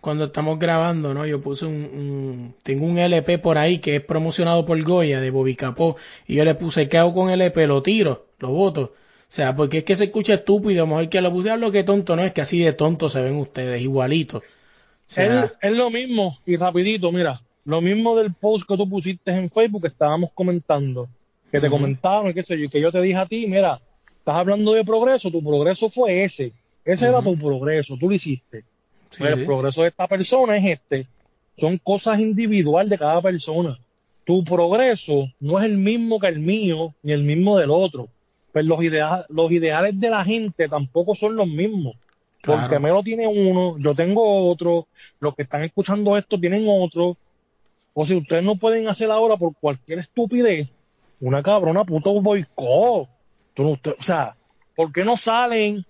[0.00, 1.24] cuando estamos grabando, ¿no?
[1.26, 5.30] Yo puse un, un- tengo un LP por ahí que es promocionado por Goya de
[5.30, 5.96] Bobby Capó
[6.26, 7.66] y yo le puse ¿qué hago con el LP?
[7.68, 8.94] Lo tiro, lo voto.
[9.28, 11.70] O sea, porque es que se escucha estúpido, a lo mejor que lo puse, lo
[11.70, 14.42] que tonto no es que así de tonto se ven ustedes, igualitos.
[14.42, 14.46] O
[15.06, 19.30] sea, Es, es lo mismo, y rapidito, mira, lo mismo del post que tú pusiste
[19.30, 21.08] en Facebook que estábamos comentando,
[21.50, 21.76] que te Ujú.
[21.76, 23.80] comentaron, y qué sé yo, que yo te dije a ti, mira,
[24.18, 26.52] estás hablando de progreso, tu progreso fue ese,
[26.84, 28.60] ese era tu progreso, tú lo hiciste.
[29.10, 29.40] sí, Pero sí.
[29.40, 31.06] el progreso de esta persona es este,
[31.58, 33.76] son cosas individuales de cada persona.
[34.24, 38.06] Tu progreso no es el mismo que el mío, ni el mismo del otro.
[38.52, 41.94] Pero los, idea- los ideales de la gente tampoco son los mismos.
[42.42, 42.80] Porque Claro.
[42.80, 44.86] Melo tiene uno, yo tengo otro,
[45.20, 47.16] los que están escuchando esto tienen otro,
[47.94, 50.68] O si ustedes no pueden hacer ahora por cualquier estupidez,
[51.20, 53.08] una cabrona puto boicot.
[53.56, 54.36] No- o sea,
[54.74, 55.84] ¿por qué no salen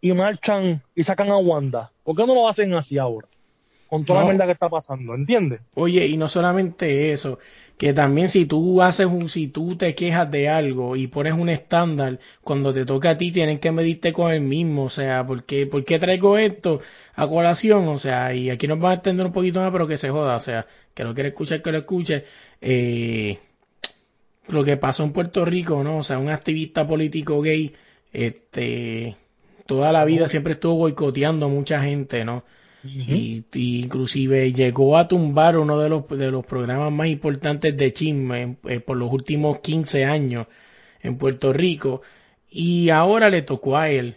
[0.00, 1.90] y marchan y sacan a Wanda?
[2.02, 3.28] ¿Por qué no lo hacen así ahora?
[3.88, 4.26] Con toda No.
[4.26, 5.60] la mierda que está pasando, ¿entiendes?
[5.74, 7.38] Oye, y no solamente eso,
[7.80, 11.48] que también si tú haces un, si tú te quejas de algo y pones un
[11.48, 15.44] estándar, cuando te toca a ti tienen que medirte con el mismo, o sea, ¿por
[15.44, 16.82] qué, por qué traigo esto
[17.14, 17.88] a colación?
[17.88, 20.36] O sea, y aquí nos van a extender un poquito más, pero que se joda,
[20.36, 22.24] o sea, que lo quiere escuchar, que lo escuche.
[22.60, 23.38] Eh,
[24.48, 25.98] lo que pasó en Puerto Rico, ¿no?
[25.98, 27.74] O sea, un activista político gay,
[28.12, 29.16] este,
[29.66, 32.44] toda la vida siempre estuvo boicoteando a mucha gente, ¿no?
[32.82, 37.92] Y, y inclusive llegó a tumbar uno de los, de los programas más importantes de
[37.92, 40.46] chisme eh, por los últimos 15 años
[41.02, 42.02] en Puerto Rico
[42.50, 44.16] y ahora le tocó a él.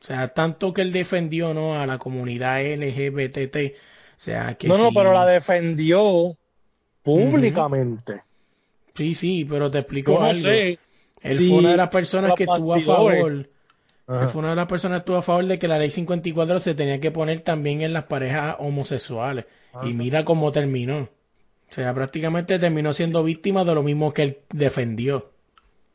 [0.00, 1.80] O sea, tanto que él defendió ¿no?
[1.80, 3.56] a la comunidad LGBTT.
[3.56, 6.32] O sea, que no, no, pero la defendió
[7.02, 8.22] públicamente.
[8.94, 10.40] Sí, sí, pero te explico no algo.
[10.40, 10.78] sé.
[11.22, 13.48] Él fue una de las personas que estuvo a bastidores-
[14.10, 14.28] Él Ajá.
[14.28, 16.74] fue una de las personas que estuvo a favor de que la ley 54 se
[16.74, 19.44] tenía que poner también en las parejas homosexuales.
[19.84, 21.02] Y mira cómo terminó.
[21.02, 25.30] O sea, prácticamente terminó siendo víctima de lo mismo que él defendió.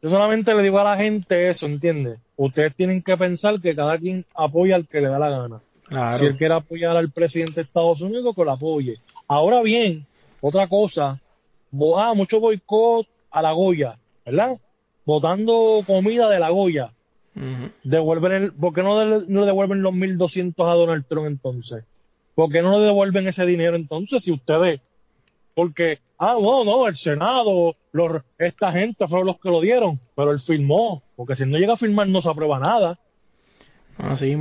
[0.02, 2.22] Yo solamente le digo a la gente eso, ¿entiendes?
[2.38, 5.62] Ustedes tienen que pensar que cada quien apoya al que le da la gana.
[5.90, 6.18] Claro.
[6.18, 8.96] Si él quiere apoyar al presidente de Estados Unidos, que lo apoye.
[9.28, 10.06] Ahora bien,
[10.40, 11.20] otra cosa,
[11.98, 14.58] ah, mucho boicot a la Goya, ¿verdad?
[15.06, 16.94] Votando comida de la Goya.
[17.84, 21.88] Devuelven el, ¿Por qué no, le- no devuelven los 1.200 a Donald Trump entonces?
[22.34, 24.82] ¿Por qué no le devuelven ese dinero entonces si ustedes?
[25.53, 30.32] Porque, ah, no, no, el Senado, los, esta gente fueron los que lo dieron, pero
[30.32, 32.99] él firmó, porque si no llega a firmar no se aprueba nada.
[33.98, 34.38] Así es.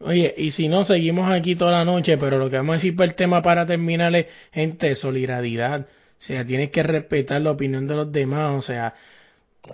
[0.00, 2.94] Oye, y si no, seguimos aquí toda la noche, pero lo que vamos a decir
[2.94, 5.80] por el tema para terminar es, gente, solidaridad.
[5.82, 8.58] O sea, tienes que respetar la opinión de los demás.
[8.58, 8.94] O sea,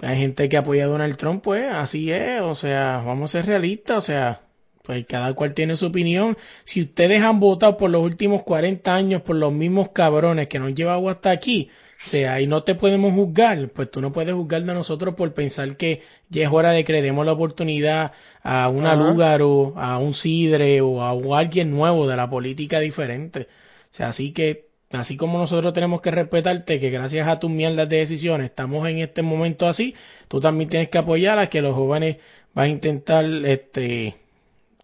[0.02, 2.40] hay gente que apoya a Donald Trump, pues así es.
[2.42, 3.98] O sea, vamos a ser realistas.
[3.98, 4.42] O sea,
[4.82, 6.36] pues cada cual tiene su opinión.
[6.64, 10.68] Si ustedes han votado por los últimos 40 años por los mismos cabrones que nos
[10.68, 11.70] han llevado hasta aquí,
[12.04, 15.32] o sea, y no te podemos juzgar, pues tú no puedes juzgar de nosotros por
[15.34, 19.02] pensar que ya es hora de que le demos la oportunidad a una Ajá.
[19.02, 23.48] Lúgaro, a un Sidre o a alguien nuevo de la política diferente.
[23.90, 27.88] O sea, así que, así como nosotros tenemos que respetarte, que gracias a tus mierdas
[27.88, 29.94] de decisiones estamos en este momento así,
[30.28, 32.18] tú también tienes que apoyar a que los jóvenes
[32.54, 34.16] van a intentar, este,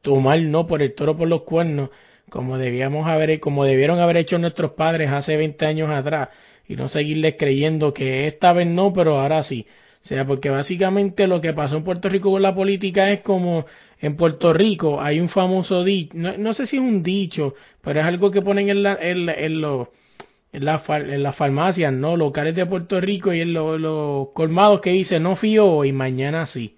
[0.02, 1.90] tomar no por el toro por los cuernos,
[2.28, 6.30] como debíamos haber, como debieron haber hecho nuestros padres hace 20 años atrás,
[6.66, 9.66] y no seguirles creyendo que esta vez no, pero ahora sí.
[10.04, 13.66] O sea, porque básicamente lo que pasó en Puerto Rico con la política es como
[14.02, 18.00] en Puerto Rico hay un famoso dicho, no, no sé si es un dicho, pero
[18.00, 19.88] es algo que ponen en, la, en, los
[20.52, 22.16] en, la far- en las farmacias, ¿no?
[22.18, 26.46] Locales de Puerto Rico y en lo- los colmados que dice no fío hoy, mañana
[26.46, 26.76] sí.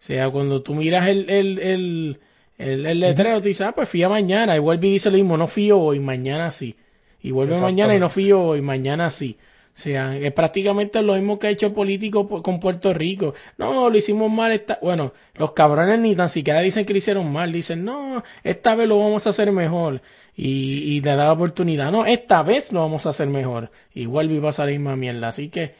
[0.00, 2.20] O sea, cuando tú miras el, el, el,
[2.58, 4.56] el, el letrero, tú dices, ah, pues fía mañana.
[4.56, 6.76] Y vuelve y dice lo mismo, no fío hoy, mañana sí.
[7.22, 9.36] Y vuelve mañana y no fío hoy, mañana sí.
[9.76, 13.34] Sea, es prácticamente lo mismo que ha hecho el político po- con Puerto Rico.
[13.58, 14.50] No, lo hicimos mal.
[14.52, 14.78] Esta...
[14.80, 17.52] Bueno, los cabrones ni tan siquiera dicen que lo hicieron mal.
[17.52, 20.00] Dicen, no, esta vez lo vamos a hacer mejor.
[20.34, 21.92] Y, y le da la oportunidad.
[21.92, 23.70] No, esta vez lo vamos a hacer mejor.
[23.92, 25.28] Y vuelve y pasa la misma mierda.
[25.28, 25.74] Así que,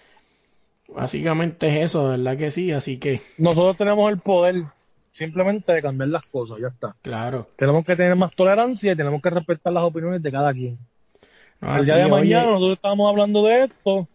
[0.89, 2.73] básicamente es eso, verdad que sí.
[2.73, 4.57] Así que, Nosotros tenemos el poder
[5.11, 6.95] simplemente de cambiar las cosas, ya está.
[7.01, 7.49] claro.
[7.57, 10.77] Tenemos que tener más tolerancia y tenemos que respetar las opiniones de cada quien.
[11.61, 14.09] No, el día de oye, mañana nosotros estábamos hablando de esto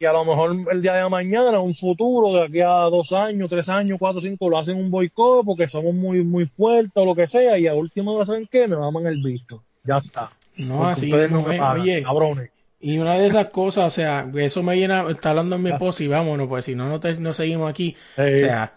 [0.00, 3.12] y a lo mejor el día de mañana, en un futuro, de aquí a dos
[3.12, 7.04] años, tres años, cuatro, cinco, lo hacen un boicot porque somos muy muy fuertes o
[7.04, 8.68] lo que sea y a última hora, ¿saben qué?
[8.68, 9.62] Me maman el visto.
[9.84, 10.30] Ya está.
[10.56, 12.50] No, Porque así no me pagan, Oye, cabrones.
[12.80, 16.08] Y una de esas cosas, o sea, eso me llena, está hablando mi esposa y
[16.08, 17.96] vámonos, pues si no, no, te- no seguimos aquí.
[18.16, 18.32] Eh.
[18.34, 18.72] O sea,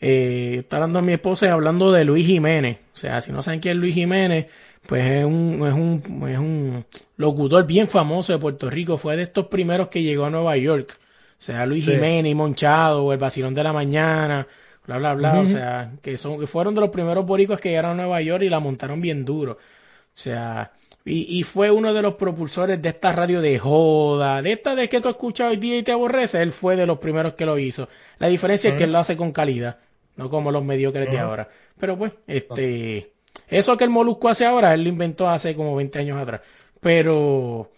[0.00, 2.78] eh, está hablando mi esposa y hablando de Luis Jiménez.
[2.92, 4.48] O sea, si no saben quién es Luis Jiménez,
[4.86, 6.84] pues es un, es un, es un
[7.16, 8.98] locutor bien famoso de Puerto Rico.
[8.98, 10.98] Fue de estos primeros que llegó a Nueva York.
[11.38, 11.92] O sea, Luis Sí.
[11.92, 14.46] Jiménez Monchado, el vacilón de la mañana,
[14.86, 15.40] bla, bla, bla.
[15.40, 18.42] O sea, que son, que fueron de los primeros boricuas que llegaron a Nueva York
[18.44, 19.52] y la montaron bien duro.
[19.52, 20.72] O sea,
[21.04, 24.88] y, y fue uno de los propulsores de esta radio de joda, de esta de
[24.88, 27.58] que tú escuchas hoy día y te aborreces, él fue de los primeros que lo
[27.58, 27.88] hizo.
[28.18, 29.78] La diferencia es que él lo hace con calidad,
[30.16, 31.48] no como los mediocres de ahora.
[31.78, 33.13] Pero pues, este,
[33.48, 36.40] eso que el Molusco hace ahora, él lo inventó hace como 20 años atrás.
[36.80, 37.70] Pero,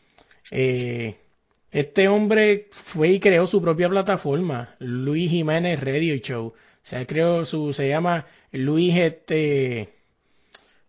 [0.51, 1.16] eh,
[1.70, 6.47] este hombre fue y creó su propia plataforma, Luis Jiménez Radio Show.
[6.47, 9.90] O sea, creó su, se llama Luis, este,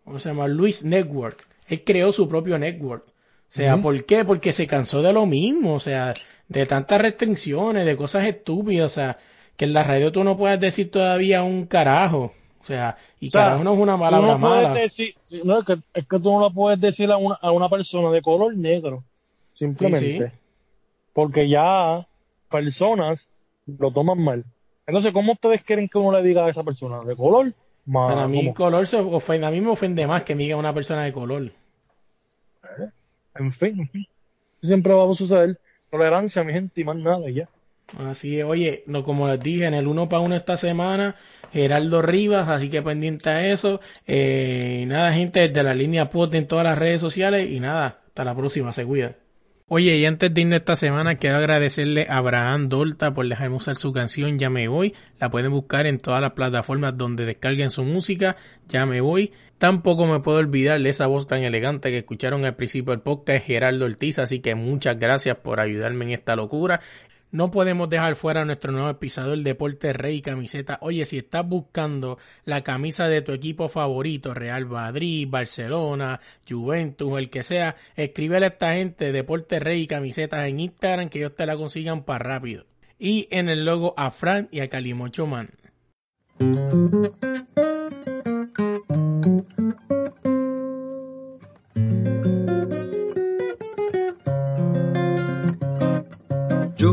[0.04, 0.48] ¿cómo se llama?
[0.48, 1.46] Luis Network.
[1.68, 3.06] Él creó su propio network.
[3.08, 3.12] O
[3.50, 3.84] sea, Ujú.
[3.84, 4.24] ¿por qué?
[4.26, 6.14] Porque se cansó de lo mismo, o sea,
[6.48, 9.18] de tantas restricciones, de cosas estúpidas, o sea,
[9.58, 13.32] que en la radio tú no puedes decir todavía un carajo, o sea, y O
[13.32, 14.74] sea, carajo no es una palabra no mala.
[14.74, 15.14] decir,
[15.44, 18.12] no, es que, es que tú no lo puedes decir a una, a una persona
[18.12, 19.04] de color negro,
[19.54, 20.28] simplemente.
[20.28, 20.40] Sí, sí.
[21.14, 22.06] Porque ya
[22.50, 23.30] personas
[23.66, 24.44] lo toman mal.
[24.86, 27.04] Entonces, ¿cómo ustedes quieren que uno le diga a esa persona?
[27.04, 27.54] ¿De color?
[27.92, 28.54] Para mí ¿cómo?
[28.54, 31.52] color se ofende, a mí me ofende más que me diga una persona de color.
[33.36, 34.08] En fin, en fin.
[34.62, 35.60] Siempre va a suceder.
[35.90, 37.48] Tolerancia, mi gente, y más nada, ya.
[37.96, 41.16] Así es, oye, no, como les dije, en el uno para uno esta semana,
[41.54, 43.80] Geraldo Rivas, así que pendiente a eso.
[44.06, 48.26] Eh, nada, gente, desde la línea POT en todas las redes sociales y nada, hasta
[48.26, 49.16] la próxima, se cuida.
[49.70, 53.76] Oye, y antes de irnos esta semana, quiero agradecerle a Abraham Dolta por dejarme usar
[53.76, 54.94] su canción Ya me voy.
[55.20, 58.38] La pueden buscar en todas las plataformas donde descarguen su música,
[58.70, 59.34] Ya me voy.
[59.58, 63.44] Tampoco me puedo olvidar de esa voz tan elegante que escucharon al principio del podcast,
[63.44, 66.80] Gerardo Ortiz, así que muchas gracias por ayudarme en esta locura.
[67.32, 70.80] No podemos dejar fuera nuestro nuevo episodio Deporte Rey Camiseta.
[70.82, 77.30] Oye, si estás buscando la camisa de tu equipo favorito, Real Madrid, Barcelona, Juventus, el
[77.30, 81.58] que sea, escríbele a esta gente Deporte Rey Camisetas en Instagram que ellos te la
[81.58, 82.66] consigan para rápido.
[82.98, 85.50] Y en el logo a Fran y a Calimocho Man.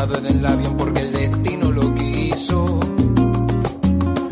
[0.00, 2.80] Y sentado en el avión porque el destino lo quiso.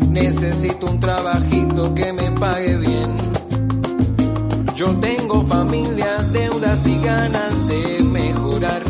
[0.09, 3.15] Necesito un trabajito que me pague bien.
[4.75, 8.83] Yo tengo familia, deudas y ganas de mejorar,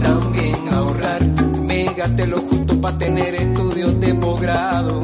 [0.00, 1.24] también ahorrar.
[1.64, 5.02] Me gasté lo justo para tener estudios de posgrado.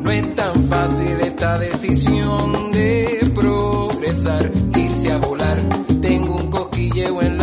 [0.00, 5.60] No es tan fácil esta decisión de progresar, irse a volar.
[6.00, 7.33] Tengo un cosquilleo en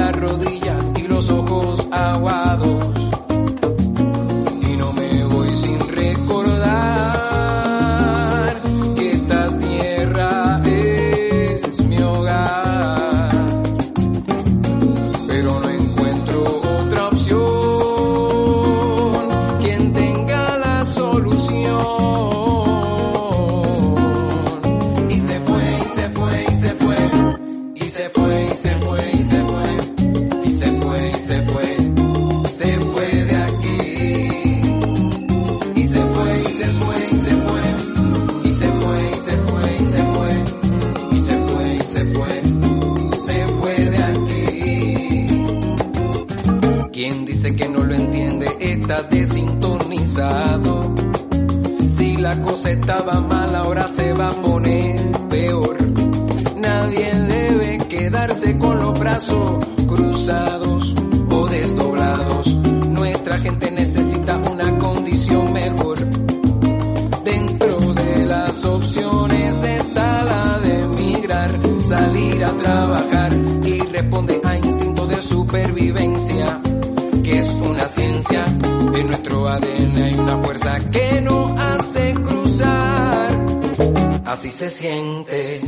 [84.62, 85.60] se siente,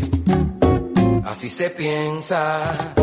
[1.26, 2.94] así se piensa